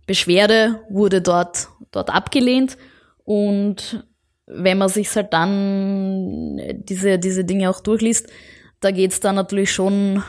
Beschwerde 0.04 0.80
wurde 0.88 1.22
dort, 1.22 1.68
dort 1.92 2.10
abgelehnt. 2.10 2.76
Und 3.22 4.04
wenn 4.46 4.78
man 4.78 4.88
sich 4.88 5.14
halt 5.14 5.32
dann 5.32 6.60
diese, 6.74 7.20
diese 7.20 7.44
Dinge 7.44 7.70
auch 7.70 7.78
durchliest, 7.78 8.26
da 8.80 8.90
geht's 8.90 9.20
dann 9.20 9.36
natürlich 9.36 9.70
schon 9.70 10.24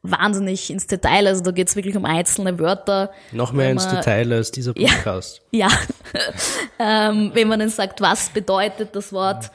wahnsinnig 0.00 0.70
ins 0.70 0.86
Detail. 0.86 1.26
Also 1.26 1.42
da 1.42 1.50
geht's 1.50 1.76
wirklich 1.76 1.94
um 1.94 2.06
einzelne 2.06 2.58
Wörter. 2.58 3.10
Noch 3.32 3.52
mehr 3.52 3.70
ins 3.70 3.86
Detail 3.88 4.32
als 4.32 4.52
dieser 4.52 4.72
Podcast. 4.72 5.42
Ja. 5.52 5.68
ja. 5.68 6.30
ähm, 7.10 7.32
wenn 7.34 7.46
man 7.46 7.60
dann 7.60 7.68
sagt, 7.68 8.00
was 8.00 8.30
bedeutet 8.30 8.96
das 8.96 9.12
Wort 9.12 9.50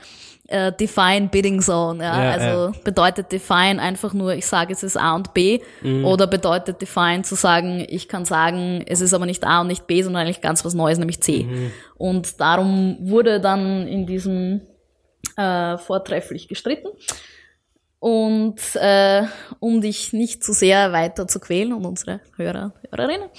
äh, 0.47 0.71
Define 0.71 1.29
Bidding 1.31 1.61
Zone. 1.61 2.03
Ja? 2.03 2.23
ja 2.23 2.31
also 2.31 2.73
ja. 2.73 2.81
bedeutet 2.83 3.31
Define 3.31 3.81
einfach 3.81 4.13
nur, 4.13 4.33
ich 4.33 4.45
sage, 4.45 4.73
es 4.73 4.83
ist 4.83 4.97
A 4.97 5.15
und 5.15 5.33
B 5.33 5.61
mhm. 5.81 6.05
oder 6.05 6.27
bedeutet 6.27 6.81
Define 6.81 7.23
zu 7.23 7.35
sagen, 7.35 7.85
ich 7.87 8.07
kann 8.07 8.25
sagen, 8.25 8.83
es 8.87 9.01
ist 9.01 9.13
aber 9.13 9.25
nicht 9.25 9.45
A 9.45 9.61
und 9.61 9.67
nicht 9.67 9.87
B, 9.87 10.01
sondern 10.01 10.23
eigentlich 10.23 10.41
ganz 10.41 10.65
was 10.65 10.73
Neues, 10.73 10.97
nämlich 10.97 11.21
C. 11.21 11.43
Mhm. 11.43 11.71
Und 11.95 12.41
darum 12.41 12.97
wurde 12.99 13.39
dann 13.39 13.87
in 13.87 14.05
diesem 14.05 14.61
äh, 15.37 15.77
vortrefflich 15.77 16.47
gestritten. 16.47 16.89
Und 17.99 18.59
äh, 18.75 19.23
um 19.61 19.79
dich 19.79 20.11
nicht 20.11 20.43
zu 20.43 20.51
sehr 20.51 20.91
weiter 20.91 21.25
zu 21.25 21.39
quälen 21.39 21.71
und 21.71 21.85
unsere 21.85 22.19
Hörer, 22.35 22.73
Hörerinnen, 22.91 23.29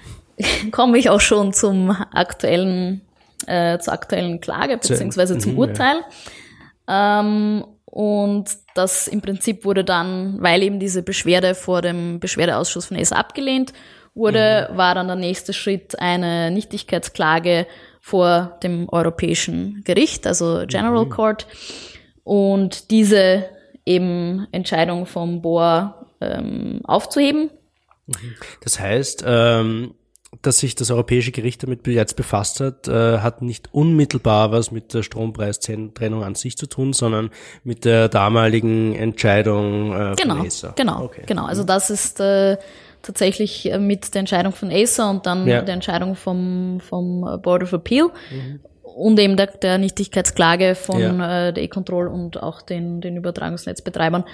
komme 0.70 0.96
ich 0.96 1.10
auch 1.10 1.20
schon 1.20 1.52
zum 1.52 1.90
aktuellen, 1.90 3.02
äh, 3.46 3.78
zur 3.78 3.92
aktuellen 3.92 4.40
Klage 4.40 4.78
beziehungsweise 4.78 5.36
zum 5.36 5.52
mhm, 5.52 5.58
Urteil. 5.58 5.96
Ja. 5.96 6.06
Ähm, 6.88 7.64
und 7.84 8.44
das 8.74 9.08
im 9.08 9.20
Prinzip 9.20 9.64
wurde 9.64 9.84
dann, 9.84 10.36
weil 10.40 10.62
eben 10.62 10.78
diese 10.78 11.02
Beschwerde 11.02 11.54
vor 11.54 11.82
dem 11.82 12.20
Beschwerdeausschuss 12.20 12.86
von 12.86 12.96
ESA 12.96 13.16
abgelehnt 13.16 13.72
wurde, 14.14 14.68
mhm. 14.70 14.76
war 14.76 14.94
dann 14.94 15.06
der 15.06 15.16
nächste 15.16 15.52
Schritt 15.52 15.98
eine 15.98 16.50
Nichtigkeitsklage 16.50 17.66
vor 18.00 18.58
dem 18.62 18.88
Europäischen 18.88 19.82
Gericht, 19.84 20.26
also 20.26 20.64
General 20.66 21.04
mhm. 21.04 21.10
Court. 21.10 21.46
Und 22.24 22.90
diese 22.90 23.48
eben 23.84 24.46
Entscheidung 24.52 25.06
vom 25.06 25.40
BOA 25.40 26.06
ähm, 26.20 26.80
aufzuheben. 26.84 27.50
Mhm. 28.06 28.34
Das 28.62 28.78
heißt, 28.80 29.24
ähm, 29.26 29.94
dass 30.42 30.58
sich 30.58 30.74
das 30.74 30.90
Europäische 30.90 31.32
Gericht 31.32 31.62
damit 31.62 31.86
jetzt 31.86 32.14
befasst 32.14 32.60
hat, 32.60 32.86
äh, 32.86 33.18
hat 33.18 33.40
nicht 33.42 33.72
unmittelbar 33.72 34.52
was 34.52 34.70
mit 34.70 34.92
der 34.92 35.02
Strompreistrennung 35.02 36.22
an 36.22 36.34
sich 36.34 36.56
zu 36.56 36.66
tun, 36.66 36.92
sondern 36.92 37.30
mit 37.64 37.84
der 37.84 38.08
damaligen 38.08 38.94
Entscheidung 38.94 39.92
äh, 39.92 40.14
genau, 40.16 40.36
von 40.36 40.46
Acer. 40.46 40.72
Genau, 40.76 41.04
okay. 41.04 41.22
genau. 41.26 41.46
Also 41.46 41.64
das 41.64 41.88
ist 41.88 42.20
äh, 42.20 42.58
tatsächlich 43.02 43.70
äh, 43.70 43.78
mit 43.78 44.14
der 44.14 44.20
Entscheidung 44.20 44.52
von 44.52 44.70
Acer 44.70 45.08
und 45.08 45.24
dann 45.24 45.46
ja. 45.46 45.62
der 45.62 45.74
Entscheidung 45.74 46.14
vom, 46.14 46.80
vom 46.80 47.40
Board 47.42 47.62
of 47.62 47.72
Appeal 47.72 48.10
mhm. 48.30 48.60
und 48.82 49.18
eben 49.18 49.36
der, 49.36 49.46
der 49.46 49.78
Nichtigkeitsklage 49.78 50.74
von 50.74 51.00
ja. 51.00 51.48
äh, 51.48 51.52
der 51.54 51.62
E-Control 51.62 52.06
und 52.06 52.42
auch 52.42 52.60
den, 52.60 53.00
den 53.00 53.16
Übertragungsnetzbetreibern 53.16 54.24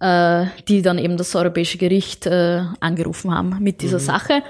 äh, 0.00 0.46
die 0.68 0.82
dann 0.82 0.98
eben 0.98 1.16
das 1.16 1.34
Europäische 1.34 1.78
Gericht 1.78 2.26
äh, 2.26 2.62
angerufen 2.80 3.34
haben 3.34 3.56
mit 3.60 3.80
dieser 3.80 3.98
mhm. 3.98 4.02
Sache. 4.02 4.42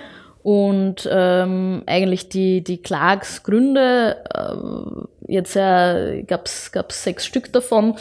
Und 0.46 1.08
ähm, 1.10 1.82
eigentlich 1.86 2.28
die, 2.28 2.62
die 2.62 2.76
Klagsgründe, 2.80 4.22
äh, 4.32 5.32
jetzt 5.32 5.56
ja, 5.56 6.22
gab 6.22 6.46
es 6.46 7.02
sechs 7.02 7.26
Stück 7.26 7.52
davon, 7.52 7.96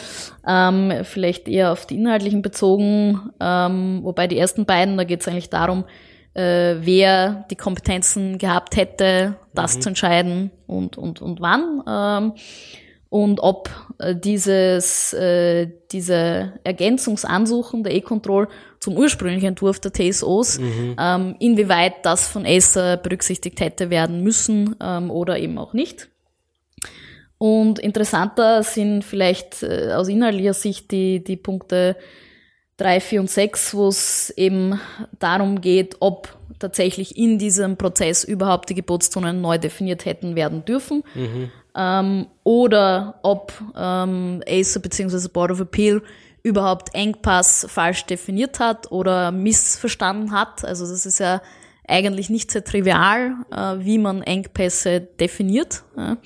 ähm, 0.48 0.94
vielleicht 1.02 1.48
eher 1.48 1.72
auf 1.72 1.88
die 1.88 1.96
inhaltlichen 1.96 2.44
bezogen, 2.44 3.32
ähm, 3.40 4.02
wobei 4.04 4.28
die 4.28 4.38
ersten 4.38 4.68
beiden, 4.68 4.96
da 4.96 5.06
geht 5.06 5.22
es 5.22 5.28
eigentlich 5.28 5.50
darum, 5.50 5.86
äh, 6.36 6.76
wer 6.82 7.46
die 7.50 7.56
Kompetenzen 7.56 8.38
gehabt 8.38 8.78
hätte, 8.78 9.38
das 9.56 9.78
mhm. 9.78 9.82
zu 9.82 9.90
entscheiden 9.90 10.52
und, 10.68 11.00
und, 11.00 11.24
und 11.24 11.42
wann. 11.42 11.82
Ähm, 11.90 12.34
und 13.10 13.40
ob 13.40 13.72
äh, 13.98 14.16
dieses, 14.16 15.14
äh, 15.14 15.68
diese 15.92 16.54
Ergänzungsansuchen 16.64 17.84
der 17.84 17.96
E-Control 17.96 18.50
zum 18.86 18.98
ursprünglichen 18.98 19.48
Entwurf 19.48 19.80
der 19.80 19.92
TSOs, 19.94 20.60
mhm. 20.60 20.96
ähm, 21.00 21.36
inwieweit 21.40 22.06
das 22.06 22.28
von 22.28 22.46
Acer 22.46 22.98
berücksichtigt 22.98 23.60
hätte 23.60 23.90
werden 23.90 24.22
müssen 24.22 24.76
ähm, 24.80 25.10
oder 25.10 25.40
eben 25.40 25.58
auch 25.58 25.74
nicht. 25.74 26.08
Und 27.40 27.80
interessanter 27.80 28.62
sind 28.62 29.04
vielleicht 29.04 29.64
äh, 29.64 29.94
aus 29.94 30.08
inhaltlicher 30.08 30.54
Sicht 30.54 30.92
die, 30.92 31.24
die 31.24 31.36
Punkte 31.36 31.98
3, 32.78 33.00
4 33.00 33.22
und 33.22 33.30
6, 33.32 33.74
wo 33.74 33.88
es 33.88 34.30
eben 34.38 34.80
darum 35.18 35.62
geht, 35.62 35.96
ob 36.00 36.38
tatsächlich 36.60 37.18
in 37.18 37.40
diesem 37.40 37.78
Prozess 37.78 38.24
überhaupt 38.24 38.70
die 38.70 38.76
Gebotszonen 38.76 39.42
neu 39.42 39.58
definiert 39.58 40.06
hätten 40.06 40.36
werden 40.36 40.64
dürfen. 40.64 41.02
Mhm. 41.16 41.52
Ähm, 41.76 42.28
oder 42.44 43.20
ob 43.24 43.52
ähm, 43.76 44.44
ACER 44.48 44.80
bzw. 44.80 45.28
Board 45.30 45.50
of 45.50 45.60
Appeal 45.60 46.04
überhaupt 46.46 46.94
Engpass 46.94 47.66
falsch 47.68 48.06
definiert 48.06 48.60
hat 48.60 48.92
oder 48.92 49.32
missverstanden 49.32 50.32
hat. 50.32 50.64
Also 50.64 50.88
das 50.88 51.08
ist 51.08 51.20
ja 51.20 51.42
eigentlich 51.88 52.30
nicht 52.30 52.52
sehr 52.52 52.64
trivial, 52.64 53.34
äh, 53.52 53.84
wie 53.84 53.98
man 53.98 54.22
Engpässe 54.22 55.02
definiert. 55.02 55.82
Ja. 55.98 56.18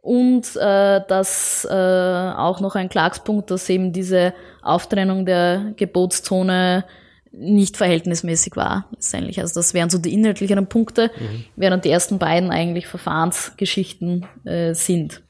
Und 0.00 0.56
äh, 0.56 1.02
dass 1.06 1.66
äh, 1.70 1.74
auch 1.74 2.60
noch 2.60 2.74
ein 2.74 2.88
Klagspunkt, 2.88 3.50
dass 3.50 3.68
eben 3.68 3.92
diese 3.92 4.32
Auftrennung 4.62 5.26
der 5.26 5.74
Gebotszone 5.76 6.86
nicht 7.30 7.76
verhältnismäßig 7.76 8.56
war, 8.56 8.86
letztendlich. 8.92 9.40
Also 9.40 9.54
das 9.60 9.74
wären 9.74 9.90
so 9.90 9.98
die 9.98 10.14
inhaltlicheren 10.14 10.68
Punkte, 10.68 11.10
mhm. 11.18 11.44
während 11.56 11.84
die 11.84 11.90
ersten 11.90 12.18
beiden 12.18 12.50
eigentlich 12.50 12.86
Verfahrensgeschichten 12.86 14.24
äh, 14.44 14.72
sind. 14.72 15.20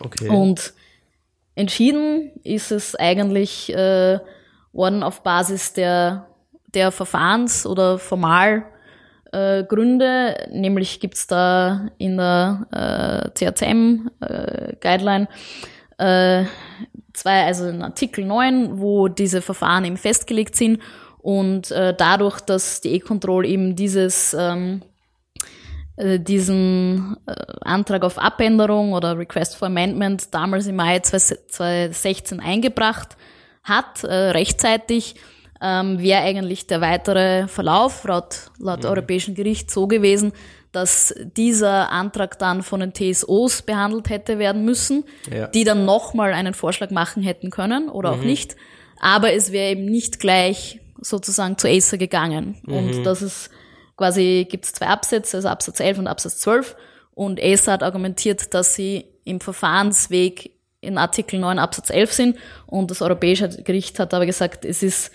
Okay. 0.00 0.28
Und 0.28 0.72
Entschieden 1.60 2.32
ist 2.42 2.72
es 2.72 2.96
eigentlich 2.96 3.70
äh, 3.74 4.18
worden 4.72 5.02
auf 5.02 5.22
Basis 5.22 5.74
der, 5.74 6.26
der 6.74 6.90
Verfahrens- 6.90 7.66
oder 7.66 7.98
Formalgründe, 7.98 8.64
äh, 9.34 10.48
nämlich 10.50 11.00
gibt's 11.00 11.26
da 11.26 11.90
in 11.98 12.16
der 12.16 12.66
äh, 12.72 13.28
CRCM-Guideline 13.38 15.28
äh, 15.98 16.44
zwei, 17.12 17.44
also 17.44 17.68
in 17.68 17.82
Artikel 17.82 18.24
9, 18.24 18.80
wo 18.80 19.08
diese 19.08 19.42
Verfahren 19.42 19.84
eben 19.84 19.98
festgelegt 19.98 20.56
sind. 20.56 20.80
Und 21.18 21.70
äh, 21.72 21.94
dadurch, 21.94 22.40
dass 22.40 22.80
die 22.80 22.94
E-Control 22.94 23.44
eben 23.44 23.76
dieses 23.76 24.34
ähm, 24.38 24.80
äh, 24.82 24.89
diesen 26.18 27.16
äh, 27.26 27.34
Antrag 27.60 28.04
auf 28.04 28.18
Abänderung 28.18 28.92
oder 28.92 29.18
Request 29.18 29.56
for 29.56 29.66
Amendment 29.66 30.34
damals 30.34 30.66
im 30.66 30.76
Mai 30.76 31.00
2016 31.00 32.40
eingebracht 32.40 33.16
hat, 33.62 34.04
äh, 34.04 34.30
rechtzeitig, 34.30 35.16
ähm, 35.60 36.00
wäre 36.00 36.22
eigentlich 36.22 36.66
der 36.66 36.80
weitere 36.80 37.46
Verlauf 37.48 38.04
laut, 38.04 38.50
laut 38.58 38.82
mhm. 38.82 38.88
Europäischen 38.88 39.34
Gericht 39.34 39.70
so 39.70 39.86
gewesen, 39.86 40.32
dass 40.72 41.14
dieser 41.36 41.90
Antrag 41.90 42.38
dann 42.38 42.62
von 42.62 42.80
den 42.80 42.94
TSOs 42.94 43.62
behandelt 43.62 44.08
hätte 44.08 44.38
werden 44.38 44.64
müssen, 44.64 45.04
ja. 45.30 45.48
die 45.48 45.64
dann 45.64 45.84
nochmal 45.84 46.32
einen 46.32 46.54
Vorschlag 46.54 46.90
machen 46.90 47.22
hätten 47.22 47.50
können 47.50 47.88
oder 47.88 48.12
mhm. 48.12 48.20
auch 48.20 48.24
nicht. 48.24 48.56
Aber 49.00 49.32
es 49.32 49.52
wäre 49.52 49.72
eben 49.72 49.86
nicht 49.86 50.20
gleich 50.20 50.80
sozusagen 51.00 51.58
zu 51.58 51.68
Acer 51.68 51.98
gegangen. 51.98 52.58
Mhm. 52.62 52.74
Und 52.74 53.02
das 53.04 53.22
ist 53.22 53.50
quasi 54.00 54.46
gibt 54.48 54.64
es 54.64 54.72
zwei 54.72 54.86
Absätze, 54.86 55.36
also 55.36 55.48
Absatz 55.48 55.78
11 55.78 55.98
und 55.98 56.06
Absatz 56.06 56.38
12. 56.38 56.74
Und 57.12 57.38
ESA 57.38 57.72
hat 57.72 57.82
argumentiert, 57.82 58.54
dass 58.54 58.74
sie 58.74 59.04
im 59.24 59.40
Verfahrensweg 59.40 60.52
in 60.80 60.96
Artikel 60.96 61.38
9 61.38 61.58
Absatz 61.58 61.90
11 61.90 62.12
sind. 62.12 62.36
Und 62.66 62.90
das 62.90 63.02
Europäische 63.02 63.50
Gericht 63.62 63.98
hat 63.98 64.14
aber 64.14 64.24
gesagt, 64.24 64.64
es 64.64 64.82
ist 64.82 65.10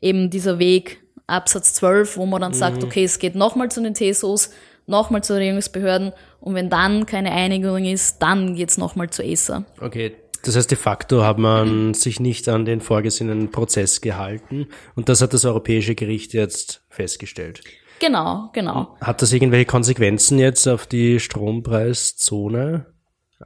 eben 0.00 0.30
dieser 0.30 0.60
Weg 0.60 1.02
Absatz 1.26 1.74
12, 1.74 2.16
wo 2.16 2.26
man 2.26 2.40
dann 2.40 2.52
mhm. 2.52 2.56
sagt, 2.56 2.84
okay, 2.84 3.02
es 3.02 3.18
geht 3.18 3.34
nochmal 3.34 3.72
zu 3.72 3.82
den 3.82 3.96
TSOs, 3.96 4.50
nochmal 4.86 5.24
zu 5.24 5.32
den 5.32 5.40
Regierungsbehörden 5.40 6.12
und 6.40 6.54
wenn 6.54 6.70
dann 6.70 7.06
keine 7.06 7.32
Einigung 7.32 7.84
ist, 7.84 8.22
dann 8.22 8.54
geht's 8.54 8.78
nochmal 8.78 9.10
zu 9.10 9.24
ESA. 9.24 9.64
Okay, 9.80 10.14
das 10.44 10.54
heißt, 10.54 10.70
de 10.70 10.78
facto 10.78 11.24
hat 11.24 11.38
man 11.38 11.92
sich 11.92 12.20
nicht 12.20 12.48
an 12.48 12.64
den 12.64 12.80
vorgesehenen 12.80 13.50
Prozess 13.50 14.00
gehalten 14.00 14.68
und 14.94 15.08
das 15.08 15.22
hat 15.22 15.34
das 15.34 15.44
Europäische 15.44 15.96
Gericht 15.96 16.34
jetzt 16.34 16.82
festgestellt. 16.88 17.62
Genau, 18.00 18.50
genau. 18.52 18.96
Hat 19.00 19.22
das 19.22 19.32
irgendwelche 19.32 19.66
Konsequenzen 19.66 20.38
jetzt 20.38 20.66
auf 20.66 20.86
die 20.86 21.20
Strompreiszone 21.20 22.86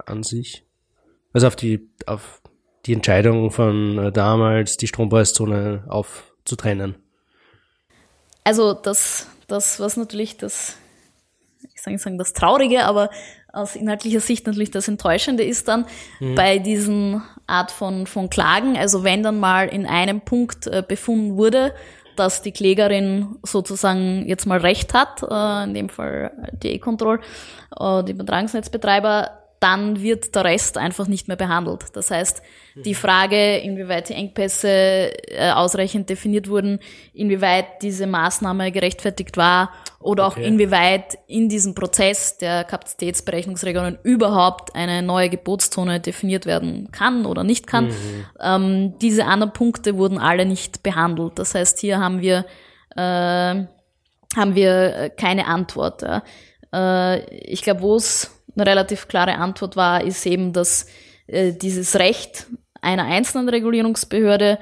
an 0.06 0.22
sich? 0.22 0.66
Also 1.32 1.46
auf 1.46 1.56
die, 1.56 1.88
auf 2.06 2.42
die 2.86 2.92
Entscheidung 2.92 3.50
von 3.50 3.98
äh, 3.98 4.12
damals, 4.12 4.76
die 4.76 4.88
Strompreiszone 4.88 5.84
aufzutrennen? 5.88 6.96
Also 8.44 8.74
das, 8.74 9.28
das, 9.46 9.80
was 9.80 9.96
natürlich 9.96 10.36
das, 10.36 10.76
ich 11.74 11.80
sage 11.80 11.98
sagen, 11.98 12.18
das 12.18 12.32
Traurige, 12.32 12.84
aber 12.84 13.10
aus 13.52 13.76
inhaltlicher 13.76 14.20
Sicht 14.20 14.46
natürlich 14.46 14.70
das 14.70 14.88
Enttäuschende 14.88 15.44
ist 15.44 15.68
dann 15.68 15.86
mhm. 16.20 16.34
bei 16.34 16.58
diesen 16.58 17.22
Art 17.46 17.70
von, 17.70 18.06
von 18.06 18.30
Klagen, 18.30 18.76
also 18.76 19.04
wenn 19.04 19.22
dann 19.22 19.38
mal 19.38 19.68
in 19.68 19.86
einem 19.86 20.22
Punkt 20.22 20.66
äh, 20.66 20.82
befunden 20.86 21.36
wurde, 21.36 21.74
dass 22.16 22.42
die 22.42 22.52
Klägerin 22.52 23.36
sozusagen 23.42 24.26
jetzt 24.26 24.46
mal 24.46 24.58
Recht 24.58 24.94
hat, 24.94 25.22
äh, 25.22 25.64
in 25.64 25.74
dem 25.74 25.88
Fall 25.88 26.30
die 26.62 26.72
E-Control, 26.72 27.20
äh, 27.78 28.04
die 28.04 28.12
Übertragungsnetzbetreiber, 28.12 29.42
dann 29.62 30.02
wird 30.02 30.34
der 30.34 30.44
Rest 30.44 30.76
einfach 30.76 31.06
nicht 31.06 31.28
mehr 31.28 31.36
behandelt. 31.36 31.84
Das 31.94 32.10
heißt, 32.10 32.42
die 32.84 32.94
Frage, 32.94 33.58
inwieweit 33.58 34.08
die 34.08 34.14
Engpässe 34.14 34.68
äh, 34.68 35.52
ausreichend 35.52 36.10
definiert 36.10 36.48
wurden, 36.48 36.80
inwieweit 37.14 37.80
diese 37.80 38.08
Maßnahme 38.08 38.72
gerechtfertigt 38.72 39.36
war 39.36 39.70
oder 40.02 40.26
auch 40.26 40.36
okay. 40.36 40.46
inwieweit 40.46 41.18
in 41.26 41.48
diesem 41.48 41.74
Prozess 41.74 42.38
der 42.38 42.64
Kapazitätsberechnungsregionen 42.64 43.98
überhaupt 44.02 44.74
eine 44.74 45.02
neue 45.02 45.28
Gebotszone 45.28 46.00
definiert 46.00 46.46
werden 46.46 46.90
kann 46.92 47.26
oder 47.26 47.44
nicht 47.44 47.66
kann. 47.66 47.86
Mhm. 47.86 48.24
Ähm, 48.40 48.98
diese 49.00 49.26
anderen 49.26 49.52
Punkte 49.52 49.96
wurden 49.96 50.18
alle 50.18 50.44
nicht 50.44 50.82
behandelt. 50.82 51.38
Das 51.38 51.54
heißt, 51.54 51.78
hier 51.78 52.00
haben 52.00 52.20
wir, 52.20 52.44
äh, 52.96 53.00
haben 53.00 54.54
wir 54.54 55.10
keine 55.16 55.46
Antwort. 55.46 56.02
Ja. 56.02 56.22
Äh, 56.72 57.24
ich 57.36 57.62
glaube, 57.62 57.82
wo 57.82 57.96
es 57.96 58.30
eine 58.56 58.66
relativ 58.66 59.08
klare 59.08 59.36
Antwort 59.36 59.76
war, 59.76 60.02
ist 60.02 60.26
eben, 60.26 60.52
dass 60.52 60.86
äh, 61.26 61.52
dieses 61.52 61.96
Recht 61.96 62.46
einer 62.80 63.04
einzelnen 63.04 63.48
Regulierungsbehörde 63.48 64.58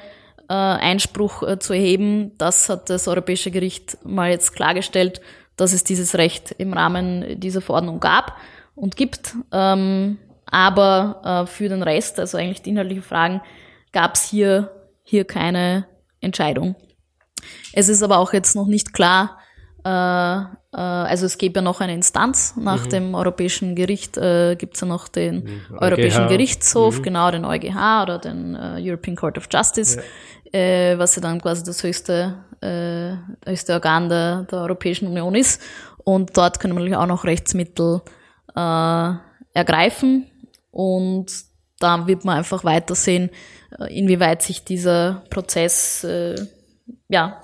äh, 0.50 0.52
Einspruch 0.52 1.44
äh, 1.44 1.58
zu 1.60 1.72
erheben, 1.72 2.36
das 2.36 2.68
hat 2.68 2.90
das 2.90 3.06
Europäische 3.06 3.52
Gericht 3.52 3.98
mal 4.04 4.30
jetzt 4.30 4.52
klargestellt, 4.52 5.20
dass 5.56 5.72
es 5.72 5.84
dieses 5.84 6.16
Recht 6.16 6.50
im 6.58 6.72
Rahmen 6.72 7.38
dieser 7.38 7.60
Verordnung 7.60 8.00
gab 8.00 8.36
und 8.74 8.96
gibt. 8.96 9.36
Ähm, 9.52 10.18
aber 10.46 11.44
äh, 11.44 11.46
für 11.46 11.68
den 11.68 11.84
Rest, 11.84 12.18
also 12.18 12.36
eigentlich 12.36 12.62
die 12.62 12.70
inhaltlichen 12.70 13.04
Fragen, 13.04 13.40
gab 13.92 14.16
es 14.16 14.24
hier, 14.24 14.74
hier 15.04 15.24
keine 15.24 15.86
Entscheidung. 16.20 16.74
Es 17.72 17.88
ist 17.88 18.02
aber 18.02 18.18
auch 18.18 18.32
jetzt 18.32 18.56
noch 18.56 18.66
nicht 18.66 18.92
klar, 18.92 19.38
also 19.82 21.26
es 21.26 21.38
gäbe 21.38 21.56
ja 21.56 21.62
noch 21.62 21.80
eine 21.80 21.94
Instanz 21.94 22.54
nach 22.56 22.84
mhm. 22.84 22.90
dem 22.90 23.14
Europäischen 23.14 23.74
Gericht, 23.74 24.16
äh, 24.16 24.56
gibt 24.56 24.74
es 24.74 24.80
ja 24.80 24.86
noch 24.86 25.08
den 25.08 25.44
mhm. 25.44 25.78
Europäischen 25.78 26.28
Gerichtshof, 26.28 26.98
mhm. 26.98 27.02
genau 27.02 27.30
den 27.30 27.44
EuGH 27.44 28.02
oder 28.02 28.18
den 28.18 28.54
äh, 28.54 28.78
European 28.78 29.16
Court 29.16 29.38
of 29.38 29.48
Justice, 29.52 30.00
ja. 30.52 30.58
äh, 30.58 30.98
was 30.98 31.16
ja 31.16 31.22
dann 31.22 31.40
quasi 31.40 31.64
das 31.64 31.82
höchste, 31.82 32.36
äh, 32.60 33.14
höchste 33.48 33.72
Organ 33.72 34.08
der, 34.08 34.42
der 34.50 34.60
Europäischen 34.60 35.08
Union 35.08 35.34
ist. 35.34 35.60
Und 36.04 36.36
dort 36.36 36.60
können 36.60 36.74
wir 36.74 36.80
natürlich 36.80 36.96
auch 36.96 37.06
noch 37.06 37.24
Rechtsmittel 37.24 38.02
äh, 38.54 39.12
ergreifen. 39.54 40.26
Und 40.70 41.26
da 41.78 42.06
wird 42.06 42.24
man 42.24 42.38
einfach 42.38 42.64
weitersehen, 42.64 43.30
äh, 43.78 43.98
inwieweit 43.98 44.42
sich 44.42 44.64
dieser 44.64 45.24
Prozess 45.30 46.04
äh, 46.04 46.36
ja, 47.08 47.40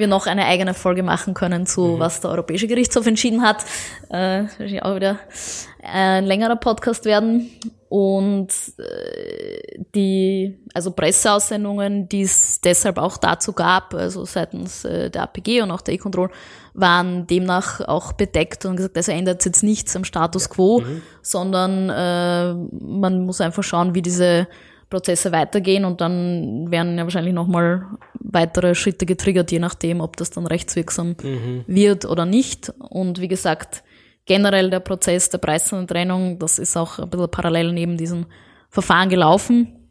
wir 0.00 0.08
noch 0.08 0.26
eine 0.26 0.46
eigene 0.46 0.74
Folge 0.74 1.04
machen 1.04 1.34
können 1.34 1.66
zu, 1.66 1.82
mhm. 1.82 1.98
was 2.00 2.20
der 2.20 2.30
Europäische 2.30 2.66
Gerichtshof 2.66 3.06
entschieden 3.06 3.42
hat. 3.42 3.64
Äh, 4.08 4.42
wahrscheinlich 4.42 4.82
auch 4.82 4.96
wieder 4.96 5.20
ein 5.82 6.26
längerer 6.26 6.56
Podcast 6.56 7.04
werden. 7.04 7.50
Und 7.88 8.48
äh, 8.78 9.82
die, 9.94 10.58
also 10.74 10.92
Presseaussendungen, 10.92 12.08
die 12.08 12.22
es 12.22 12.60
deshalb 12.60 12.98
auch 12.98 13.16
dazu 13.16 13.52
gab, 13.52 13.94
also 13.94 14.24
seitens 14.24 14.84
äh, 14.84 15.10
der 15.10 15.24
APG 15.24 15.62
und 15.62 15.72
auch 15.72 15.80
der 15.80 15.94
E-Control, 15.94 16.30
waren 16.72 17.26
demnach 17.26 17.80
auch 17.80 18.12
bedeckt 18.12 18.64
und 18.64 18.76
gesagt, 18.76 18.96
also 18.96 19.10
ändert 19.10 19.44
jetzt 19.44 19.64
nichts 19.64 19.96
am 19.96 20.04
Status 20.04 20.50
quo, 20.50 20.80
mhm. 20.80 21.02
sondern 21.20 21.90
äh, 21.90 22.54
man 22.80 23.24
muss 23.24 23.40
einfach 23.40 23.64
schauen, 23.64 23.94
wie 23.94 24.02
diese 24.02 24.46
Prozesse 24.90 25.32
weitergehen 25.32 25.84
und 25.84 26.00
dann 26.00 26.70
werden 26.70 26.98
ja 26.98 27.04
wahrscheinlich 27.04 27.32
nochmal 27.32 27.86
weitere 28.18 28.74
Schritte 28.74 29.06
getriggert, 29.06 29.52
je 29.52 29.60
nachdem, 29.60 30.00
ob 30.00 30.16
das 30.16 30.30
dann 30.30 30.46
rechtswirksam 30.46 31.16
mhm. 31.22 31.64
wird 31.66 32.04
oder 32.04 32.26
nicht. 32.26 32.72
Und 32.78 33.20
wie 33.20 33.28
gesagt, 33.28 33.84
generell 34.26 34.68
der 34.68 34.80
Prozess 34.80 35.30
der 35.30 35.40
Trennung, 35.40 36.38
das 36.38 36.58
ist 36.58 36.76
auch 36.76 36.98
ein 36.98 37.08
bisschen 37.08 37.30
parallel 37.30 37.72
neben 37.72 37.96
diesem 37.96 38.26
Verfahren 38.68 39.08
gelaufen. 39.08 39.88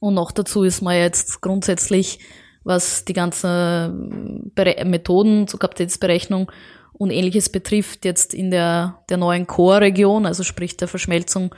Und 0.00 0.14
noch 0.14 0.32
dazu 0.32 0.64
ist 0.64 0.82
man 0.82 0.96
jetzt 0.96 1.40
grundsätzlich, 1.40 2.18
was 2.64 3.04
die 3.04 3.14
ganzen 3.14 4.52
Methoden 4.84 5.46
zur 5.46 5.60
Kapazitätsberechnung 5.60 6.50
und 6.92 7.10
ähnliches 7.10 7.48
betrifft, 7.48 8.04
jetzt 8.04 8.34
in 8.34 8.50
der, 8.50 8.98
der 9.08 9.16
neuen 9.16 9.46
Core-Region, 9.46 10.26
also 10.26 10.42
sprich 10.42 10.76
der 10.76 10.88
Verschmelzung 10.88 11.54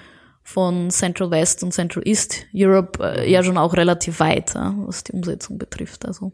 von 0.51 0.91
Central 0.91 1.31
West 1.31 1.63
und 1.63 1.73
Central 1.73 2.07
East 2.07 2.47
Europe 2.55 3.03
äh, 3.03 3.31
ja 3.31 3.43
schon 3.43 3.57
auch 3.57 3.75
relativ 3.75 4.21
weit, 4.21 4.55
ja, 4.55 4.75
was 4.79 5.05
die 5.05 5.13
Umsetzung 5.13 5.59
betrifft. 5.59 6.05
Also. 6.05 6.33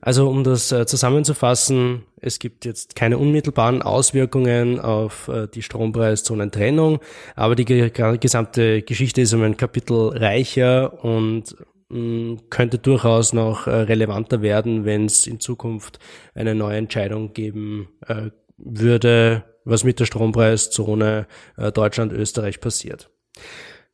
Also 0.00 0.28
um 0.28 0.44
das 0.44 0.70
äh, 0.70 0.84
zusammenzufassen, 0.84 2.02
es 2.20 2.38
gibt 2.38 2.64
jetzt 2.64 2.94
keine 2.94 3.16
unmittelbaren 3.16 3.80
Auswirkungen 3.80 4.78
auf 4.78 5.28
äh, 5.28 5.46
die 5.48 5.62
Strompreiszonentrennung, 5.62 7.00
aber 7.36 7.54
die 7.54 7.64
gesamte 7.64 8.82
Geschichte 8.82 9.22
ist 9.22 9.32
um 9.32 9.42
ein 9.42 9.56
Kapitel 9.56 10.08
reicher 10.08 11.04
und 11.04 11.56
mh, 11.88 11.98
mm, 11.98 12.40
könnte 12.50 12.78
durchaus 12.78 13.32
noch 13.32 13.66
äh, 13.66 13.70
relevanter 13.70 14.42
werden, 14.42 14.84
wenn 14.84 15.06
es 15.06 15.26
in 15.26 15.40
Zukunft 15.40 15.98
eine 16.34 16.54
neue 16.54 16.76
Entscheidung 16.76 17.32
geben 17.32 17.88
äh, 18.06 18.30
würde, 18.58 19.44
was 19.64 19.84
mit 19.84 20.00
der 20.00 20.06
Strompreiszone 20.06 21.26
äh, 21.56 21.72
Deutschland, 21.72 22.12
Österreich 22.12 22.60
passiert. 22.60 23.10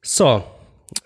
So, 0.02 0.42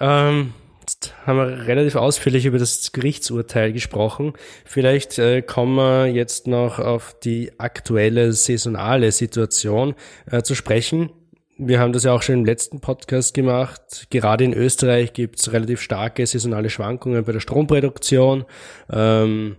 ähm, 0.01 0.55
jetzt 0.81 1.15
haben 1.27 1.39
wir 1.39 1.67
relativ 1.67 1.97
ausführlich 1.97 2.47
über 2.47 2.59
das 2.59 2.93
Gerichtsurteil 2.93 3.73
gesprochen. 3.73 4.35
Vielleicht 4.65 5.19
äh, 5.19 5.43
kommen 5.43 5.77
wir 5.77 6.07
jetzt 6.07 6.47
noch 6.47 6.79
auf 6.79 7.17
die 7.23 7.59
aktuelle 7.59 8.33
saisonale 8.33 9.13
Situation 9.13 9.95
äh, 10.31 10.43
zu 10.43 10.55
sprechen. 10.55 11.11
Wir 11.57 11.79
haben 11.79 11.93
das 11.93 12.03
ja 12.03 12.13
auch 12.13 12.23
schon 12.23 12.37
im 12.37 12.45
letzten 12.45 12.81
Podcast 12.81 13.33
gemacht. 13.33 14.09
Gerade 14.11 14.43
in 14.43 14.53
Österreich 14.53 15.13
gibt 15.13 15.39
es 15.39 15.53
relativ 15.53 15.81
starke 15.81 16.27
saisonale 16.27 16.69
Schwankungen 16.69 17.25
bei 17.25 17.33
der 17.33 17.39
Stromproduktion. 17.39 18.45
Ähm, 18.93 19.57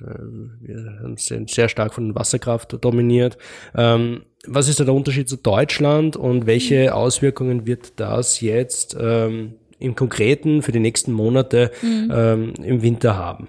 wir 0.00 1.14
sind 1.16 1.50
sehr 1.50 1.68
stark 1.68 1.94
von 1.94 2.14
Wasserkraft 2.14 2.76
dominiert. 2.84 3.38
Ähm, 3.74 4.22
was 4.46 4.68
ist 4.68 4.80
da 4.80 4.84
der 4.84 4.94
Unterschied 4.94 5.28
zu 5.28 5.36
Deutschland 5.36 6.16
und 6.16 6.46
welche 6.46 6.94
Auswirkungen 6.94 7.66
wird 7.66 8.00
das 8.00 8.40
jetzt 8.40 8.96
ähm, 8.98 9.54
im 9.78 9.94
Konkreten 9.94 10.62
für 10.62 10.72
die 10.72 10.80
nächsten 10.80 11.12
Monate 11.12 11.70
mhm. 11.82 12.12
ähm, 12.12 12.54
im 12.62 12.82
Winter 12.82 13.16
haben? 13.16 13.48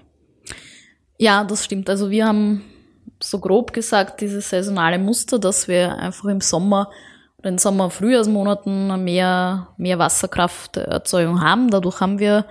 Ja, 1.18 1.44
das 1.44 1.64
stimmt. 1.64 1.88
Also 1.90 2.10
wir 2.10 2.26
haben 2.26 2.62
so 3.22 3.38
grob 3.38 3.72
gesagt 3.72 4.20
dieses 4.20 4.50
saisonale 4.50 4.98
Muster, 4.98 5.38
dass 5.38 5.68
wir 5.68 5.96
einfach 5.96 6.26
im 6.26 6.40
Sommer 6.40 6.90
oder 7.38 7.50
in 7.50 7.58
Sommer-Frühjahrsmonaten 7.58 9.02
mehr, 9.04 9.68
mehr 9.76 9.98
Wasserkrafterzeugung 9.98 11.40
haben. 11.40 11.70
Dadurch 11.70 12.00
haben 12.00 12.18
wir 12.18 12.46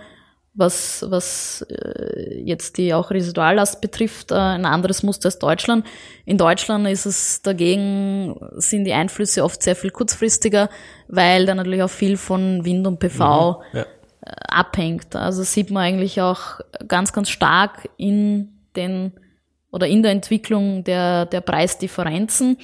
was, 0.55 1.03
was 1.09 1.65
äh, 1.69 2.41
jetzt 2.43 2.77
die 2.77 2.93
auch 2.93 3.09
Residuallast 3.09 3.81
betrifft, 3.81 4.31
äh, 4.31 4.35
ein 4.35 4.65
anderes 4.65 5.01
Muster 5.01 5.27
als 5.27 5.39
Deutschland. 5.39 5.85
In 6.25 6.37
Deutschland 6.37 6.87
ist 6.87 7.05
es 7.05 7.41
dagegen, 7.41 8.35
sind 8.57 8.85
die 8.85 8.93
Einflüsse 8.93 9.43
oft 9.43 9.63
sehr 9.63 9.75
viel 9.75 9.89
kurzfristiger, 9.89 10.69
weil 11.07 11.45
da 11.45 11.55
natürlich 11.55 11.81
auch 11.81 11.89
viel 11.89 12.17
von 12.17 12.63
Wind 12.65 12.85
und 12.85 12.99
PV 12.99 13.63
mhm, 13.73 13.77
ja. 13.77 13.81
äh, 13.81 13.85
abhängt. 14.49 15.15
Also 15.15 15.43
sieht 15.43 15.71
man 15.71 15.83
eigentlich 15.83 16.21
auch 16.21 16.59
ganz, 16.87 17.13
ganz 17.13 17.29
stark 17.29 17.89
in 17.97 18.49
den 18.75 19.13
oder 19.71 19.87
in 19.87 20.03
der 20.03 20.11
Entwicklung 20.11 20.83
der, 20.83 21.25
der 21.25 21.41
Preisdifferenzen. 21.41 22.57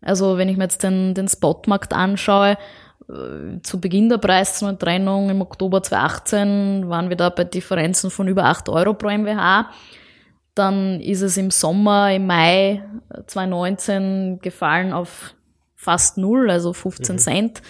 Also 0.00 0.38
wenn 0.38 0.48
ich 0.48 0.56
mir 0.56 0.64
jetzt 0.64 0.84
den, 0.84 1.14
den 1.14 1.26
Spotmarkt 1.26 1.92
anschaue, 1.92 2.56
zu 3.62 3.80
Beginn 3.80 4.08
der 4.08 4.18
Preiszonentrennung 4.18 5.30
im 5.30 5.40
Oktober 5.40 5.82
2018 5.82 6.88
waren 6.88 7.08
wir 7.08 7.16
da 7.16 7.30
bei 7.30 7.44
Differenzen 7.44 8.10
von 8.10 8.28
über 8.28 8.44
8 8.44 8.68
Euro 8.68 8.94
pro 8.94 9.08
MWH. 9.08 9.70
Dann 10.54 11.00
ist 11.00 11.22
es 11.22 11.36
im 11.36 11.50
Sommer, 11.50 12.12
im 12.12 12.26
Mai 12.26 12.82
2019 13.26 14.40
gefallen 14.42 14.92
auf 14.92 15.34
fast 15.74 16.18
null, 16.18 16.50
also 16.50 16.72
15 16.72 17.16
mhm. 17.16 17.18
Cent. 17.18 17.62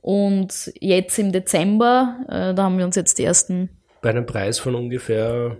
Und 0.00 0.72
jetzt 0.80 1.18
im 1.18 1.32
Dezember, 1.32 2.16
äh, 2.28 2.54
da 2.54 2.64
haben 2.64 2.78
wir 2.78 2.84
uns 2.84 2.96
jetzt 2.96 3.18
die 3.18 3.24
ersten. 3.24 3.68
Bei 4.00 4.10
einem 4.10 4.26
Preis 4.26 4.58
von 4.58 4.74
ungefähr, 4.74 5.56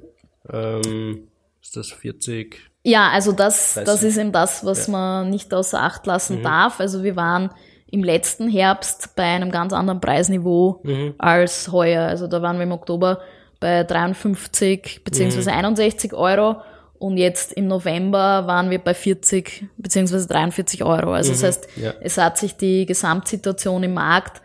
ähm, 0.50 1.28
ist 1.60 1.76
das 1.76 1.88
40? 1.88 2.58
Ja, 2.84 3.10
also 3.10 3.32
das, 3.32 3.74
das 3.84 4.02
ist 4.02 4.16
eben 4.16 4.32
das, 4.32 4.64
was 4.64 4.86
ja. 4.86 4.92
man 4.92 5.30
nicht 5.30 5.52
außer 5.52 5.82
Acht 5.82 6.06
lassen 6.06 6.38
mhm. 6.38 6.42
darf. 6.44 6.80
Also 6.80 7.02
wir 7.02 7.16
waren 7.16 7.50
im 7.90 8.04
letzten 8.04 8.48
Herbst 8.48 9.14
bei 9.16 9.24
einem 9.24 9.50
ganz 9.50 9.72
anderen 9.72 10.00
Preisniveau 10.00 10.80
mhm. 10.82 11.14
als 11.18 11.72
heuer. 11.72 12.02
Also 12.02 12.26
da 12.26 12.42
waren 12.42 12.56
wir 12.56 12.64
im 12.64 12.72
Oktober 12.72 13.20
bei 13.60 13.82
53 13.84 15.02
beziehungsweise 15.04 15.50
mhm. 15.50 15.56
61 15.56 16.12
Euro 16.12 16.56
und 16.98 17.16
jetzt 17.16 17.52
im 17.52 17.68
November 17.68 18.46
waren 18.46 18.70
wir 18.70 18.78
bei 18.78 18.94
40 18.94 19.66
beziehungsweise 19.76 20.26
43 20.28 20.84
Euro. 20.84 21.12
Also 21.12 21.30
mhm. 21.30 21.34
das 21.34 21.42
heißt, 21.44 21.68
ja. 21.76 21.94
es 22.00 22.18
hat 22.18 22.38
sich 22.38 22.56
die 22.56 22.86
Gesamtsituation 22.86 23.82
im 23.82 23.94
Markt 23.94 24.42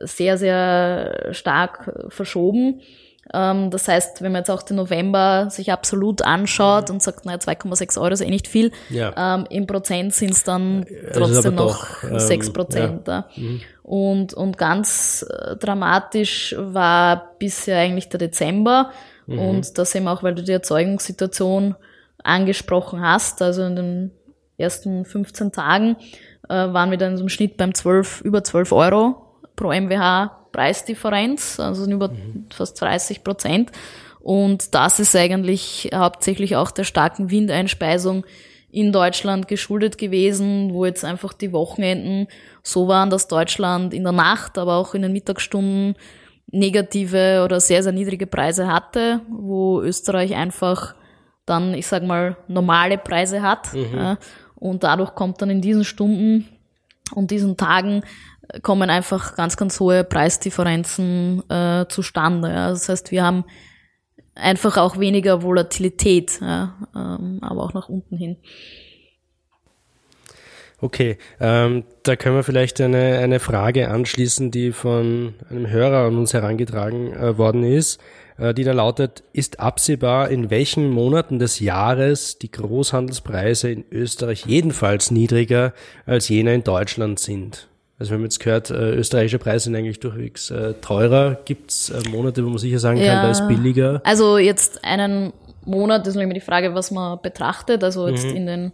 sehr, 0.00 0.36
sehr 0.36 1.28
stark 1.32 2.08
verschoben. 2.08 2.80
Ähm, 3.32 3.70
das 3.70 3.88
heißt, 3.88 4.22
wenn 4.22 4.32
man 4.32 4.40
jetzt 4.40 4.50
auch 4.50 4.62
den 4.62 4.76
November 4.76 5.48
sich 5.50 5.72
absolut 5.72 6.22
anschaut 6.22 6.88
mhm. 6.88 6.96
und 6.96 7.02
sagt, 7.02 7.24
naja, 7.24 7.38
2,6 7.38 8.00
Euro 8.00 8.12
ist 8.12 8.20
eh 8.20 8.30
nicht 8.30 8.48
viel, 8.48 8.72
ja. 8.90 9.12
ähm, 9.16 9.46
im 9.48 9.66
Prozent 9.66 10.14
sind 10.14 10.32
es 10.32 10.44
dann 10.44 10.86
trotzdem 11.12 11.54
noch 11.54 12.02
ähm, 12.02 12.18
6 12.18 12.52
Prozent. 12.52 13.08
Ja. 13.08 13.26
Mhm. 13.36 13.60
Und, 13.82 14.34
und 14.34 14.58
ganz 14.58 15.26
äh, 15.28 15.56
dramatisch 15.56 16.54
war 16.58 17.34
bisher 17.38 17.78
eigentlich 17.78 18.08
der 18.08 18.18
Dezember. 18.18 18.90
Mhm. 19.26 19.38
Und 19.38 19.78
da 19.78 19.84
sehen 19.84 20.04
wir 20.04 20.12
auch, 20.12 20.22
weil 20.22 20.34
du 20.34 20.42
die 20.42 20.52
Erzeugungssituation 20.52 21.74
angesprochen 22.22 23.00
hast, 23.00 23.42
also 23.42 23.62
in 23.64 23.76
den 23.76 24.10
ersten 24.58 25.04
15 25.04 25.52
Tagen 25.52 25.96
äh, 26.48 26.54
waren 26.54 26.90
wir 26.90 26.98
dann 26.98 27.18
im 27.18 27.28
Schnitt 27.28 27.56
beim 27.56 27.74
12, 27.74 28.20
über 28.20 28.44
12 28.44 28.72
Euro 28.72 29.26
pro 29.56 29.68
MWH 29.72 30.41
Preisdifferenz, 30.52 31.58
also 31.58 31.90
über 31.90 32.08
mhm. 32.08 32.46
fast 32.52 32.80
30 32.80 33.24
Prozent. 33.24 33.72
Und 34.20 34.74
das 34.74 35.00
ist 35.00 35.16
eigentlich 35.16 35.90
hauptsächlich 35.92 36.56
auch 36.56 36.70
der 36.70 36.84
starken 36.84 37.30
Windeinspeisung 37.30 38.24
in 38.70 38.92
Deutschland 38.92 39.48
geschuldet 39.48 39.98
gewesen, 39.98 40.72
wo 40.72 40.86
jetzt 40.86 41.04
einfach 41.04 41.32
die 41.34 41.52
Wochenenden 41.52 42.28
so 42.62 42.88
waren, 42.88 43.10
dass 43.10 43.28
Deutschland 43.28 43.92
in 43.92 44.04
der 44.04 44.12
Nacht, 44.12 44.56
aber 44.56 44.76
auch 44.76 44.94
in 44.94 45.02
den 45.02 45.12
Mittagsstunden 45.12 45.94
negative 46.50 47.42
oder 47.44 47.60
sehr, 47.60 47.82
sehr 47.82 47.92
niedrige 47.92 48.26
Preise 48.26 48.68
hatte, 48.68 49.20
wo 49.28 49.82
Österreich 49.82 50.34
einfach 50.34 50.94
dann, 51.44 51.74
ich 51.74 51.86
sag 51.86 52.02
mal, 52.04 52.36
normale 52.48 52.98
Preise 52.98 53.42
hat. 53.42 53.74
Mhm. 53.74 53.86
Ja, 53.94 54.18
und 54.54 54.84
dadurch 54.84 55.14
kommt 55.14 55.42
dann 55.42 55.50
in 55.50 55.60
diesen 55.60 55.84
Stunden 55.84 56.48
und 57.14 57.30
diesen 57.30 57.56
Tagen 57.56 58.02
kommen 58.62 58.90
einfach 58.90 59.34
ganz, 59.36 59.56
ganz 59.56 59.80
hohe 59.80 60.04
Preisdifferenzen 60.04 61.48
äh, 61.48 61.86
zustande. 61.88 62.48
Ja. 62.48 62.70
Das 62.70 62.88
heißt, 62.88 63.10
wir 63.10 63.24
haben 63.24 63.44
einfach 64.34 64.76
auch 64.76 64.98
weniger 64.98 65.42
Volatilität, 65.42 66.40
ja, 66.40 66.74
ähm, 66.94 67.38
aber 67.42 67.62
auch 67.62 67.74
nach 67.74 67.88
unten 67.88 68.16
hin. 68.16 68.36
Okay, 70.80 71.16
ähm, 71.38 71.84
da 72.02 72.16
können 72.16 72.34
wir 72.34 72.42
vielleicht 72.42 72.80
eine, 72.80 73.18
eine 73.18 73.38
Frage 73.38 73.88
anschließen, 73.88 74.50
die 74.50 74.72
von 74.72 75.34
einem 75.48 75.70
Hörer 75.70 76.08
an 76.08 76.18
uns 76.18 76.34
herangetragen 76.34 77.12
äh, 77.12 77.38
worden 77.38 77.62
ist, 77.62 78.00
äh, 78.36 78.52
die 78.52 78.64
da 78.64 78.72
lautet, 78.72 79.22
ist 79.32 79.60
absehbar, 79.60 80.28
in 80.30 80.50
welchen 80.50 80.90
Monaten 80.90 81.38
des 81.38 81.60
Jahres 81.60 82.38
die 82.38 82.50
Großhandelspreise 82.50 83.70
in 83.70 83.84
Österreich 83.92 84.44
jedenfalls 84.44 85.12
niedriger 85.12 85.72
als 86.04 86.28
jene 86.28 86.52
in 86.52 86.64
Deutschland 86.64 87.20
sind? 87.20 87.68
Also 88.02 88.10
wir 88.10 88.16
haben 88.16 88.24
jetzt 88.24 88.40
gehört, 88.40 88.68
äh, 88.70 88.94
österreichische 88.94 89.38
Preise 89.38 89.66
sind 89.66 89.76
eigentlich 89.76 90.00
durchwegs 90.00 90.50
äh, 90.50 90.74
teurer. 90.80 91.38
Gibt 91.44 91.70
es 91.70 91.88
äh, 91.88 92.08
Monate, 92.08 92.44
wo 92.44 92.48
man 92.48 92.58
sicher 92.58 92.80
sagen 92.80 92.98
ja, 92.98 93.14
kann, 93.14 93.22
da 93.22 93.30
ist 93.30 93.46
billiger? 93.46 94.00
Also 94.02 94.38
jetzt 94.38 94.84
einen 94.84 95.32
Monat, 95.64 96.04
das 96.04 96.16
ist 96.16 96.20
immer 96.20 96.34
die 96.34 96.40
Frage, 96.40 96.74
was 96.74 96.90
man 96.90 97.22
betrachtet. 97.22 97.84
Also 97.84 98.08
jetzt 98.08 98.26
mhm. 98.26 98.34
in 98.34 98.46
den 98.46 98.72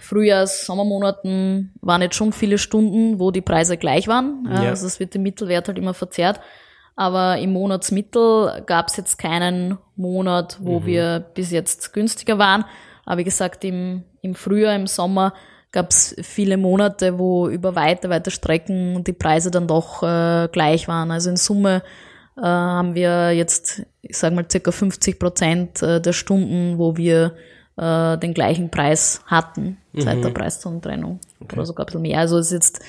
Frühjahrs-, 0.00 0.64
Sommermonaten 0.64 1.74
waren 1.82 2.00
jetzt 2.00 2.16
schon 2.16 2.32
viele 2.32 2.56
Stunden, 2.56 3.18
wo 3.18 3.30
die 3.30 3.42
Preise 3.42 3.76
gleich 3.76 4.08
waren. 4.08 4.48
Ja. 4.50 4.70
Also 4.70 4.86
es 4.86 4.98
wird 4.98 5.14
im 5.16 5.22
Mittelwert 5.22 5.68
halt 5.68 5.76
immer 5.76 5.92
verzerrt. 5.92 6.40
Aber 6.96 7.36
im 7.36 7.52
Monatsmittel 7.52 8.62
gab 8.64 8.88
es 8.88 8.96
jetzt 8.96 9.18
keinen 9.18 9.76
Monat, 9.96 10.56
wo 10.62 10.80
mhm. 10.80 10.86
wir 10.86 11.26
bis 11.34 11.50
jetzt 11.50 11.92
günstiger 11.92 12.38
waren. 12.38 12.64
Aber 13.04 13.18
wie 13.18 13.24
gesagt, 13.24 13.64
im, 13.64 14.04
im 14.22 14.34
Frühjahr, 14.34 14.74
im 14.74 14.86
Sommer 14.86 15.34
gab 15.72 15.90
es 15.90 16.14
viele 16.22 16.58
Monate, 16.58 17.18
wo 17.18 17.48
über 17.48 17.74
weite, 17.74 18.10
weite 18.10 18.30
Strecken 18.30 19.02
die 19.04 19.14
Preise 19.14 19.50
dann 19.50 19.66
doch 19.66 20.02
äh, 20.02 20.48
gleich 20.52 20.86
waren. 20.86 21.10
Also 21.10 21.30
in 21.30 21.36
Summe 21.36 21.82
äh, 22.36 22.42
haben 22.42 22.94
wir 22.94 23.32
jetzt, 23.32 23.82
ich 24.02 24.16
sage 24.16 24.34
mal, 24.34 24.46
circa 24.50 24.70
50 24.70 25.18
Prozent 25.18 25.82
äh, 25.82 26.00
der 26.00 26.12
Stunden, 26.12 26.78
wo 26.78 26.96
wir 26.96 27.34
äh, 27.76 28.18
den 28.18 28.34
gleichen 28.34 28.70
Preis 28.70 29.22
hatten 29.26 29.78
seit 29.94 30.18
mhm. 30.18 30.22
der 30.22 30.30
Preiszonentrennung. 30.30 31.20
Okay. 31.40 31.56
Oder 31.56 31.66
sogar 31.66 31.84
ein 31.84 31.86
bisschen 31.86 32.02
mehr. 32.02 32.18
Also 32.18 32.38
es 32.38 32.52
ist 32.52 32.52
jetzt 32.52 32.80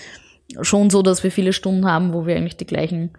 schon 0.62 0.90
so, 0.90 1.02
dass 1.02 1.24
wir 1.24 1.32
viele 1.32 1.54
Stunden 1.54 1.86
haben, 1.86 2.14
wo 2.14 2.26
wir 2.26 2.36
eigentlich 2.36 2.58
die 2.58 2.68
gleichen, 2.68 3.12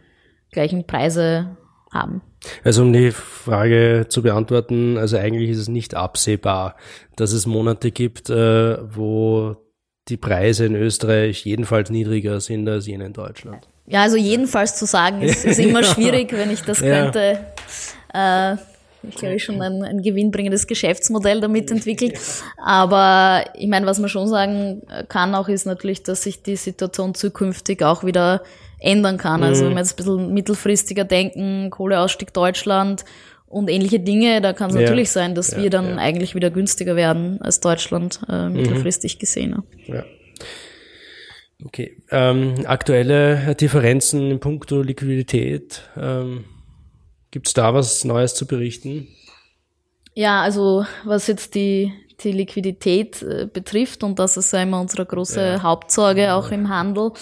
gleichen 0.52 0.86
Preise 0.86 1.56
haben. 1.90 2.20
Also 2.62 2.82
um 2.82 2.92
die 2.92 3.10
Frage 3.10 4.06
zu 4.08 4.22
beantworten, 4.22 4.98
also 4.98 5.16
eigentlich 5.16 5.50
ist 5.50 5.58
es 5.58 5.68
nicht 5.68 5.94
absehbar, 5.94 6.76
dass 7.16 7.32
es 7.32 7.46
Monate 7.46 7.90
gibt, 7.90 8.30
äh, 8.30 8.78
wo 8.94 9.56
die 10.08 10.16
Preise 10.16 10.66
in 10.66 10.74
Österreich 10.74 11.44
jedenfalls 11.44 11.90
niedriger 11.90 12.40
sind 12.40 12.68
als 12.68 12.86
jene 12.86 13.06
in 13.06 13.12
Deutschland. 13.12 13.66
Ja, 13.86 14.02
also 14.02 14.16
jedenfalls 14.16 14.76
zu 14.76 14.86
sagen, 14.86 15.22
ist, 15.22 15.44
ist 15.44 15.58
immer 15.58 15.82
schwierig, 15.84 16.32
wenn 16.32 16.50
ich 16.50 16.62
das 16.62 16.80
könnte. 16.80 17.40
Äh, 18.12 18.56
ich 19.08 19.16
glaube, 19.16 19.34
ich 19.34 19.44
schon 19.44 19.60
ein, 19.60 19.82
ein 19.82 20.02
gewinnbringendes 20.02 20.66
Geschäftsmodell 20.66 21.40
damit 21.40 21.70
entwickelt. 21.70 22.18
Aber 22.62 23.44
ich 23.54 23.68
meine, 23.68 23.86
was 23.86 23.98
man 23.98 24.08
schon 24.08 24.28
sagen 24.28 24.82
kann 25.08 25.34
auch, 25.34 25.48
ist 25.48 25.66
natürlich, 25.66 26.02
dass 26.02 26.22
sich 26.22 26.42
die 26.42 26.56
Situation 26.56 27.14
zukünftig 27.14 27.82
auch 27.82 28.04
wieder 28.04 28.42
ändern 28.84 29.18
kann. 29.18 29.42
Also 29.42 29.64
mhm. 29.64 29.68
wenn 29.68 29.74
wir 29.76 29.80
jetzt 29.80 29.92
ein 29.94 29.96
bisschen 29.96 30.34
mittelfristiger 30.34 31.04
denken, 31.04 31.70
Kohleausstieg 31.70 32.32
Deutschland 32.32 33.04
und 33.46 33.70
ähnliche 33.70 34.00
Dinge, 34.00 34.40
da 34.40 34.52
kann 34.52 34.70
es 34.70 34.76
ja. 34.76 34.82
natürlich 34.82 35.10
sein, 35.10 35.34
dass 35.34 35.52
ja, 35.52 35.62
wir 35.62 35.70
dann 35.70 35.90
ja. 35.90 35.96
eigentlich 35.96 36.34
wieder 36.34 36.50
günstiger 36.50 36.96
werden 36.96 37.40
als 37.40 37.60
Deutschland 37.60 38.20
äh, 38.28 38.48
mhm. 38.48 38.56
mittelfristig 38.56 39.16
mhm. 39.16 39.18
gesehen. 39.18 39.62
Ja. 39.86 40.04
Okay. 41.64 41.96
Ähm, 42.10 42.54
aktuelle 42.66 43.54
Differenzen 43.54 44.30
in 44.30 44.40
puncto 44.40 44.82
Liquidität. 44.82 45.82
Ähm, 45.96 46.44
Gibt 47.30 47.48
es 47.48 47.54
da 47.54 47.74
was 47.74 48.04
Neues 48.04 48.34
zu 48.34 48.46
berichten? 48.46 49.08
Ja, 50.14 50.42
also 50.42 50.84
was 51.04 51.26
jetzt 51.26 51.54
die, 51.54 51.92
die 52.20 52.32
Liquidität 52.32 53.22
äh, 53.22 53.48
betrifft, 53.52 54.04
und 54.04 54.18
das 54.18 54.36
ist 54.36 54.52
ja 54.52 54.62
immer 54.62 54.80
unsere 54.80 55.06
große 55.06 55.62
Hauptsorge 55.62 56.34
auch 56.34 56.50
im 56.52 56.68
Handel, 56.68 57.12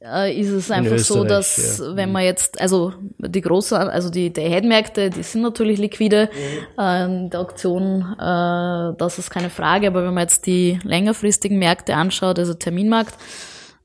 äh, 0.00 0.32
ist 0.32 0.50
es 0.50 0.70
einfach 0.70 0.98
so, 0.98 1.24
dass 1.24 1.78
ja. 1.78 1.96
wenn 1.96 2.12
man 2.12 2.22
jetzt, 2.22 2.60
also 2.60 2.92
die 3.18 3.40
großen, 3.40 3.76
also 3.76 4.10
die, 4.10 4.32
die 4.32 4.42
Headmärkte, 4.42 5.10
die 5.10 5.22
sind 5.22 5.42
natürlich 5.42 5.78
liquide, 5.78 6.28
mhm. 6.32 7.26
äh, 7.26 7.30
der 7.30 7.40
Auktion, 7.40 8.02
äh, 8.18 8.96
das 8.96 9.18
ist 9.18 9.30
keine 9.30 9.50
Frage, 9.50 9.88
aber 9.88 10.04
wenn 10.04 10.14
man 10.14 10.22
jetzt 10.22 10.46
die 10.46 10.78
längerfristigen 10.84 11.58
Märkte 11.58 11.96
anschaut, 11.96 12.38
also 12.38 12.54
Terminmarkt, 12.54 13.14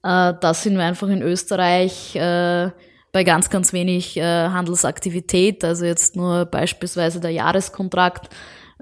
äh, 0.04 0.34
da 0.40 0.54
sind 0.54 0.78
wir 0.78 0.84
einfach 0.84 1.10
in 1.10 1.22
Österreich 1.22 2.16
äh, 2.16 2.70
bei 3.12 3.24
ganz, 3.24 3.50
ganz 3.50 3.74
wenig 3.74 4.18
äh, 4.18 4.22
Handelsaktivität, 4.50 5.64
also 5.64 5.86
jetzt 5.86 6.16
nur 6.16 6.46
beispielsweise 6.46 7.20
der 7.20 7.32
Jahreskontrakt 7.32 8.30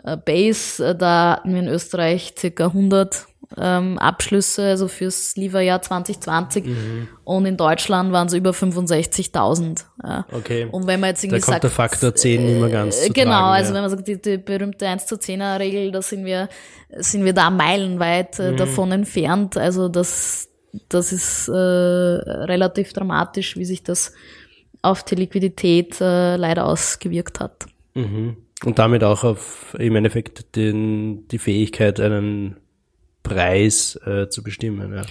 äh, 0.04 0.18
Base, 0.18 0.86
äh, 0.86 0.96
da 0.96 1.38
hatten 1.38 1.54
wir 1.54 1.62
in 1.62 1.68
Österreich 1.68 2.34
circa 2.38 2.66
100 2.66 3.28
ähm, 3.58 3.98
Abschlüsse, 3.98 4.64
also 4.64 4.88
fürs 4.88 5.36
Lieferjahr 5.36 5.82
2020. 5.82 6.66
Mhm. 6.66 7.08
Und 7.24 7.46
in 7.46 7.58
Deutschland 7.58 8.12
waren 8.12 8.28
es 8.28 8.34
über 8.34 8.52
65.000. 8.52 9.86
Ja. 10.04 10.26
Okay. 10.32 10.68
Und 10.72 10.88
wenn 10.88 11.00
man 11.00 11.10
jetzt 11.10 11.24
irgendwie 11.24 11.40
da 11.40 11.46
kommt 11.46 11.54
sagt, 11.56 11.64
der 11.64 11.72
Faktor 11.72 12.16
10 12.16 12.42
äh, 12.42 12.58
immer 12.58 12.70
ganz 12.70 13.02
zu 13.02 13.14
Genau, 13.14 13.32
tragen, 13.32 13.54
also 13.54 13.70
ja. 13.70 13.76
wenn 13.76 13.82
man 13.82 13.90
sagt, 13.90 14.08
die, 14.08 14.22
die 14.22 14.38
berühmte 14.38 14.88
1 14.88 15.06
zu 15.06 15.16
10er 15.16 15.60
Regel, 15.60 15.92
da 15.92 16.02
sind 16.02 16.26
wir, 16.26 16.50
sind 16.98 17.26
wir 17.26 17.34
da 17.34 17.50
meilenweit 17.50 18.40
äh, 18.40 18.52
mhm. 18.52 18.58
davon 18.58 18.92
entfernt. 18.92 19.58
Also 19.58 19.90
das, 19.90 20.50
das 20.90 21.12
ist 21.12 21.48
äh, 21.48 21.54
relativ 21.54 22.94
dramatisch, 22.94 23.58
wie 23.58 23.66
sich 23.66 23.84
das 23.84 24.14
auf 24.82 25.04
die 25.04 25.16
Liquidität 25.16 26.00
äh, 26.02 26.36
leider 26.38 26.66
ausgewirkt 26.66 27.40
hat. 27.40 27.66
Mhm. 27.94 28.38
Und 28.64 28.78
damit 28.80 29.04
auch 29.04 29.24
auf 29.24 29.76
im 29.80 29.96
Endeffekt 29.96 30.56
den, 30.56 31.28
die 31.30 31.40
Fähigkeit, 31.40 32.00
einen 32.00 32.58
Preis 33.24 34.00
äh, 34.06 34.28
zu 34.30 34.44
bestimmen. 34.44 34.94
Ja. 34.94 35.02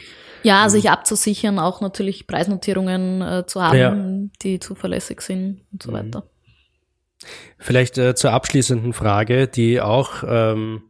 Ja, 0.42 0.68
sich 0.70 0.88
abzusichern, 0.90 1.58
auch 1.58 1.80
natürlich 1.82 2.26
Preisnotierungen 2.26 3.20
äh, 3.20 3.46
zu 3.46 3.62
haben, 3.62 3.78
Ja. 3.78 4.28
die 4.42 4.58
zuverlässig 4.58 5.20
sind 5.20 5.60
und 5.70 5.82
so 5.82 5.92
weiter. 5.92 6.24
Vielleicht 7.58 7.98
äh, 7.98 8.14
zur 8.14 8.32
abschließenden 8.32 8.94
Frage, 8.94 9.46
die 9.48 9.80
auch 9.82 10.24
ähm, 10.26 10.82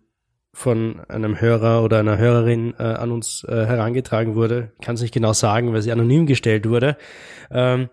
von 0.53 1.01
einem 1.09 1.41
Hörer 1.41 1.83
oder 1.83 1.99
einer 1.99 2.19
Hörerin 2.19 2.75
äh, 2.79 2.83
an 2.83 3.11
uns 3.11 3.45
äh, 3.49 3.67
herangetragen 3.67 4.37
wurde. 4.37 4.73
Ich 4.79 4.87
kann 4.87 4.95
es 4.95 5.03
nicht 5.03 5.15
genau 5.15 5.33
sagen, 5.33 5.73
weil 5.73 5.83
sie 5.83 5.91
anonym 5.91 6.27
gestellt 6.27 6.69
wurde. 6.69 6.97
Ähm, 7.51 7.89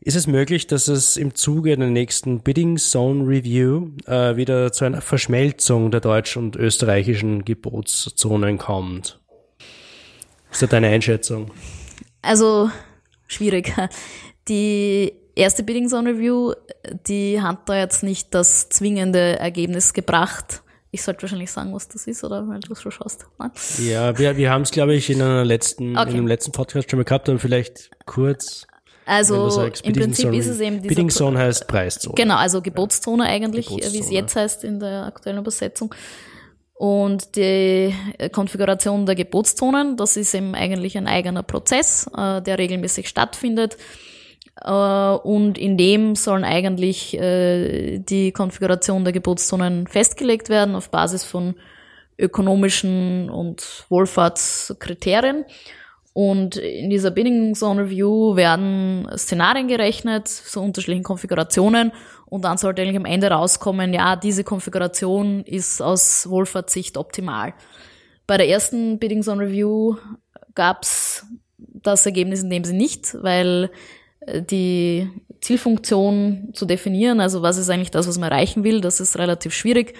ist 0.00 0.14
es 0.14 0.26
möglich, 0.26 0.66
dass 0.66 0.88
es 0.88 1.16
im 1.16 1.34
Zuge 1.34 1.76
der 1.76 1.88
nächsten 1.88 2.40
Bidding 2.40 2.76
Zone 2.78 3.26
Review 3.26 3.88
äh, 4.06 4.36
wieder 4.36 4.72
zu 4.72 4.84
einer 4.84 5.00
Verschmelzung 5.00 5.90
der 5.90 6.00
deutschen 6.00 6.44
und 6.44 6.56
österreichischen 6.56 7.44
Gebotszonen 7.44 8.58
kommt? 8.58 9.18
Ist 10.50 10.62
das 10.62 10.70
deine 10.70 10.88
Einschätzung? 10.88 11.50
Also 12.22 12.70
schwierig. 13.26 13.74
Die 14.48 15.12
erste 15.34 15.62
Bidding 15.62 15.88
Zone 15.88 16.10
Review, 16.10 16.54
die 17.06 17.40
hat 17.42 17.68
da 17.68 17.78
jetzt 17.78 18.02
nicht 18.02 18.34
das 18.34 18.70
zwingende 18.70 19.38
Ergebnis 19.38 19.92
gebracht. 19.92 20.62
Ich 20.90 21.02
sollte 21.02 21.22
wahrscheinlich 21.22 21.50
sagen, 21.50 21.74
was 21.74 21.86
das 21.88 22.06
ist, 22.06 22.24
oder 22.24 22.48
weil 22.48 22.60
du 22.60 22.72
es 22.72 22.80
schon 22.80 22.92
schaust. 22.92 23.26
Nein? 23.38 23.50
Ja, 23.78 24.18
wir, 24.18 24.38
wir 24.38 24.50
haben 24.50 24.62
es, 24.62 24.70
glaube 24.70 24.94
ich, 24.94 25.10
in 25.10 25.20
einer 25.20 25.44
letzten, 25.44 25.98
Okay. 25.98 26.10
in 26.10 26.16
einem 26.16 26.26
letzten 26.26 26.52
Podcast 26.52 26.90
schon 26.90 26.98
mal 26.98 27.04
gehabt, 27.04 27.28
aber 27.28 27.38
vielleicht 27.38 27.90
kurz. 28.06 28.66
Also 29.08 29.48
sagst, 29.48 29.86
im 29.86 29.94
Prinzip 29.94 30.32
ist 30.34 30.46
es 30.46 30.60
eben 30.60 30.82
dieser 30.82 30.88
Bidding 30.88 31.08
Zone 31.08 31.38
heißt 31.38 31.66
Preiszone. 31.66 32.14
Genau, 32.14 32.36
also 32.36 32.60
Gebotszone 32.60 33.24
eigentlich, 33.24 33.68
Gebotszone. 33.68 33.94
wie 33.94 34.00
es 34.00 34.10
jetzt 34.10 34.36
heißt 34.36 34.64
in 34.64 34.80
der 34.80 35.06
aktuellen 35.06 35.38
Übersetzung. 35.38 35.94
Und 36.74 37.34
die 37.34 37.94
äh, 38.18 38.28
Konfiguration 38.30 39.06
der 39.06 39.14
Gebotszonen, 39.14 39.96
das 39.96 40.16
ist 40.16 40.34
eben 40.34 40.54
eigentlich 40.54 40.96
ein 40.98 41.08
eigener 41.08 41.42
Prozess, 41.42 42.06
äh, 42.16 42.42
der 42.42 42.58
regelmäßig 42.58 43.08
stattfindet. 43.08 43.78
Äh, 44.62 44.70
Und 44.70 45.56
in 45.56 45.78
dem 45.78 46.14
sollen 46.14 46.44
eigentlich 46.44 47.18
äh, 47.18 47.98
die 47.98 48.32
Konfiguration 48.32 49.04
der 49.04 49.12
Gebotszonen 49.14 49.86
festgelegt 49.86 50.50
werden 50.50 50.74
auf 50.74 50.90
Basis 50.90 51.24
von 51.24 51.54
ökonomischen 52.18 53.30
und 53.30 53.86
Wohlfahrtskriterien. 53.88 55.46
Und 56.18 56.56
in 56.56 56.90
dieser 56.90 57.12
Bidding 57.12 57.54
Zone 57.54 57.84
Review 57.84 58.34
werden 58.34 59.08
Szenarien 59.16 59.68
gerechnet, 59.68 60.26
so 60.26 60.60
unterschiedlichen 60.60 61.04
Konfigurationen. 61.04 61.92
Und 62.26 62.44
dann 62.44 62.58
sollte 62.58 62.82
eigentlich 62.82 62.96
am 62.96 63.04
Ende 63.04 63.28
rauskommen, 63.28 63.94
ja, 63.94 64.16
diese 64.16 64.42
Konfiguration 64.42 65.44
ist 65.44 65.80
aus 65.80 66.28
Wohlfahrtssicht 66.28 66.96
optimal. 66.96 67.54
Bei 68.26 68.36
der 68.36 68.48
ersten 68.48 68.98
Bidding 68.98 69.22
Zone 69.22 69.44
Review 69.44 69.94
gab's 70.56 71.24
das 71.56 72.04
Ergebnis 72.04 72.42
in 72.42 72.50
dem 72.50 72.64
Sinne 72.64 72.78
nicht, 72.78 73.16
weil 73.22 73.70
äh, 74.22 74.42
die 74.42 75.08
Zielfunktion 75.40 76.48
zu 76.52 76.66
definieren, 76.66 77.20
also 77.20 77.42
was 77.42 77.58
ist 77.58 77.70
eigentlich 77.70 77.92
das, 77.92 78.08
was 78.08 78.18
man 78.18 78.32
erreichen 78.32 78.64
will, 78.64 78.80
das 78.80 78.98
ist 78.98 79.18
relativ 79.18 79.54
schwierig, 79.54 79.94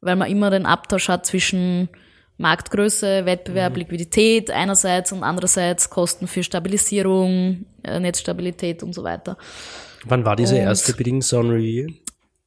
weil 0.00 0.14
man 0.14 0.30
immer 0.30 0.50
den 0.50 0.66
Abtausch 0.66 1.08
hat 1.08 1.26
zwischen 1.26 1.88
Marktgröße, 2.36 3.26
Wettbewerb, 3.26 3.76
Liquidität 3.76 4.50
einerseits 4.50 5.12
und 5.12 5.22
andererseits 5.22 5.88
Kosten 5.90 6.26
für 6.26 6.42
Stabilisierung, 6.42 7.64
äh, 7.82 8.00
Netzstabilität 8.00 8.82
und 8.82 8.92
so 8.94 9.04
weiter. 9.04 9.36
Wann 10.04 10.24
war 10.24 10.36
diese 10.36 10.54
Und- 10.56 10.60
erste 10.62 10.92
Bidding 10.94 11.22
Zone 11.22 11.54
Review? 11.54 11.88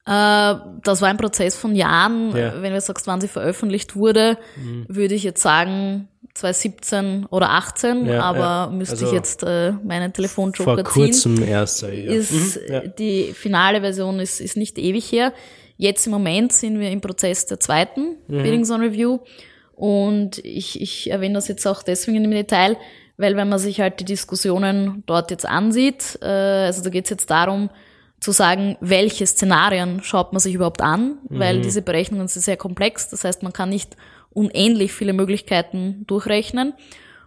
Äh, 0.05 0.55
das 0.83 1.01
war 1.01 1.09
ein 1.09 1.17
Prozess 1.17 1.55
von 1.55 1.75
Jahren. 1.75 2.35
Ja. 2.35 2.61
Wenn 2.61 2.73
du 2.73 2.81
sagst, 2.81 3.07
wann 3.07 3.19
sie 3.21 3.27
veröffentlicht 3.27 3.95
wurde, 3.95 4.37
würde 4.87 5.15
ich 5.15 5.23
jetzt 5.23 5.41
sagen 5.41 6.07
2017 6.33 7.25
oder 7.29 7.49
18, 7.51 8.05
Ja, 8.05 8.21
aber 8.21 8.39
ja. 8.39 8.69
müsste 8.71 8.93
Also 8.93 9.07
ich 9.07 9.11
jetzt 9.11 9.43
äh, 9.43 9.71
meinen 9.83 10.13
Telefonjoker 10.13 10.63
Vor 10.63 10.77
ziehen. 10.77 11.03
kurzem 11.05 11.43
erst. 11.43 11.81
ja. 11.81 11.87
Ist 11.89 12.31
Mhm, 12.69 12.93
die 12.99 13.33
finale 13.33 13.81
Version 13.81 14.19
ist, 14.19 14.39
ist 14.39 14.55
nicht 14.55 14.77
ewig 14.77 15.11
her. 15.11 15.33
Jetzt 15.77 16.05
im 16.07 16.11
Moment 16.11 16.53
sind 16.53 16.79
wir 16.79 16.89
im 16.91 17.01
Prozess 17.01 17.45
der 17.47 17.59
zweiten 17.59 18.17
Mhm. 18.27 18.43
Bidding 18.43 18.65
Zone 18.65 18.85
Review 18.85 19.19
und 19.77 20.39
ich, 20.39 20.81
ich 20.81 21.11
erwähne 21.11 21.35
das 21.35 21.47
jetzt 21.47 21.67
auch 21.67 21.83
deswegen 21.83 22.25
im 22.25 22.31
Detail, 22.31 22.77
weil 23.15 23.35
wenn 23.35 23.47
man 23.47 23.59
sich 23.59 23.79
halt 23.79 23.99
die 23.99 24.05
Diskussionen 24.05 25.03
dort 25.05 25.29
jetzt 25.29 25.45
ansieht, 25.45 26.17
äh, 26.23 26.25
also 26.25 26.83
da 26.83 26.89
geht 26.89 27.05
es 27.05 27.11
jetzt 27.11 27.29
darum 27.29 27.69
zu 28.19 28.31
sagen, 28.31 28.75
welche 28.81 29.27
Szenarien 29.27 30.01
schaut 30.01 30.33
man 30.33 30.39
sich 30.39 30.55
überhaupt 30.55 30.81
an, 30.81 31.19
weil 31.29 31.61
diese 31.61 31.83
Berechnungen 31.83 32.27
sind 32.27 32.41
sehr 32.41 32.57
komplex, 32.57 33.09
das 33.09 33.23
heißt 33.23 33.43
man 33.43 33.53
kann 33.53 33.69
nicht 33.69 33.95
unendlich 34.31 34.93
viele 34.93 35.13
Möglichkeiten 35.13 36.05
durchrechnen. 36.07 36.73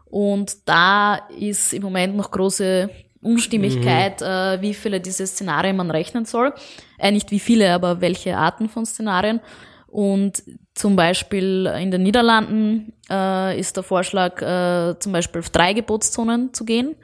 Und 0.07 0.68
da 0.68 1.20
ist 1.38 1.72
im 1.72 1.82
Moment 1.82 2.16
noch 2.16 2.32
große 2.32 2.90
Unstimmigkeit, 3.22 4.22
äh, 4.22 4.61
wie 4.61 4.74
viele 4.74 5.01
diese 5.01 5.24
Szenarien 5.24 5.76
man 5.76 5.92
rechnen 5.92 6.24
soll. 6.24 6.53
Äh, 6.98 7.12
nicht 7.12 7.30
wie 7.30 7.38
viele, 7.38 7.72
aber 7.72 8.01
welche 8.01 8.36
Arten 8.36 8.68
von 8.68 8.84
Szenarien. 8.84 9.38
Und 9.86 10.42
zum 10.80 10.96
Beispiel 10.96 11.66
in 11.78 11.90
den 11.90 12.02
Niederlanden 12.02 12.94
äh, 13.10 13.60
ist 13.60 13.76
der 13.76 13.82
Vorschlag, 13.82 14.40
äh, 14.40 14.98
zum 14.98 15.12
Beispiel 15.12 15.40
auf 15.40 15.50
drei 15.50 15.74
Gebotszonen 15.74 16.54
zu 16.54 16.64
gehen 16.64 16.96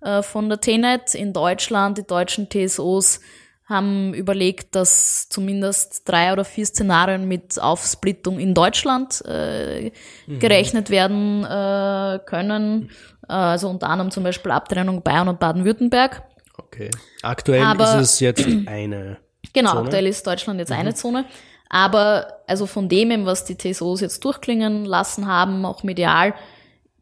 äh, 0.00 0.22
von 0.22 0.48
der 0.48 0.60
TNET. 0.60 1.16
In 1.16 1.32
Deutschland, 1.32 1.98
die 1.98 2.06
deutschen 2.06 2.48
TSOs 2.48 3.18
haben 3.64 4.14
überlegt, 4.14 4.76
dass 4.76 5.28
zumindest 5.28 6.08
drei 6.08 6.32
oder 6.32 6.44
vier 6.44 6.66
Szenarien 6.66 7.26
mit 7.26 7.60
Aufsplittung 7.60 8.38
in 8.38 8.54
Deutschland 8.54 9.24
äh, 9.26 9.90
gerechnet 10.28 10.90
werden 10.90 11.42
äh, 11.42 12.20
können. 12.26 12.90
Äh, 13.28 13.32
also 13.32 13.68
unter 13.68 13.88
anderem 13.88 14.12
zum 14.12 14.22
Beispiel 14.22 14.52
Abtrennung 14.52 15.02
Bayern 15.02 15.26
und 15.26 15.40
Baden-Württemberg. 15.40 16.22
Okay. 16.56 16.92
Aktuell 17.22 17.64
Aber- 17.64 17.82
ist 17.82 18.12
es 18.12 18.20
jetzt 18.20 18.46
eine. 18.66 19.16
Genau, 19.52 19.70
Zone. 19.70 19.82
aktuell 19.82 20.06
ist 20.06 20.24
Deutschland 20.24 20.60
jetzt 20.60 20.70
eine 20.70 20.94
Zone. 20.94 21.24
Aber 21.68 22.38
also 22.46 22.66
von 22.66 22.88
dem, 22.88 23.26
was 23.26 23.44
die 23.44 23.56
TSOs 23.56 24.00
jetzt 24.00 24.24
durchklingen 24.24 24.84
lassen 24.84 25.26
haben, 25.26 25.64
auch 25.64 25.82
medial, 25.82 26.34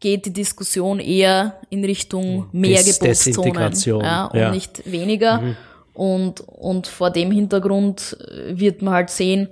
geht 0.00 0.26
die 0.26 0.32
Diskussion 0.32 1.00
eher 1.00 1.60
in 1.70 1.84
Richtung 1.84 2.46
mehr 2.52 2.82
Des- 2.82 2.98
Gebotszonen 2.98 3.72
ja, 4.04 4.26
und 4.26 4.38
ja. 4.38 4.50
nicht 4.50 4.90
weniger. 4.90 5.42
Und, 5.94 6.40
und 6.40 6.86
vor 6.86 7.10
dem 7.10 7.30
Hintergrund 7.30 8.16
wird 8.48 8.82
man 8.82 8.94
halt 8.94 9.10
sehen, 9.10 9.48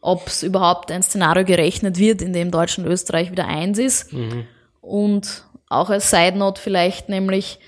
ob 0.00 0.28
es 0.28 0.42
überhaupt 0.42 0.90
ein 0.90 1.02
Szenario 1.02 1.44
gerechnet 1.44 1.98
wird, 1.98 2.22
in 2.22 2.32
dem 2.32 2.50
Deutschland 2.50 2.86
und 2.86 2.92
Österreich 2.92 3.30
wieder 3.30 3.46
eins 3.46 3.78
ist. 3.78 4.10
Und 4.80 5.44
auch 5.68 5.90
als 5.90 6.10
Side 6.10 6.38
Note 6.38 6.60
vielleicht 6.60 7.08
nämlich, 7.08 7.58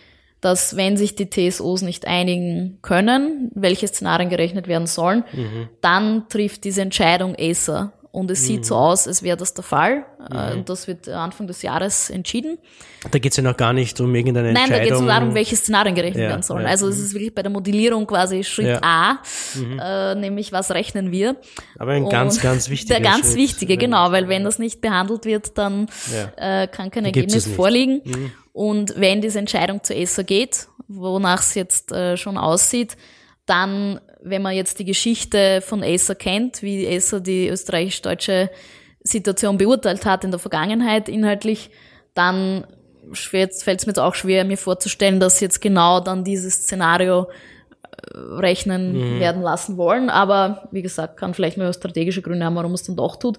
dass 0.43 0.77
wenn 0.77 0.99
sich 0.99 1.15
die 1.15 1.31
TSOs 1.31 1.81
nicht 1.81 2.07
einigen 2.07 2.79
können, 2.83 3.51
welche 3.55 3.89
Szenarien 3.89 4.29
gerechnet 4.29 4.69
werden 4.69 4.87
sollen, 4.87 5.25
dann 5.81 6.29
trifft 6.29 6.65
diese 6.65 6.83
Entscheidung 6.83 7.35
Acer. 7.39 7.93
Und 8.11 8.31
es 8.31 8.47
sieht 8.47 8.67
so 8.67 8.77
aus, 8.77 9.09
als 9.09 9.23
wäre 9.23 9.39
das 9.39 9.55
der 9.55 9.65
Fall. 9.65 10.05
Äh, 10.31 10.53
Und 10.53 10.69
das 10.69 10.87
wird 10.87 11.09
Anfang 11.09 11.47
des 11.47 11.63
Jahres 11.63 12.11
entschieden. 12.11 12.59
Da 13.11 13.19
geht 13.19 13.33
es 13.33 13.39
ja 13.39 13.43
noch 13.43 13.57
gar 13.57 13.73
nicht 13.73 13.99
um 14.03 14.15
irgendeine 14.15 14.53
Nein, 14.53 14.69
da 14.69 14.75
geht 14.81 14.93
es 14.93 14.99
Entscheidung. 14.99 15.05
nur 15.07 15.15
darum, 15.15 15.35
welche 15.35 15.57
Szenarien 15.57 15.95
gerechnet 15.95 16.25
Ja, 16.25 16.29
werden 16.29 16.43
sollen. 16.43 16.65
ja. 16.65 16.69
Also 16.69 16.89
es 16.89 16.99
ist 16.99 17.15
wirklich 17.15 17.35
bei 17.35 17.41
der 17.41 17.51
Modellierung 17.51 18.07
quasi 18.07 18.45
Schritt 18.45 18.67
Ja. 18.67 19.19
Mhm. 19.55 19.81
A, 19.81 20.13
äh, 20.13 20.15
nämlich 20.17 20.53
was 20.53 20.73
rechnen 20.73 21.11
wir. 21.11 21.37
Aber 21.79 21.93
ein 21.93 22.07
ganz, 22.11 22.37
Und 22.37 22.43
ganz 22.43 22.69
wichtiger 22.69 22.97
Der 23.01 23.03
ganz 23.03 23.29
Schritt. 23.29 23.37
wichtige, 23.37 23.79
genau, 23.79 24.13
weil 24.13 24.29
wenn 24.29 24.45
das 24.45 24.59
nicht 24.59 24.83
behandelt 24.83 25.25
wird, 25.25 25.57
dann 25.57 25.87
äh, 26.37 26.67
kann 26.67 26.91
kein 26.91 27.07
Ergebnis 27.07 27.47
nicht. 27.47 27.49
Mhm. 27.49 27.55
vorliegen. 27.55 28.03
Und 28.53 28.95
wenn 28.97 29.21
diese 29.21 29.39
Entscheidung 29.39 29.83
zu 29.83 29.95
ESA 29.95 30.23
geht, 30.23 30.69
wonach 30.89 31.41
es 31.41 31.55
jetzt 31.55 31.93
äh, 31.93 32.17
schon 32.17 32.37
aussieht, 32.37 32.97
dann, 33.47 34.01
wenn 34.23 34.43
man 34.43 34.55
jetzt 34.55 34.79
die 34.79 34.85
Geschichte 34.85 35.63
von 35.63 35.83
ESA 35.83 36.15
kennt, 36.15 36.63
wie 36.63 36.87
ESA 36.87 37.21
die 37.21 37.49
österreichisch-deutsche 37.49 38.51
Situation 39.03 39.59
beurteilt 39.59 40.05
hat 40.07 40.25
in 40.25 40.31
der 40.31 40.39
Vergangenheit 40.39 41.09
inhaltlich, 41.09 41.71
dann 42.15 42.67
fällt 43.13 43.53
es 43.53 43.67
mir 43.67 43.91
jetzt 43.91 43.99
auch 43.99 44.15
schwer, 44.15 44.45
mir 44.45 44.59
vorzustellen, 44.59 45.19
dass 45.19 45.39
sie 45.39 45.47
jetzt 45.47 45.61
genau 45.61 45.99
dann 46.01 46.23
dieses 46.23 46.55
Szenario 46.55 47.29
äh, 47.83 48.17
rechnen 48.17 49.19
werden 49.19 49.43
lassen 49.43 49.77
wollen. 49.77 50.09
Aber 50.09 50.69
wie 50.71 50.83
gesagt, 50.83 51.17
kann 51.17 51.35
vielleicht 51.35 51.59
nur 51.59 51.73
strategische 51.73 52.23
Gründe 52.23 52.45
haben, 52.45 52.55
warum 52.55 52.75
es 52.75 52.85
dann 52.85 52.97
doch 52.97 53.17
tut. 53.17 53.39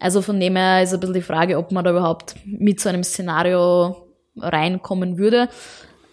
Also 0.00 0.22
von 0.22 0.40
dem 0.40 0.56
her 0.56 0.82
ist 0.82 0.92
ein 0.92 1.00
bisschen 1.00 1.14
die 1.14 1.22
Frage, 1.22 1.56
ob 1.56 1.70
man 1.70 1.84
da 1.84 1.92
überhaupt 1.92 2.34
mit 2.44 2.80
so 2.80 2.88
einem 2.88 3.04
Szenario 3.04 4.05
reinkommen 4.40 5.18
würde. 5.18 5.48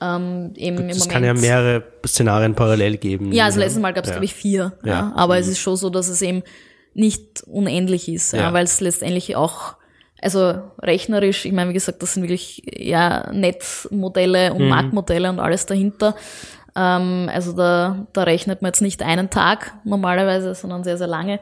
Ähm, 0.02 0.52
eben 0.56 0.78
im 0.80 0.90
Es 0.90 1.00
Moment. 1.00 1.12
kann 1.12 1.24
ja 1.24 1.34
mehrere 1.34 1.84
Szenarien 2.06 2.56
parallel 2.56 2.98
geben. 2.98 3.32
Ja, 3.32 3.46
also 3.46 3.60
letztes 3.60 3.82
Mal 3.82 3.94
gab 3.94 4.04
es, 4.04 4.10
Ja. 4.10 4.16
glaube 4.16 4.26
ich, 4.26 4.34
vier. 4.34 4.74
Ja. 4.84 4.92
Ja. 4.92 5.14
Aber 5.16 5.38
es 5.38 5.48
ist 5.48 5.60
schon 5.60 5.78
so, 5.78 5.90
dass 5.90 6.10
es 6.10 6.22
eben 6.22 6.44
nicht 6.94 7.44
unendlich 7.48 8.10
ist, 8.10 8.34
ja. 8.34 8.42
Ja. 8.42 8.54
weil 8.54 8.66
es 8.66 8.82
letztendlich 8.82 9.36
auch, 9.36 9.76
also 10.22 10.56
rechnerisch, 10.82 11.46
ich 11.46 11.52
meine, 11.54 11.70
wie 11.70 11.74
gesagt, 11.74 12.02
das 12.04 12.14
sind 12.14 12.24
wirklich 12.24 12.64
ja 12.78 13.32
Netzmodelle 13.32 14.50
Mhm. 14.52 14.56
und 14.58 14.70
Marktmodelle 14.70 15.30
und 15.30 15.40
alles 15.40 15.66
dahinter. 15.66 16.16
Ähm, 16.76 17.30
also 17.32 17.54
da, 17.54 18.08
da 18.14 18.24
rechnet 18.24 18.62
man 18.62 18.70
jetzt 18.70 18.82
nicht 18.82 19.02
einen 19.04 19.30
Tag 19.30 19.74
normalerweise, 19.86 20.54
sondern 20.56 20.84
sehr, 20.84 20.98
sehr 20.98 21.08
lange. 21.08 21.40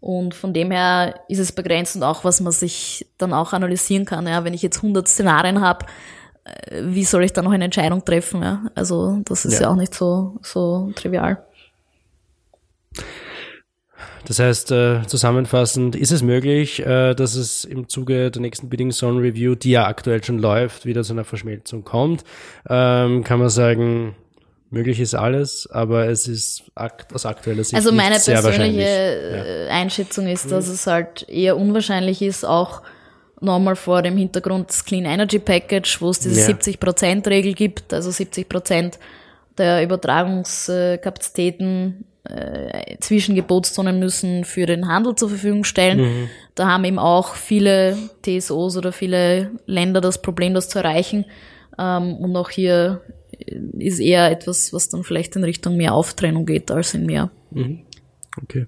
Und 0.00 0.34
von 0.34 0.52
dem 0.52 0.70
her 0.70 1.20
ist 1.28 1.38
es 1.38 1.52
begrenzt 1.52 1.96
und 1.96 2.02
auch, 2.02 2.24
was 2.24 2.40
man 2.40 2.52
sich 2.52 3.06
dann 3.18 3.32
auch 3.32 3.52
analysieren 3.52 4.04
kann. 4.04 4.26
Ja, 4.26 4.44
wenn 4.44 4.54
ich 4.54 4.62
jetzt 4.62 4.78
100 4.78 5.08
Szenarien 5.08 5.60
habe, 5.60 5.86
äh, 6.44 6.82
wie 6.84 7.04
soll 7.04 7.24
ich 7.24 7.32
da 7.32 7.42
noch 7.42 7.52
eine 7.52 7.64
Entscheidung 7.64 8.04
treffen? 8.04 8.42
Ja? 8.42 8.62
Also 8.74 9.20
das 9.24 9.44
ist 9.44 9.54
ja. 9.54 9.62
ja 9.62 9.70
auch 9.70 9.76
nicht 9.76 9.94
so, 9.94 10.36
so 10.42 10.92
trivial. 10.94 11.42
Das 14.26 14.38
heißt, 14.38 14.72
äh, 14.72 15.06
zusammenfassend, 15.06 15.96
ist 15.96 16.12
es 16.12 16.22
möglich, 16.22 16.84
äh, 16.84 17.14
dass 17.14 17.34
es 17.34 17.64
im 17.64 17.88
Zuge 17.88 18.30
der 18.30 18.42
nächsten 18.42 18.68
Bidding 18.68 18.90
Zone 18.90 19.22
Review, 19.22 19.54
die 19.54 19.70
ja 19.70 19.86
aktuell 19.86 20.22
schon 20.22 20.38
läuft, 20.38 20.84
wieder 20.84 21.02
zu 21.02 21.14
einer 21.14 21.24
Verschmelzung 21.24 21.82
kommt? 21.82 22.24
Ähm, 22.68 23.24
kann 23.24 23.38
man 23.38 23.48
sagen, 23.48 24.14
möglich 24.70 25.00
ist 25.00 25.14
alles, 25.14 25.68
aber 25.70 26.08
es 26.08 26.26
ist 26.28 26.64
aus 27.12 27.26
aktueller 27.26 27.64
Sicht 27.64 27.74
Also 27.74 27.92
meine 27.92 28.18
persönliche 28.18 28.80
ja. 28.80 28.86
Äh, 28.86 29.68
Einschätzung 29.70 30.26
ist, 30.26 30.50
dass 30.50 30.68
es 30.68 30.86
halt 30.86 31.26
eher 31.28 31.56
unwahrscheinlich 31.56 32.20
ist, 32.22 32.44
auch 32.44 32.82
nochmal 33.40 33.76
vor 33.76 34.02
dem 34.02 34.16
Hintergrund 34.16 34.70
des 34.70 34.84
Clean 34.84 35.04
Energy 35.04 35.38
Package, 35.38 36.00
wo 36.00 36.10
es 36.10 36.18
diese 36.20 36.40
ja. 36.40 36.48
70%-Regel 36.48 37.54
gibt, 37.54 37.94
also 37.94 38.10
70% 38.10 38.94
der 39.56 39.82
Übertragungskapazitäten 39.82 42.04
äh, 42.24 42.96
Zwischengebotszonen 42.98 43.98
müssen 43.98 44.44
für 44.44 44.66
den 44.66 44.88
Handel 44.88 45.14
zur 45.14 45.30
Verfügung 45.30 45.64
stellen. 45.64 46.00
Mhm. 46.00 46.28
Da 46.54 46.66
haben 46.66 46.84
eben 46.84 46.98
auch 46.98 47.34
viele 47.34 47.96
TSOs 48.22 48.76
oder 48.76 48.92
viele 48.92 49.52
Länder 49.66 50.00
das 50.00 50.20
Problem, 50.20 50.54
das 50.54 50.68
zu 50.68 50.78
erreichen. 50.78 51.24
Ähm, 51.78 52.16
und 52.16 52.36
auch 52.36 52.50
hier 52.50 53.00
ist 53.78 54.00
eher 54.00 54.30
etwas, 54.30 54.72
was 54.72 54.88
dann 54.88 55.04
vielleicht 55.04 55.36
in 55.36 55.44
Richtung 55.44 55.76
mehr 55.76 55.94
Auftrennung 55.94 56.46
geht 56.46 56.70
als 56.70 56.94
in 56.94 57.06
mehr. 57.06 57.30
Mhm. 57.50 57.80
Okay. 58.42 58.66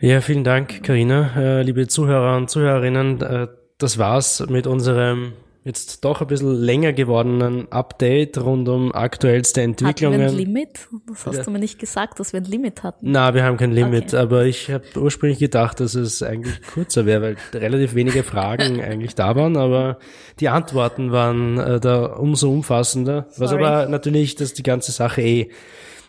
Ja, 0.00 0.20
vielen 0.20 0.44
Dank, 0.44 0.82
Karina, 0.82 1.34
äh, 1.36 1.62
liebe 1.62 1.86
Zuhörer 1.86 2.36
und 2.36 2.50
Zuhörerinnen. 2.50 3.20
Äh, 3.22 3.48
das 3.78 3.98
war's 3.98 4.44
mit 4.48 4.66
unserem 4.66 5.32
jetzt 5.64 6.04
doch 6.04 6.20
ein 6.20 6.26
bisschen 6.26 6.54
länger 6.54 6.92
gewordenen 6.92 7.72
Update 7.72 8.36
rund 8.38 8.68
um 8.68 8.92
aktuellste 8.92 9.62
Entwicklungen. 9.62 10.20
Hatten 10.20 10.36
wir 10.36 10.42
ein 10.42 10.46
Limit? 10.46 10.88
Das 11.08 11.26
hast 11.26 11.36
ja. 11.38 11.42
du 11.42 11.50
mir 11.50 11.58
nicht 11.58 11.78
gesagt, 11.78 12.20
dass 12.20 12.34
wir 12.34 12.40
ein 12.40 12.44
Limit 12.44 12.82
hatten. 12.82 13.10
Na, 13.10 13.32
wir 13.32 13.44
haben 13.44 13.56
kein 13.56 13.72
Limit, 13.72 14.08
okay. 14.08 14.16
aber 14.18 14.44
ich 14.44 14.70
habe 14.70 14.84
ursprünglich 14.96 15.38
gedacht, 15.38 15.80
dass 15.80 15.94
es 15.94 16.22
eigentlich 16.22 16.60
kurzer 16.62 17.06
wäre, 17.06 17.22
weil 17.22 17.36
relativ 17.60 17.94
wenige 17.94 18.22
Fragen 18.22 18.80
eigentlich 18.82 19.14
da 19.14 19.34
waren, 19.36 19.56
aber 19.56 19.98
die 20.38 20.50
Antworten 20.50 21.12
waren 21.12 21.58
äh, 21.58 21.80
da 21.80 22.04
umso 22.04 22.52
umfassender, 22.52 23.26
Sorry. 23.30 23.40
was 23.40 23.52
aber 23.52 23.88
natürlich 23.88 24.34
das 24.34 24.52
die 24.52 24.62
ganze 24.62 24.92
Sache 24.92 25.22
eh 25.22 25.50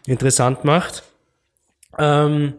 interessant 0.06 0.66
macht. 0.66 1.03
Ähm, 1.97 2.56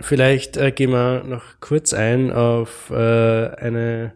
vielleicht 0.00 0.58
äh, 0.58 0.72
gehen 0.72 0.90
wir 0.90 1.24
noch 1.24 1.42
kurz 1.60 1.94
ein 1.94 2.30
auf 2.30 2.90
äh, 2.90 2.94
eine 2.94 4.12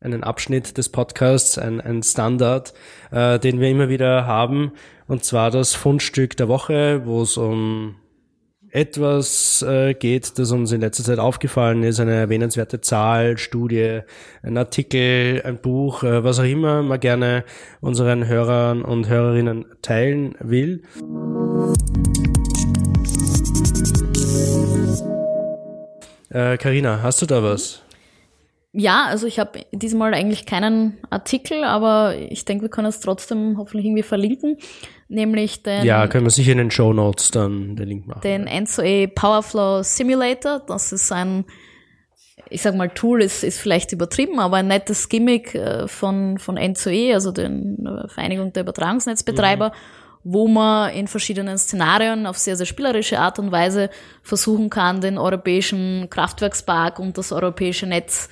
einen 0.00 0.22
Abschnitt 0.22 0.76
des 0.78 0.90
Podcasts, 0.90 1.58
ein, 1.58 1.80
ein 1.80 2.02
Standard, 2.02 2.74
äh, 3.10 3.38
den 3.38 3.60
wir 3.60 3.68
immer 3.68 3.88
wieder 3.88 4.26
haben, 4.26 4.72
und 5.08 5.24
zwar 5.24 5.50
das 5.50 5.74
Fundstück 5.74 6.36
der 6.36 6.48
Woche, 6.48 7.02
wo 7.04 7.22
es 7.22 7.36
um 7.36 7.96
etwas 8.70 9.62
äh, 9.62 9.94
geht, 9.94 10.38
das 10.38 10.52
uns 10.52 10.70
in 10.70 10.82
letzter 10.82 11.02
Zeit 11.02 11.18
aufgefallen 11.18 11.82
ist, 11.82 11.98
eine 11.98 12.14
erwähnenswerte 12.14 12.82
Zahl, 12.82 13.38
Studie, 13.38 14.00
ein 14.42 14.58
Artikel, 14.58 15.40
ein 15.44 15.58
Buch, 15.58 16.02
äh, 16.02 16.22
was 16.24 16.40
auch 16.40 16.44
immer 16.44 16.82
man 16.82 17.00
gerne 17.00 17.44
unseren 17.80 18.26
Hörern 18.26 18.82
und 18.82 19.08
Hörerinnen 19.08 19.64
teilen 19.80 20.34
will. 20.40 20.82
Äh, 26.28 26.58
Carina, 26.58 27.00
hast 27.02 27.22
du 27.22 27.26
da 27.26 27.42
was? 27.42 27.85
Ja, 28.78 29.06
also 29.06 29.26
ich 29.26 29.38
habe 29.38 29.60
diesmal 29.72 30.12
eigentlich 30.12 30.44
keinen 30.44 30.98
Artikel, 31.08 31.64
aber 31.64 32.14
ich 32.14 32.44
denke, 32.44 32.64
wir 32.64 32.68
können 32.68 32.88
es 32.88 33.00
trotzdem 33.00 33.56
hoffentlich 33.56 33.86
irgendwie 33.86 34.02
verlinken. 34.02 34.58
Nämlich 35.08 35.62
den. 35.62 35.82
Ja, 35.82 36.06
können 36.08 36.26
wir 36.26 36.30
sicher 36.30 36.52
in 36.52 36.58
den 36.58 36.70
Show 36.70 36.92
Notes 36.92 37.30
dann 37.30 37.74
den 37.76 37.88
Link 37.88 38.06
machen. 38.06 38.20
Den 38.22 38.46
Enso-E 38.46 39.06
Powerflow 39.06 39.82
Simulator. 39.82 40.60
Das 40.66 40.92
ist 40.92 41.10
ein, 41.10 41.46
ich 42.50 42.60
sag 42.60 42.74
mal, 42.74 42.90
Tool 42.90 43.22
ist, 43.22 43.44
ist 43.44 43.58
vielleicht 43.58 43.92
übertrieben, 43.92 44.40
aber 44.40 44.58
ein 44.58 44.66
nettes 44.66 45.08
Gimmick 45.08 45.54
äh, 45.54 45.88
von, 45.88 46.36
von 46.36 46.58
Enso-E, 46.58 47.14
also 47.14 47.32
den 47.32 47.86
äh, 47.86 48.08
Vereinigung 48.08 48.52
der 48.52 48.62
Übertragungsnetzbetreiber. 48.62 49.70
Mhm 49.70 50.06
wo 50.28 50.48
man 50.48 50.92
in 50.92 51.06
verschiedenen 51.06 51.56
Szenarien 51.56 52.26
auf 52.26 52.36
sehr, 52.36 52.56
sehr 52.56 52.66
spielerische 52.66 53.20
Art 53.20 53.38
und 53.38 53.52
Weise 53.52 53.90
versuchen 54.24 54.70
kann, 54.70 55.00
den 55.00 55.18
europäischen 55.18 56.08
Kraftwerkspark 56.10 56.98
und 56.98 57.16
das 57.16 57.30
europäische 57.30 57.86
Netz 57.86 58.28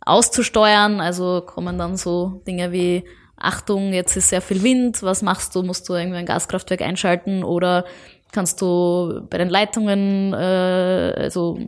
auszusteuern. 0.00 1.00
Also 1.00 1.42
kommen 1.44 1.78
dann 1.78 1.96
so 1.96 2.42
Dinge 2.46 2.72
wie 2.72 3.04
Achtung, 3.36 3.92
jetzt 3.92 4.16
ist 4.16 4.28
sehr 4.28 4.42
viel 4.42 4.62
Wind, 4.62 5.02
was 5.02 5.22
machst 5.22 5.54
du? 5.54 5.62
Musst 5.62 5.88
du 5.88 5.94
irgendwie 5.94 6.18
ein 6.18 6.26
Gaskraftwerk 6.26 6.82
einschalten 6.82 7.42
oder 7.42 7.86
kannst 8.32 8.60
du 8.60 9.26
bei 9.30 9.38
den 9.38 9.48
Leitungen, 9.48 10.32
äh, 10.34 11.14
also 11.16 11.58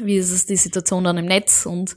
wie 0.00 0.16
ist 0.16 0.30
es 0.30 0.46
die 0.46 0.56
Situation 0.56 1.02
dann 1.02 1.16
im 1.16 1.24
Netz 1.24 1.66
und 1.66 1.96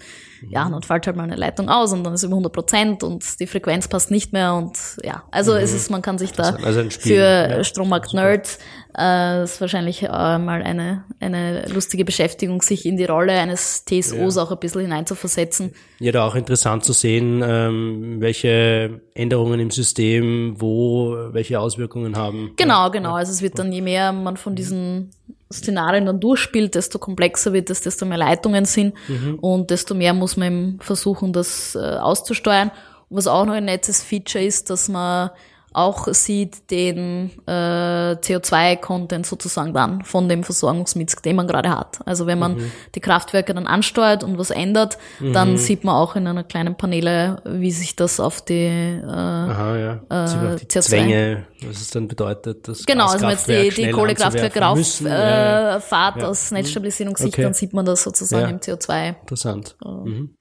ja, 0.50 0.68
dann 0.68 0.82
fällt 0.82 1.06
halt 1.06 1.16
mal 1.18 1.24
eine 1.24 1.36
Leitung 1.36 1.70
aus 1.70 1.94
und 1.94 2.04
dann 2.04 2.14
ist 2.14 2.24
über 2.24 2.34
100 2.34 2.52
Prozent 2.52 3.04
und 3.04 3.40
die 3.40 3.48
Frequenz 3.48 3.88
passt 3.88 4.10
nicht 4.10 4.34
mehr 4.34 4.56
und 4.56 4.78
ja, 5.04 5.24
also 5.30 5.52
mhm. 5.54 5.60
es 5.60 5.74
ist, 5.74 5.92
man 5.92 6.02
kann 6.02 6.18
sich 6.18 6.32
da 6.32 6.56
also 6.64 6.90
für 6.90 7.14
ja. 7.14 7.64
Strommarkt-Nerds 7.64 8.60
äh, 8.98 9.44
ist 9.44 9.62
wahrscheinlich 9.62 10.04
äh, 10.04 10.08
mal 10.08 10.62
eine, 10.64 11.04
eine 11.20 11.68
lustige 11.68 12.06
Beschäftigung, 12.06 12.62
sich 12.62 12.86
in 12.86 12.98
die 12.98 13.06
Rolle 13.06 13.34
eines 13.34 13.86
TSOs 13.86 14.36
ja. 14.36 14.44
auch 14.44 14.52
ein 14.52 14.60
bisschen 14.60 14.82
hineinzuversetzen. 14.82 15.74
Ja, 16.00 16.12
da 16.12 16.28
auch 16.28 16.36
interessant 16.36 16.84
zu 16.84 16.94
sehen, 16.94 17.42
ähm, 17.46 18.18
welche 18.20 19.02
Änderungen 19.14 19.60
im 19.60 19.72
System, 19.72 20.56
wo, 20.58 21.16
welche 21.32 21.60
Auswirkungen 21.60 22.16
haben. 22.18 22.54
Genau, 22.58 22.90
genau. 22.92 23.14
Also 23.14 23.32
es 23.32 23.42
wird 23.42 23.60
dann, 23.60 23.72
je 23.72 23.82
mehr 23.82 24.12
man 24.12 24.38
von 24.38 24.56
diesen 24.56 25.12
Szenarien 25.52 26.06
dann 26.06 26.20
durchspielt, 26.20 26.76
desto 26.76 27.00
komplexer 27.00 27.54
wird 27.54 27.70
es, 27.70 27.82
desto 27.82 28.06
mehr 28.06 28.18
Leitungen 28.18 28.66
sind 28.66 28.94
mhm. 29.08 29.36
und 29.40 29.70
desto 29.70 29.94
mehr 29.94 30.14
muss 30.14 30.38
man 30.38 30.48
eben 30.48 30.80
versuchen, 30.82 31.34
das 31.34 31.76
äh, 31.76 31.80
auszusteuern. 31.80 32.72
Und 33.10 33.18
was 33.18 33.28
auch 33.28 33.46
noch 33.46 33.54
ein 33.54 33.66
nettes 33.66 34.02
Feature 34.02 34.44
ist, 34.44 34.70
dass 34.70 34.88
man 34.88 35.32
auch 35.74 36.08
sieht 36.14 36.70
den 36.70 37.32
äh, 37.48 37.52
CO2-Content 37.52 39.26
sozusagen 39.26 39.74
dann 39.74 40.04
von 40.04 40.28
dem 40.28 40.44
Versorgungsmix, 40.44 41.16
den 41.22 41.38
man 41.38 41.48
gerade 41.48 41.70
hat. 41.70 42.00
Also 42.06 42.28
wenn 42.28 42.40
man 42.40 42.56
mhm. 42.56 42.72
die 42.94 43.00
Kraftwerke 43.00 43.54
dann 43.54 43.68
ansteuert 43.68 44.24
und 44.24 44.38
was 44.38 44.50
ändert, 44.50 44.98
mhm. 45.20 45.34
dann 45.34 45.58
sieht 45.58 45.84
man 45.84 45.96
auch 45.96 46.16
in 46.16 46.28
einer 46.28 46.44
kleinen 46.44 46.76
Paneele, 46.76 47.42
wie 47.46 47.72
sich 47.72 47.96
das 47.96 48.20
auf 48.20 48.42
die, 48.42 48.66
äh, 48.66 49.06
Aha, 49.06 49.78
ja. 49.78 49.94
äh, 49.94 50.58
die 50.58 50.66
CO2 50.66 50.82
Zwänge, 50.82 51.46
was 51.62 51.82
es 51.82 51.90
dann 51.90 52.08
bedeutet, 52.08 52.68
dass 52.68 52.86
genau, 52.86 53.08
also 53.08 53.22
wenn 53.22 53.30
jetzt 53.32 53.48
die, 53.48 53.70
die 53.70 53.92
Kohlekraftwerke 53.92 54.60
rauffahrt 54.60 55.78
äh, 55.78 55.80
fahrt 55.80 56.18
ja. 56.18 56.28
aus 56.28 56.52
Netzstabilisierungssicht, 56.52 57.34
okay. 57.34 57.44
dann 57.44 57.54
sieht 57.54 57.74
man 57.74 57.86
das 57.86 58.04
sozusagen 58.04 58.44
ja. 58.44 58.50
im 58.50 58.60
CO2. 58.60 59.20
Interessant. 59.22 59.78
Mhm. 59.84 60.36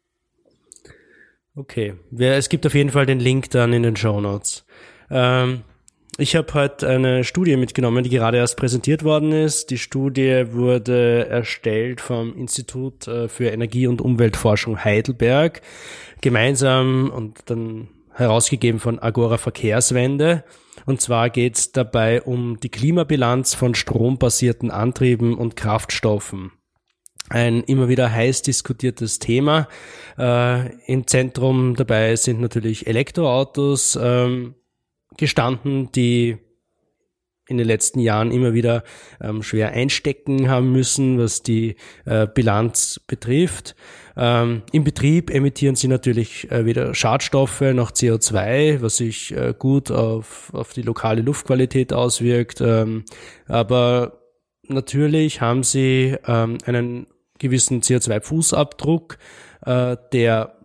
Okay, 1.54 1.94
es 2.18 2.48
gibt 2.48 2.64
auf 2.66 2.74
jeden 2.74 2.90
Fall 2.90 3.06
den 3.06 3.20
Link 3.20 3.50
dann 3.50 3.72
in 3.72 3.82
den 3.82 3.96
Show 3.96 4.20
Notes. 4.20 4.64
Ähm, 5.10 5.62
ich 6.18 6.36
habe 6.36 6.52
heute 6.52 6.86
eine 6.88 7.24
Studie 7.24 7.56
mitgenommen, 7.56 8.04
die 8.04 8.10
gerade 8.10 8.36
erst 8.36 8.56
präsentiert 8.56 9.04
worden 9.04 9.32
ist. 9.32 9.70
Die 9.70 9.78
Studie 9.78 10.52
wurde 10.52 11.26
erstellt 11.28 12.00
vom 12.00 12.36
Institut 12.36 13.08
äh, 13.08 13.28
für 13.28 13.46
Energie- 13.46 13.86
und 13.86 14.02
Umweltforschung 14.02 14.84
Heidelberg, 14.84 15.62
gemeinsam 16.20 17.10
und 17.10 17.38
dann 17.46 17.88
herausgegeben 18.12 18.80
von 18.80 18.98
Agora 18.98 19.38
Verkehrswende. 19.38 20.44
Und 20.84 21.00
zwar 21.00 21.30
geht 21.30 21.56
es 21.56 21.72
dabei 21.72 22.22
um 22.22 22.60
die 22.60 22.68
Klimabilanz 22.68 23.54
von 23.54 23.74
strombasierten 23.74 24.70
Antrieben 24.70 25.38
und 25.38 25.56
Kraftstoffen. 25.56 26.52
Ein 27.28 27.62
immer 27.62 27.88
wieder 27.88 28.12
heiß 28.12 28.42
diskutiertes 28.42 29.20
Thema. 29.20 29.68
Äh, 30.18 30.74
Im 30.86 31.06
Zentrum 31.06 31.76
dabei 31.76 32.16
sind 32.16 32.40
natürlich 32.40 32.88
Elektroautos. 32.88 33.98
Ähm, 34.02 34.56
gestanden, 35.20 35.92
die 35.92 36.38
in 37.50 37.58
den 37.58 37.66
letzten 37.66 37.98
Jahren 37.98 38.30
immer 38.30 38.54
wieder 38.54 38.84
ähm, 39.20 39.42
schwer 39.42 39.72
einstecken 39.72 40.48
haben 40.48 40.72
müssen, 40.72 41.18
was 41.18 41.42
die 41.42 41.74
äh, 42.04 42.26
Bilanz 42.26 43.00
betrifft. 43.06 43.74
Ähm, 44.16 44.62
Im 44.72 44.84
Betrieb 44.84 45.30
emittieren 45.30 45.74
sie 45.74 45.88
natürlich 45.88 46.50
äh, 46.50 46.64
weder 46.64 46.94
Schadstoffe 46.94 47.60
noch 47.60 47.90
CO2, 47.90 48.82
was 48.82 48.98
sich 48.98 49.36
äh, 49.36 49.52
gut 49.58 49.90
auf, 49.90 50.50
auf 50.54 50.72
die 50.72 50.82
lokale 50.82 51.22
Luftqualität 51.22 51.92
auswirkt. 51.92 52.60
Ähm, 52.60 53.04
aber 53.48 54.20
natürlich 54.68 55.40
haben 55.40 55.64
sie 55.64 56.16
ähm, 56.26 56.58
einen 56.64 57.08
gewissen 57.38 57.80
CO2-Fußabdruck, 57.82 59.18
äh, 59.66 59.96
der 60.12 60.56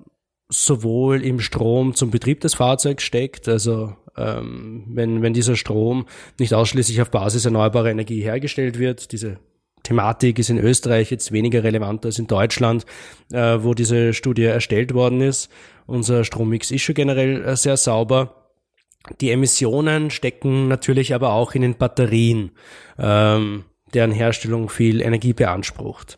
sowohl 0.50 1.24
im 1.24 1.40
Strom 1.40 1.96
zum 1.96 2.12
Betrieb 2.12 2.42
des 2.42 2.54
Fahrzeugs 2.54 3.04
steckt, 3.04 3.48
also 3.48 3.96
ähm, 4.18 4.86
wenn, 4.88 5.22
wenn 5.22 5.34
dieser 5.34 5.56
Strom 5.56 6.06
nicht 6.40 6.54
ausschließlich 6.54 7.02
auf 7.02 7.12
Basis 7.12 7.46
erneuerbarer 7.46 7.90
Energie 7.90 8.22
hergestellt 8.22 8.80
wird, 8.80 9.12
diese 9.12 9.40
Thematik 9.84 10.40
ist 10.40 10.50
in 10.50 10.58
Österreich 10.58 11.12
jetzt 11.12 11.32
weniger 11.32 11.64
relevant 11.64 12.06
als 12.06 12.20
in 12.20 12.28
Deutschland, 12.28 12.86
äh, 13.32 13.58
wo 13.62 13.74
diese 13.74 14.14
Studie 14.14 14.44
erstellt 14.44 14.94
worden 14.94 15.22
ist. 15.22 15.50
Unser 15.86 16.24
Strommix 16.24 16.72
ist 16.72 16.82
schon 16.82 16.96
generell 16.96 17.44
äh, 17.44 17.56
sehr 17.56 17.78
sauber. 17.78 18.52
Die 19.22 19.30
Emissionen 19.30 20.10
stecken 20.10 20.68
natürlich 20.68 21.14
aber 21.14 21.34
auch 21.34 21.54
in 21.54 21.62
den 21.62 21.78
Batterien, 21.78 22.52
ähm, 22.98 23.66
deren 23.94 24.12
Herstellung 24.12 24.70
viel 24.70 25.02
Energie 25.02 25.34
beansprucht. 25.34 26.18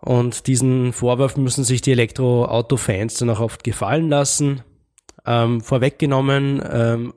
Und 0.00 0.46
diesen 0.46 0.92
Vorwurf 0.92 1.36
müssen 1.36 1.64
sich 1.64 1.82
die 1.82 1.90
Elektroauto-Fans 1.90 3.14
dann 3.14 3.30
auch 3.30 3.40
oft 3.40 3.64
gefallen 3.64 4.08
lassen. 4.08 4.62
Ähm, 5.28 5.60
vorweggenommen, 5.60 6.62
ähm, 6.72 7.12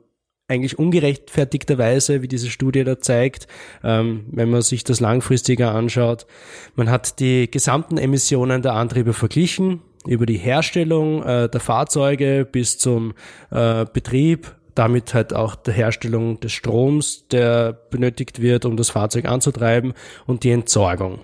eigentlich 0.48 0.78
ungerechtfertigterweise, 0.78 2.20
wie 2.20 2.28
diese 2.28 2.50
Studie 2.50 2.84
da 2.84 3.00
zeigt, 3.00 3.46
ähm, 3.82 4.26
wenn 4.30 4.50
man 4.50 4.60
sich 4.60 4.84
das 4.84 5.00
langfristiger 5.00 5.74
anschaut. 5.74 6.26
Man 6.74 6.90
hat 6.90 7.20
die 7.20 7.50
gesamten 7.50 7.96
Emissionen 7.96 8.60
der 8.60 8.74
Antriebe 8.74 9.14
verglichen, 9.14 9.80
über 10.06 10.26
die 10.26 10.36
Herstellung 10.36 11.22
äh, 11.22 11.48
der 11.48 11.60
Fahrzeuge 11.60 12.46
bis 12.50 12.76
zum 12.76 13.14
äh, 13.50 13.86
Betrieb, 13.90 14.54
damit 14.74 15.14
halt 15.14 15.34
auch 15.34 15.54
der 15.54 15.74
Herstellung 15.74 16.40
des 16.40 16.52
Stroms, 16.52 17.28
der 17.28 17.72
benötigt 17.72 18.42
wird, 18.42 18.64
um 18.64 18.76
das 18.76 18.90
Fahrzeug 18.90 19.26
anzutreiben 19.26 19.94
und 20.26 20.44
die 20.44 20.50
Entsorgung. 20.50 21.20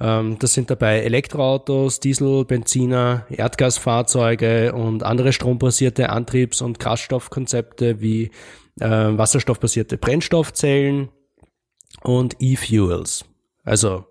Ähm, 0.00 0.38
das 0.38 0.54
sind 0.54 0.70
dabei 0.70 1.00
Elektroautos, 1.00 2.00
Diesel, 2.00 2.44
Benziner, 2.44 3.26
Erdgasfahrzeuge 3.30 4.72
und 4.72 5.02
andere 5.02 5.32
strombasierte 5.32 6.10
Antriebs- 6.10 6.62
und 6.62 6.78
Kraftstoffkonzepte 6.78 8.00
wie 8.00 8.30
äh, 8.80 8.88
wasserstoffbasierte 8.88 9.98
Brennstoffzellen 9.98 11.08
und 12.02 12.36
E-Fuels. 12.38 13.24
Also 13.64 14.04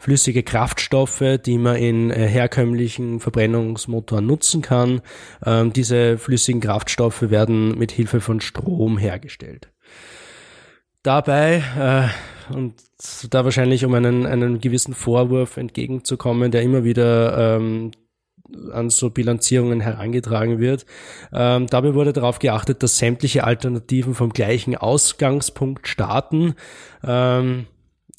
flüssige 0.00 0.42
Kraftstoffe, 0.42 1.38
die 1.44 1.58
man 1.58 1.76
in 1.76 2.10
äh, 2.10 2.26
herkömmlichen 2.26 3.20
Verbrennungsmotoren 3.20 4.26
nutzen 4.26 4.62
kann. 4.62 5.02
Ähm, 5.44 5.72
diese 5.72 6.16
flüssigen 6.18 6.60
Kraftstoffe 6.60 7.30
werden 7.30 7.78
mit 7.78 7.92
Hilfe 7.92 8.20
von 8.20 8.40
Strom 8.40 8.96
hergestellt. 8.96 9.70
Dabei 11.02 11.62
äh, 11.78 12.08
und 12.50 12.74
da 13.30 13.44
wahrscheinlich 13.44 13.84
um 13.84 13.94
einen, 13.94 14.26
einen 14.26 14.60
gewissen 14.60 14.94
Vorwurf 14.94 15.56
entgegenzukommen, 15.56 16.50
der 16.50 16.62
immer 16.62 16.84
wieder 16.84 17.56
ähm, 17.56 17.92
an 18.72 18.90
so 18.90 19.10
Bilanzierungen 19.10 19.80
herangetragen 19.80 20.58
wird. 20.58 20.86
Ähm, 21.32 21.66
dabei 21.68 21.94
wurde 21.94 22.12
darauf 22.12 22.38
geachtet, 22.38 22.82
dass 22.82 22.98
sämtliche 22.98 23.44
Alternativen 23.44 24.14
vom 24.14 24.30
gleichen 24.30 24.76
Ausgangspunkt 24.76 25.88
starten. 25.88 26.54
Ähm, 27.04 27.66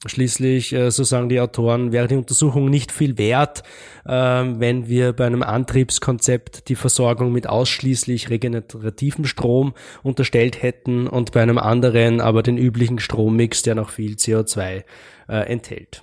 Schließlich, 0.08 0.74
äh, 0.74 0.89
so 0.89 1.04
sagen 1.04 1.30
die 1.30 1.39
Autoren, 1.39 1.91
wäre 1.91 2.08
die 2.08 2.16
Untersuchung 2.16 2.72
nicht 2.72 2.91
viel 2.91 3.20
wert, 3.20 3.62
ähm, 4.08 4.60
wenn 4.60 4.88
wir 4.88 5.14
bei 5.14 5.28
einem 5.28 5.43
Antriebskonzept 5.43 6.70
die 6.70 6.76
Versorgung 6.76 7.32
mit 7.32 7.47
ausschließlich 7.47 8.32
regenerativem 8.32 9.26
Strom 9.26 9.74
unterstellt 10.02 10.64
hätten 10.64 11.06
und 11.08 11.32
bei 11.34 11.43
einem 11.43 11.60
anderen 11.60 12.20
aber 12.20 12.41
den 12.41 12.58
üblichen 12.58 12.97
Strommix, 12.97 13.62
der 13.62 13.76
noch 13.76 13.91
viel 13.91 14.16
CO2 14.16 14.84
äh, 15.30 15.36
enthält. 15.52 16.02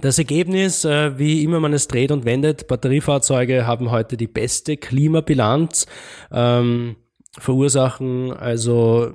Das 0.00 0.18
Ergebnis, 0.18 0.86
äh, 0.86 1.18
wie 1.18 1.44
immer 1.44 1.60
man 1.60 1.74
es 1.74 1.86
dreht 1.86 2.10
und 2.10 2.24
wendet, 2.24 2.66
Batteriefahrzeuge 2.66 3.66
haben 3.66 3.90
heute 3.90 4.16
die 4.16 4.26
beste 4.26 4.78
Klimabilanz, 4.78 5.86
ähm, 6.32 6.96
verursachen 7.38 8.32
also 8.32 9.12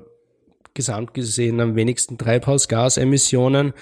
gesamt 0.73 1.13
gesehen 1.13 1.59
am 1.59 1.75
wenigsten 1.75 2.17
Treibhausgasemissionen. 2.17 3.73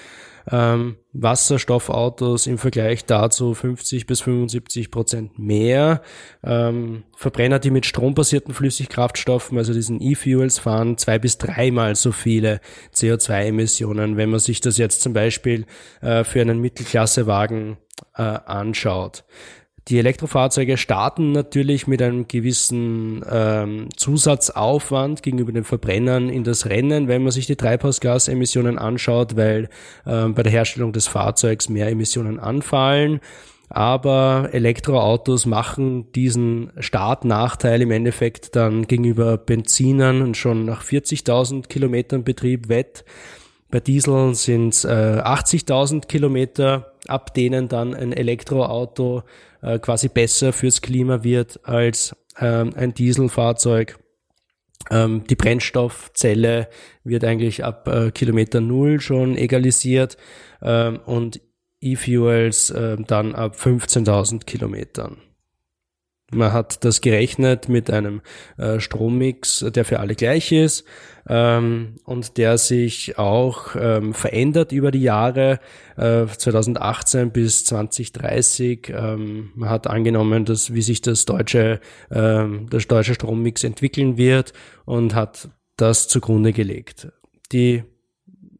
Ähm, 0.50 0.96
Wasserstoffautos 1.12 2.46
im 2.46 2.56
Vergleich 2.56 3.04
dazu 3.04 3.52
50 3.52 4.06
bis 4.06 4.22
75 4.22 4.90
Prozent 4.90 5.38
mehr. 5.38 6.00
Ähm, 6.42 7.04
Verbrenner, 7.16 7.58
die 7.58 7.70
mit 7.70 7.84
strombasierten 7.84 8.54
Flüssigkraftstoffen, 8.54 9.58
also 9.58 9.74
diesen 9.74 10.00
E-Fuels 10.00 10.58
fahren, 10.58 10.96
zwei 10.96 11.18
bis 11.18 11.36
dreimal 11.36 11.96
so 11.96 12.12
viele 12.12 12.60
CO2-Emissionen, 12.94 14.16
wenn 14.16 14.30
man 14.30 14.40
sich 14.40 14.60
das 14.60 14.78
jetzt 14.78 15.02
zum 15.02 15.12
Beispiel 15.12 15.66
äh, 16.00 16.24
für 16.24 16.40
einen 16.40 16.60
Mittelklassewagen 16.60 17.76
äh, 18.16 18.22
anschaut. 18.22 19.24
Die 19.88 19.98
Elektrofahrzeuge 19.98 20.76
starten 20.76 21.32
natürlich 21.32 21.86
mit 21.86 22.02
einem 22.02 22.28
gewissen 22.28 23.24
ähm, 23.30 23.88
Zusatzaufwand 23.96 25.22
gegenüber 25.22 25.50
den 25.50 25.64
Verbrennern 25.64 26.28
in 26.28 26.44
das 26.44 26.66
Rennen, 26.66 27.08
wenn 27.08 27.22
man 27.22 27.32
sich 27.32 27.46
die 27.46 27.56
Treibhausgasemissionen 27.56 28.76
anschaut, 28.76 29.36
weil 29.36 29.70
ähm, 30.06 30.34
bei 30.34 30.42
der 30.42 30.52
Herstellung 30.52 30.92
des 30.92 31.06
Fahrzeugs 31.06 31.70
mehr 31.70 31.88
Emissionen 31.88 32.38
anfallen. 32.38 33.20
Aber 33.70 34.50
Elektroautos 34.52 35.46
machen 35.46 36.12
diesen 36.12 36.70
Startnachteil 36.78 37.80
im 37.80 37.90
Endeffekt 37.90 38.56
dann 38.56 38.86
gegenüber 38.86 39.38
Benzinern 39.38 40.34
schon 40.34 40.66
nach 40.66 40.82
40.000 40.84 41.66
Kilometern 41.68 42.24
Betrieb 42.24 42.68
wett. 42.68 43.06
Bei 43.70 43.80
Diesel 43.80 44.34
sind 44.34 44.74
es 44.74 44.84
äh, 44.84 44.88
80.000 44.88 46.06
Kilometer, 46.06 46.92
ab 47.06 47.32
denen 47.34 47.68
dann 47.68 47.94
ein 47.94 48.12
Elektroauto 48.12 49.22
äh, 49.62 49.78
quasi 49.78 50.08
besser 50.08 50.52
fürs 50.52 50.82
Klima 50.82 51.22
wird 51.24 51.60
als 51.64 52.14
ähm, 52.38 52.72
ein 52.76 52.94
Dieselfahrzeug. 52.94 53.98
Ähm, 54.90 55.24
die 55.28 55.36
Brennstoffzelle 55.36 56.68
wird 57.04 57.24
eigentlich 57.24 57.64
ab 57.64 57.88
äh, 57.88 58.10
Kilometer 58.10 58.60
Null 58.60 59.00
schon 59.00 59.36
egalisiert 59.36 60.16
ähm, 60.62 61.00
und 61.04 61.40
E-Fuels 61.80 62.70
äh, 62.70 62.96
dann 63.06 63.34
ab 63.34 63.56
15.000 63.56 64.44
Kilometern. 64.44 65.18
Man 66.30 66.52
hat 66.52 66.84
das 66.84 67.00
gerechnet 67.00 67.70
mit 67.70 67.90
einem 67.90 68.20
äh, 68.58 68.80
Strommix, 68.80 69.64
der 69.74 69.86
für 69.86 69.98
alle 69.98 70.14
gleich 70.14 70.52
ist 70.52 70.84
ähm, 71.26 71.94
und 72.04 72.36
der 72.36 72.58
sich 72.58 73.16
auch 73.16 73.74
ähm, 73.80 74.12
verändert 74.12 74.72
über 74.72 74.90
die 74.90 75.00
Jahre 75.00 75.58
äh, 75.96 76.26
2018 76.26 77.30
bis 77.30 77.64
2030. 77.64 78.90
Ähm, 78.90 79.52
man 79.54 79.70
hat 79.70 79.86
angenommen, 79.86 80.44
dass 80.44 80.74
wie 80.74 80.82
sich 80.82 81.00
das 81.00 81.24
deutsche, 81.24 81.80
ähm, 82.10 82.66
das 82.68 82.86
deutsche 82.86 83.14
Strommix 83.14 83.64
entwickeln 83.64 84.18
wird 84.18 84.52
und 84.84 85.14
hat 85.14 85.48
das 85.78 86.08
zugrunde 86.08 86.52
gelegt. 86.52 87.08
Die 87.52 87.84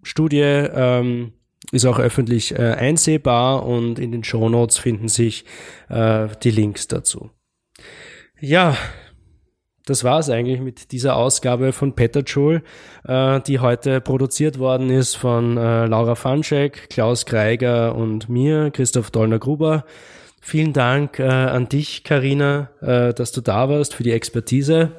Studie 0.02 0.40
ähm, 0.40 1.32
ist 1.70 1.84
auch 1.84 1.98
öffentlich 1.98 2.52
äh, 2.52 2.72
einsehbar 2.78 3.66
und 3.66 3.98
in 3.98 4.10
den 4.10 4.24
Show 4.24 4.48
Notes 4.48 4.78
finden 4.78 5.08
sich 5.08 5.44
äh, 5.90 6.28
die 6.42 6.50
Links 6.50 6.88
dazu. 6.88 7.30
Ja, 8.40 8.76
das 9.88 10.04
war 10.04 10.18
es 10.18 10.28
eigentlich 10.28 10.60
mit 10.60 10.92
dieser 10.92 11.16
Ausgabe 11.16 11.72
von 11.72 11.94
Petterjoule, 11.94 12.62
äh, 13.06 13.40
die 13.40 13.58
heute 13.58 14.00
produziert 14.00 14.58
worden 14.58 14.90
ist 14.90 15.16
von 15.16 15.56
äh, 15.56 15.86
Laura 15.86 16.14
Fanschek, 16.14 16.90
Klaus 16.90 17.24
Kreiger 17.24 17.94
und 17.94 18.28
mir, 18.28 18.70
Christoph 18.70 19.10
Dollner-Gruber. 19.10 19.84
Vielen 20.40 20.72
Dank 20.72 21.18
äh, 21.18 21.24
an 21.24 21.68
dich, 21.68 22.04
Karina, 22.04 22.70
äh, 22.80 23.14
dass 23.14 23.32
du 23.32 23.40
da 23.40 23.68
warst 23.68 23.94
für 23.94 24.02
die 24.02 24.12
Expertise. 24.12 24.92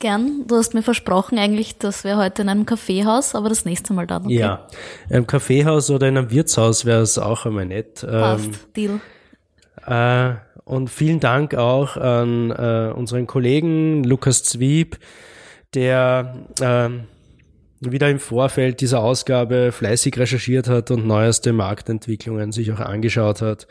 Gern. 0.00 0.46
Du 0.46 0.56
hast 0.56 0.74
mir 0.74 0.82
versprochen 0.82 1.38
eigentlich, 1.38 1.78
dass 1.78 2.04
wir 2.04 2.16
heute 2.16 2.42
in 2.42 2.48
einem 2.48 2.66
Kaffeehaus, 2.66 3.34
aber 3.34 3.48
das 3.48 3.64
nächste 3.64 3.92
Mal 3.92 4.06
dann. 4.06 4.24
Okay? 4.24 4.34
Ja, 4.34 4.66
im 5.08 5.26
Kaffeehaus 5.26 5.90
oder 5.90 6.08
in 6.08 6.18
einem 6.18 6.30
Wirtshaus 6.30 6.84
wäre 6.84 7.02
es 7.02 7.18
auch 7.18 7.46
einmal 7.46 7.66
nett. 7.66 8.00
Passt, 8.00 8.46
ähm, 8.46 8.52
Deal. 8.74 10.40
Und 10.64 10.88
vielen 10.88 11.20
Dank 11.20 11.54
auch 11.54 11.96
an 11.96 12.50
äh, 12.50 12.92
unseren 12.94 13.26
Kollegen 13.26 14.02
Lukas 14.02 14.42
Zwieb, 14.44 14.98
der 15.74 16.34
äh, 16.60 16.88
wieder 17.80 18.08
im 18.08 18.18
Vorfeld 18.18 18.80
dieser 18.80 19.00
Ausgabe 19.00 19.72
fleißig 19.72 20.18
recherchiert 20.18 20.68
hat 20.68 20.90
und 20.90 21.06
neueste 21.06 21.52
Marktentwicklungen 21.52 22.52
sich 22.52 22.72
auch 22.72 22.80
angeschaut 22.80 23.42
hat. 23.42 23.66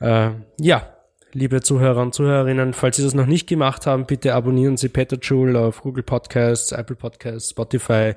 Äh, 0.00 0.30
ja, 0.60 0.94
liebe 1.32 1.60
Zuhörer 1.60 2.02
und 2.02 2.14
Zuhörerinnen, 2.14 2.72
falls 2.72 2.96
Sie 2.96 3.02
das 3.02 3.14
noch 3.14 3.26
nicht 3.26 3.46
gemacht 3.46 3.86
haben, 3.86 4.06
bitte 4.06 4.34
abonnieren 4.34 4.76
Sie 4.76 4.88
Peter 4.88 5.16
Joule 5.16 5.58
auf 5.58 5.82
Google 5.82 6.02
Podcasts, 6.02 6.72
Apple 6.72 6.96
Podcasts, 6.96 7.50
Spotify 7.50 8.12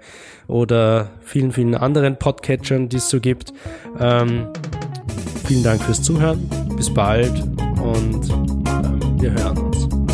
oder 0.47 1.11
vielen, 1.21 1.51
vielen 1.51 1.75
anderen 1.75 2.17
Podcatchern, 2.17 2.89
die 2.89 2.97
es 2.97 3.09
so 3.09 3.19
gibt. 3.19 3.53
Ähm, 3.99 4.47
vielen 5.45 5.63
Dank 5.63 5.82
fürs 5.82 6.01
Zuhören. 6.01 6.49
Bis 6.75 6.93
bald 6.93 7.34
und 7.88 8.29
ähm, 8.29 9.21
wir 9.21 9.31
hören 9.31 9.57
uns. 9.57 10.06